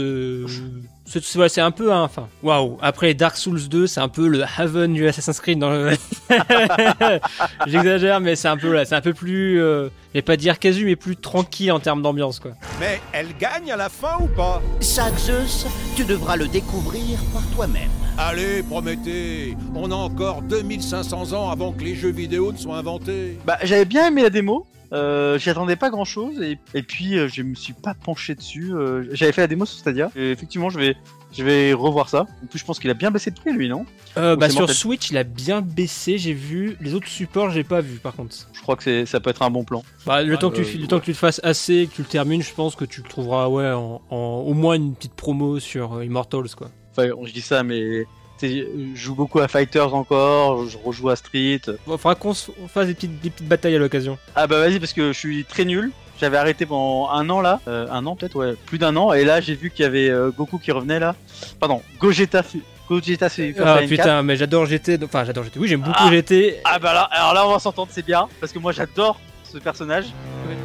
c'est- 1.09 1.61
un 1.61 1.71
peu 1.71 1.91
un. 1.91 2.03
Enfin, 2.03 2.27
waouh. 2.43 2.77
Après 2.81 3.13
Dark 3.13 3.35
Souls 3.37 3.67
2, 3.67 3.87
c'est 3.87 3.99
un 3.99 4.07
peu 4.09 4.27
le 4.27 4.43
Haven 4.57 4.93
du 4.93 5.07
Assassin's 5.07 5.39
Creed. 5.39 5.59
Dans 5.59 5.71
le... 5.71 5.91
J'exagère, 7.67 8.19
mais 8.19 8.35
c'est 8.35 8.47
un 8.47 8.57
peu 8.57 8.73
là, 8.73 8.85
c'est 8.85 8.95
un 8.95 9.01
peu 9.01 9.13
plus, 9.13 9.61
euh, 9.61 9.89
je 10.13 10.19
vais 10.19 10.21
pas 10.21 10.37
dire 10.37 10.59
casu, 10.59 10.85
mais 10.85 10.95
plus 10.95 11.15
tranquille 11.15 11.71
en 11.71 11.79
termes 11.79 12.01
d'ambiance, 12.01 12.39
quoi. 12.39 12.51
Mais 12.79 12.99
elle 13.13 13.35
gagne 13.39 13.71
à 13.71 13.75
la 13.77 13.89
fin 13.89 14.17
ou 14.19 14.27
pas? 14.27 14.61
Ça, 14.79 15.09
Zeus, 15.17 15.65
tu 15.95 16.03
devras 16.05 16.35
le 16.35 16.47
découvrir 16.47 17.19
par 17.33 17.43
toi-même. 17.55 17.89
Allez, 18.17 18.63
Prométhée, 18.63 19.55
on 19.75 19.91
a 19.91 19.95
encore 19.95 20.41
2500 20.41 21.33
ans 21.33 21.49
avant 21.49 21.71
que 21.71 21.83
les 21.83 21.95
jeux 21.95 22.11
vidéo 22.11 22.51
ne 22.51 22.57
soient 22.57 22.77
inventés. 22.77 23.37
Bah, 23.45 23.57
j'avais 23.63 23.85
bien 23.85 24.07
aimé 24.07 24.21
la 24.23 24.29
démo. 24.29 24.65
Euh, 24.91 25.37
J'y 25.37 25.51
attendais 25.51 25.75
pas 25.75 25.91
grand 25.91 26.03
chose 26.03 26.41
et, 26.41 26.57
et 26.73 26.81
puis 26.81 27.15
euh, 27.19 27.27
je 27.31 27.43
me 27.43 27.53
suis 27.53 27.73
pas 27.73 27.93
penché 27.93 28.33
dessus. 28.33 28.73
Euh, 28.73 29.03
J'avais 29.11 29.31
fait 29.31 29.41
la 29.41 29.47
démo 29.47 29.63
sur 29.65 29.77
Stadia. 29.77 30.09
Et 30.15 30.31
effectivement, 30.31 30.71
je 30.71 30.79
vais, 30.79 30.95
je 31.31 31.43
vais 31.43 31.73
revoir 31.73 32.09
ça. 32.09 32.25
En 32.43 32.47
plus, 32.47 32.59
je 32.59 32.65
pense 32.65 32.79
qu'il 32.79 32.89
a 32.89 32.93
bien 32.95 33.11
baissé 33.11 33.29
de 33.31 33.35
prix, 33.39 33.51
lui, 33.53 33.69
non? 33.69 33.85
Euh, 34.17 34.35
bah 34.35 34.49
sur 34.49 34.61
mortel 34.61 34.75
Switch, 34.75 35.11
il 35.11 35.17
a 35.17 35.23
bien 35.23 35.61
baissé. 35.61 36.17
J'ai 36.17 36.33
vu 36.33 36.75
les 36.81 36.93
autres 36.95 37.07
supports, 37.07 37.49
j'ai 37.51 37.63
pas 37.63 37.81
vu 37.81 37.97
par 37.99 38.13
contre. 38.15 38.35
Je 38.53 38.61
crois 38.61 38.75
que 38.75 38.83
c'est- 38.83 39.05
ça 39.05 39.19
peut 39.19 39.29
être 39.29 39.41
un 39.43 39.49
bon 39.51 39.63
plan. 39.63 39.83
Bah, 40.05 40.23
le, 40.23 40.37
temps 40.37 40.49
que 40.49 40.61
tu, 40.61 40.77
Euh, 40.77 40.81
le 40.81 40.87
temps 40.87 40.99
que 40.99 41.05
tu 41.05 41.13
te 41.13 41.17
fasses 41.17 41.39
assez, 41.43 41.87
que 41.87 41.95
tu 41.95 42.01
le 42.01 42.07
termines, 42.07 42.41
je 42.41 42.53
pense 42.53 42.75
que 42.75 42.85
tu 42.85 43.01
le 43.01 43.07
trouveras 43.09 43.47
ouais 43.47 43.69
en, 43.71 44.01
en- 44.09 44.43
au 44.47 44.53
moins 44.53 44.73
une 44.75 44.95
petite 44.95 45.13
promo 45.13 45.59
sur 45.59 45.95
euh, 45.97 46.05
Immortals 46.05 46.49
quoi. 46.57 46.69
Enfin, 46.91 47.09
je 47.25 47.31
dis 47.31 47.41
ça, 47.41 47.63
mais 47.63 48.05
Je 48.41 48.63
joue 48.95 49.15
beaucoup 49.15 49.39
à 49.39 49.49
Fighters 49.49 49.93
encore, 49.93 50.65
je 50.69 50.77
rejoue 50.77 51.09
à 51.09 51.15
Street. 51.17 51.59
Bon, 51.85 51.97
faudra 51.97 52.15
qu'on 52.15 52.33
fasse 52.33 52.87
des 52.87 52.93
petites, 52.93 53.19
des 53.19 53.29
petites 53.29 53.47
batailles 53.49 53.75
à 53.75 53.79
l'occasion. 53.79 54.17
Ah 54.35 54.47
bah 54.47 54.59
vas-y 54.59 54.79
parce 54.79 54.93
que 54.93 55.11
je 55.11 55.17
suis 55.17 55.43
très 55.43 55.65
nul. 55.65 55.91
J'avais 56.19 56.37
arrêté 56.37 56.65
pendant 56.65 57.09
un 57.11 57.29
an 57.29 57.39
là, 57.39 57.61
euh, 57.67 57.87
un 57.89 58.05
an 58.05 58.15
peut-être, 58.15 58.35
ouais, 58.35 58.55
plus 58.65 58.77
d'un 58.77 58.95
an. 58.97 59.13
Et 59.13 59.23
là, 59.23 59.39
j'ai 59.39 59.55
vu 59.55 59.71
qu'il 59.71 59.83
y 59.83 59.85
avait 59.85 60.09
euh, 60.09 60.31
Goku 60.31 60.57
qui 60.57 60.71
revenait 60.71 60.99
là. 60.99 61.15
Pardon, 61.59 61.81
Gogeta. 61.97 62.43
Gogeta 62.89 63.29
c'est 63.29 63.55
Ah 63.63 63.79
putain, 63.87 64.21
mais 64.23 64.35
j'adore 64.35 64.65
GT. 64.65 64.99
Enfin, 65.03 65.23
j'adore 65.23 65.45
GT. 65.45 65.59
Oui, 65.59 65.67
j'aime 65.69 65.81
beaucoup 65.81 65.95
ah. 65.97 66.11
GT. 66.11 66.57
Ah 66.65 66.77
bah 66.79 66.93
là, 66.93 67.03
alors 67.03 67.33
là, 67.33 67.47
on 67.47 67.53
va 67.53 67.59
s'entendre, 67.59 67.89
c'est 67.91 68.05
bien, 68.05 68.27
parce 68.41 68.51
que 68.51 68.59
moi, 68.59 68.73
j'adore 68.73 69.19
ce 69.43 69.57
personnage. 69.59 70.05
Ouais. 70.47 70.55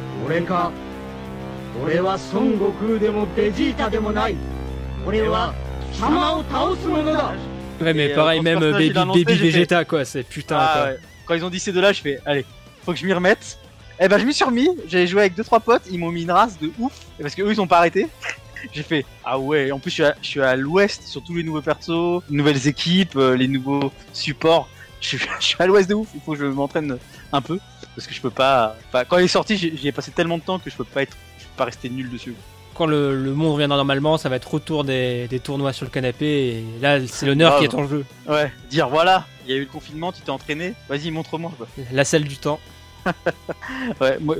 Mais 7.79 8.11
euh, 8.11 8.15
pareil, 8.15 8.41
même 8.41 8.59
Baby, 8.59 9.23
Vegeta, 9.23 9.85
quoi, 9.85 10.03
c'est 10.03 10.23
putain. 10.23 10.57
Ah, 10.59 10.87
quand 11.25 11.33
ils 11.33 11.45
ont 11.45 11.49
dit 11.49 11.59
ces 11.59 11.71
deux-là, 11.71 11.93
je 11.93 12.01
fais, 12.01 12.19
allez, 12.25 12.45
faut 12.83 12.91
que 12.91 12.99
je 12.99 13.05
m'y 13.05 13.13
remette. 13.13 13.57
Eh 13.99 14.07
ben 14.07 14.17
je 14.17 14.25
m'y 14.25 14.33
suis 14.33 14.43
remis, 14.43 14.69
j'avais 14.87 15.07
joué 15.07 15.21
avec 15.21 15.35
deux 15.35 15.43
trois 15.43 15.59
potes, 15.59 15.83
ils 15.89 15.97
m'ont 15.99 16.11
mis 16.11 16.23
une 16.23 16.31
race 16.31 16.59
de 16.59 16.71
ouf 16.79 16.93
parce 17.21 17.33
que 17.35 17.41
eux 17.41 17.51
ils 17.51 17.61
ont 17.61 17.67
pas 17.67 17.77
arrêté. 17.77 18.07
J'ai 18.73 18.83
fait 18.83 19.05
ah 19.23 19.37
ouais, 19.39 19.71
en 19.71 19.79
plus 19.79 19.91
je 19.91 19.95
suis 19.95 20.03
à, 20.03 20.15
je 20.21 20.27
suis 20.27 20.41
à 20.41 20.55
l'ouest 20.55 21.03
sur 21.03 21.23
tous 21.23 21.35
les 21.35 21.43
nouveaux 21.43 21.61
persos, 21.61 22.21
nouvelles 22.29 22.67
équipes, 22.67 23.15
euh, 23.15 23.35
les 23.35 23.47
nouveaux 23.47 23.91
supports. 24.11 24.67
Je 25.01 25.09
suis, 25.09 25.17
je 25.39 25.45
suis 25.45 25.55
à 25.59 25.67
l'ouest 25.67 25.89
de 25.89 25.93
ouf, 25.93 26.07
il 26.15 26.21
faut 26.21 26.33
que 26.33 26.39
je 26.39 26.45
m'entraîne 26.45 26.97
un 27.31 27.41
peu 27.41 27.59
parce 27.95 28.07
que 28.07 28.13
je 28.13 28.21
peux 28.21 28.29
pas. 28.29 28.75
Enfin, 28.89 29.05
quand 29.05 29.17
il 29.17 29.25
est 29.25 29.27
sorti, 29.29 29.57
j'y 29.57 29.87
ai 29.87 29.91
passé 29.91 30.11
tellement 30.11 30.37
de 30.37 30.43
temps 30.43 30.59
que 30.59 30.69
je 30.69 30.75
peux 30.75 30.83
pas 30.83 31.03
être, 31.03 31.15
je 31.37 31.43
peux 31.45 31.57
pas 31.57 31.65
rester 31.65 31.89
nul 31.89 32.09
dessus. 32.09 32.35
Quand 32.73 32.87
le, 32.87 33.23
le 33.23 33.33
monde 33.33 33.53
reviendra 33.53 33.77
normalement, 33.77 34.17
ça 34.17 34.27
va 34.27 34.35
être 34.35 34.53
retour 34.53 34.83
des, 34.83 35.29
des 35.29 35.39
tournois 35.39 35.71
sur 35.71 35.85
le 35.85 35.91
canapé. 35.91 36.25
Et 36.27 36.65
là, 36.81 36.99
c'est 37.07 37.25
l'honneur 37.25 37.57
qui 37.59 37.63
est 37.63 37.73
en 37.73 37.87
jeu. 37.87 38.03
Ouais, 38.27 38.51
dire 38.69 38.89
voilà, 38.89 39.25
il 39.45 39.51
y 39.51 39.53
a 39.53 39.57
eu 39.57 39.61
le 39.61 39.65
confinement, 39.67 40.11
tu 40.11 40.21
t'es 40.21 40.29
entraîné, 40.29 40.73
vas-y 40.89 41.09
montre-moi. 41.09 41.53
La 41.93 42.03
salle 42.03 42.25
du 42.25 42.35
temps. 42.35 42.59
Ouais, 44.01 44.17
moi 44.19 44.35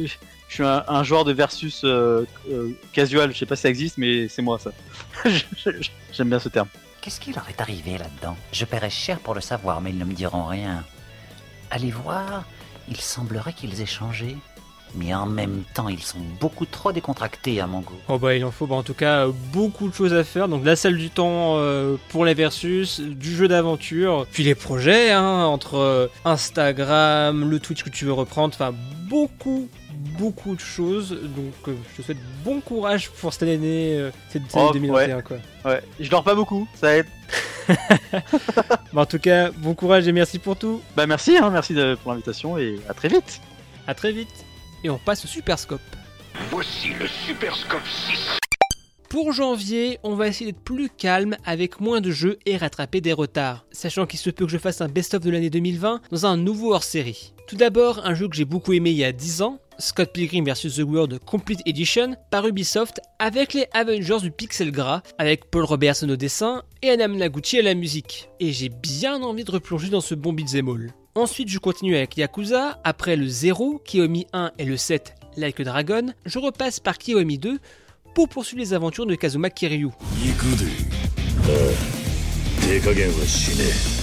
je 0.48 0.54
suis 0.54 0.64
un, 0.64 1.04
joueur 1.04 1.26
de 1.26 1.34
versus 1.34 1.82
euh, 1.84 2.26
euh, 2.50 2.72
casual, 2.94 3.34
je 3.34 3.40
sais 3.40 3.46
pas 3.46 3.56
si 3.56 3.64
ça 3.64 3.70
existe, 3.70 3.98
mais 3.98 4.28
c'est 4.28 4.42
moi 4.42 4.60
ça. 4.60 4.72
J'aime 6.12 6.30
bien 6.30 6.40
ce 6.40 6.50
terme. 6.50 6.68
Qu'est-ce 7.02 7.20
qui 7.20 7.34
leur 7.34 7.48
est 7.50 7.60
arrivé 7.62 7.98
là-dedans? 7.98 8.38
Je 8.52 8.66
paierais 8.66 8.90
cher 8.90 9.20
pour 9.20 9.36
le 9.36 9.42
savoir, 9.42 9.82
mais 9.82 9.92
ils 9.92 9.98
ne 9.98 10.06
me 10.06 10.14
diront 10.14 10.46
rien. 10.46 10.84
Allez 11.72 11.92
voir, 11.92 12.46
il 12.88 12.98
semblerait 12.98 13.54
qu'ils 13.54 13.82
aient 13.82 13.86
changé. 13.86 14.38
Mais 14.98 15.14
en 15.14 15.26
même 15.26 15.64
temps, 15.74 15.90
ils 15.90 16.02
sont 16.02 16.20
beaucoup 16.40 16.66
trop 16.66 16.92
décontractés 16.92 17.60
à 17.60 17.68
mon 17.68 17.82
goût. 17.82 17.96
Oh 18.08 18.18
bah 18.18 18.36
il 18.36 18.44
en 18.46 18.52
faut 18.52 18.66
bah, 18.68 18.76
en 18.76 18.84
tout 18.84 18.94
cas 18.94 19.28
euh, 19.28 19.32
beaucoup 19.52 19.88
de 19.90 19.94
choses 19.94 20.14
à 20.14 20.24
faire. 20.24 20.48
Donc 20.48 20.64
la 20.66 20.76
salle 20.76 20.98
du 20.98 21.10
temps 21.10 21.56
euh, 21.58 21.98
pour 22.10 22.24
les 22.26 22.34
versus, 22.34 23.00
du 23.02 23.36
jeu 23.36 23.48
d'aventure, 23.48 24.26
puis 24.32 24.44
les 24.44 24.56
projets 24.56 25.12
hein, 25.12 25.44
entre 25.46 25.76
euh, 25.78 26.08
Instagram, 26.24 27.50
le 27.50 27.60
Twitch 27.60 27.84
que 27.84 27.90
tu 27.90 28.06
veux 28.06 28.14
reprendre, 28.14 28.54
enfin 28.54 28.74
beaucoup 29.10 29.68
beaucoup 30.20 30.56
de 30.56 30.60
choses. 30.62 31.10
Donc 31.10 31.54
euh, 31.68 31.74
je 31.92 32.02
te 32.02 32.06
souhaite 32.06 32.18
bon 32.44 32.62
courage 32.62 33.10
pour 33.10 33.34
cette 33.34 33.44
année, 33.44 33.98
euh, 33.98 34.12
cette 34.30 34.44
année 34.56 34.66
Oh, 34.70 34.74
2021 34.74 35.16
ouais. 35.18 35.24
quoi. 35.24 35.38
Ouais, 35.66 35.82
je 36.00 36.10
dors 36.10 36.24
pas 36.24 36.36
beaucoup, 36.36 36.68
ça 36.76 36.96
aide. 36.98 37.08
Bah, 38.94 39.02
en 39.02 39.06
tout 39.06 39.20
cas 39.20 39.50
bon 39.52 39.74
courage 39.74 40.08
et 40.08 40.12
merci 40.14 40.40
pour 40.40 40.56
tout. 40.56 40.82
Bah 40.96 41.06
merci, 41.08 41.36
hein, 41.38 41.50
merci 41.50 41.74
de- 41.74 41.96
pour 42.02 42.12
l'invitation 42.12 42.58
et 42.58 42.80
à 42.88 42.94
très 42.94 43.10
vite. 43.10 43.42
À 43.88 43.94
très 43.94 44.12
vite. 44.12 44.46
Et 44.84 44.90
on 44.90 44.98
passe 44.98 45.26
au 45.26 45.28
Super 45.28 45.58
Scope. 45.60 45.82
Voici 46.52 46.90
le 47.00 47.08
Super 47.08 47.56
Scope 47.56 47.88
6. 47.88 48.40
Pour 49.10 49.32
janvier, 49.32 50.00
on 50.04 50.16
va 50.16 50.28
essayer 50.28 50.52
d'être 50.52 50.64
plus 50.64 50.90
calme 50.90 51.38
avec 51.46 51.80
moins 51.80 52.02
de 52.02 52.12
jeux 52.12 52.38
et 52.46 52.58
rattraper 52.58 53.00
des 53.00 53.14
retards, 53.14 53.66
sachant 53.72 54.06
qu'il 54.06 54.20
se 54.20 54.30
peut 54.30 54.46
que 54.46 54.52
je 54.52 54.58
fasse 54.58 54.82
un 54.82 54.90
best-of 54.90 55.24
de 55.24 55.30
l'année 55.30 55.50
2020 55.50 56.02
dans 56.12 56.26
un 56.26 56.36
nouveau 56.36 56.74
hors-série. 56.74 57.34
Tout 57.48 57.56
d'abord, 57.56 58.06
un 58.06 58.14
jeu 58.14 58.28
que 58.28 58.36
j'ai 58.36 58.44
beaucoup 58.44 58.74
aimé 58.74 58.90
il 58.90 58.98
y 58.98 59.06
a 59.06 59.14
10 59.14 59.42
ans, 59.44 59.60
Scott 59.78 60.12
Pilgrim 60.12 60.44
vs 60.44 60.76
The 60.76 60.84
World 60.84 61.20
Complete 61.20 61.62
Edition 61.66 62.16
par 62.32 62.48
Ubisoft 62.48 63.00
avec 63.20 63.54
les 63.54 63.68
Avengers 63.74 64.20
du 64.22 64.32
pixel 64.32 64.72
gras, 64.72 65.02
avec 65.18 65.50
Paul 65.50 65.64
Robertson 65.64 66.10
au 66.10 66.16
dessin 66.16 66.64
et 66.82 66.90
Anna 66.90 67.08
Naguchi 67.08 67.60
à 67.60 67.62
la 67.62 67.74
musique. 67.74 68.30
Et 68.40 68.52
j'ai 68.52 68.70
bien 68.70 69.22
envie 69.22 69.44
de 69.44 69.52
replonger 69.52 69.90
dans 69.90 70.02
ce 70.02 70.16
bon 70.16 70.34
beat'em 70.34 70.68
all. 70.68 70.94
Ensuite, 71.18 71.48
je 71.48 71.60
continue 71.60 71.96
avec 71.96 72.18
Yakuza, 72.18 72.78
après 72.84 73.16
le 73.16 73.26
0, 73.26 73.80
Kiyomi 73.86 74.28
1 74.34 74.52
et 74.60 74.66
le 74.66 74.76
7, 74.76 75.16
Like 75.38 75.62
Dragon, 75.62 76.08
je 76.26 76.40
repasse 76.40 76.82
par 76.82 76.98
Kiyomi 76.98 77.38
2 77.38 77.58
pour 78.14 78.28
poursuivre 78.28 78.62
les 78.62 78.74
aventures 78.74 79.06
de 79.06 79.16
Kazuma 79.16 79.50
Kiryu. 79.50 79.92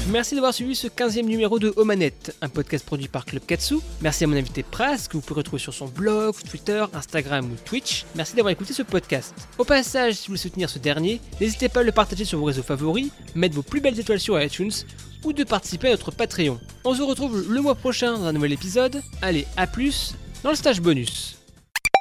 Merci 0.09 0.37
d'avoir 0.37 0.55
suivi 0.55 0.77
ce 0.77 0.87
15e 0.87 1.25
numéro 1.25 1.59
de 1.59 1.73
Omanette, 1.77 2.37
un 2.41 2.49
podcast 2.49 2.87
produit 2.87 3.09
par 3.09 3.25
Club 3.25 3.45
Katsu. 3.45 3.79
Merci 4.01 4.23
à 4.23 4.29
mon 4.29 4.37
invité 4.37 4.63
Pras, 4.63 5.09
que 5.09 5.15
vous 5.15 5.21
pouvez 5.21 5.39
retrouver 5.39 5.61
sur 5.61 5.75
son 5.75 5.87
blog, 5.87 6.37
Twitter, 6.49 6.85
Instagram 6.95 7.51
ou 7.51 7.57
Twitch. 7.65 8.07
Merci 8.15 8.37
d'avoir 8.37 8.53
écouté 8.53 8.73
ce 8.73 8.83
podcast. 8.85 9.35
Au 9.59 9.65
passage, 9.65 10.15
si 10.15 10.21
vous 10.21 10.27
voulez 10.29 10.39
soutenir 10.39 10.71
ce 10.71 10.79
dernier, 10.79 11.21
n'hésitez 11.41 11.69
pas 11.69 11.81
à 11.81 11.83
le 11.83 11.91
partager 11.91 12.25
sur 12.25 12.39
vos 12.39 12.45
réseaux 12.45 12.63
favoris, 12.63 13.11
mettre 13.35 13.57
vos 13.57 13.63
plus 13.63 13.81
belles 13.81 13.99
étoiles 13.99 14.21
sur 14.21 14.41
iTunes 14.41 14.71
ou 15.25 15.33
de 15.33 15.43
participer 15.43 15.89
à 15.89 15.91
notre 15.91 16.13
Patreon. 16.13 16.61
On 16.85 16.95
se 16.95 17.03
retrouve 17.03 17.45
le 17.53 17.61
mois 17.61 17.75
prochain 17.75 18.17
dans 18.17 18.27
un 18.27 18.33
nouvel 18.33 18.53
épisode. 18.53 19.03
Allez, 19.23 19.45
à 19.57 19.67
plus 19.67 20.15
dans 20.45 20.51
le 20.51 20.57
stage 20.57 20.81
bonus. 20.81 21.42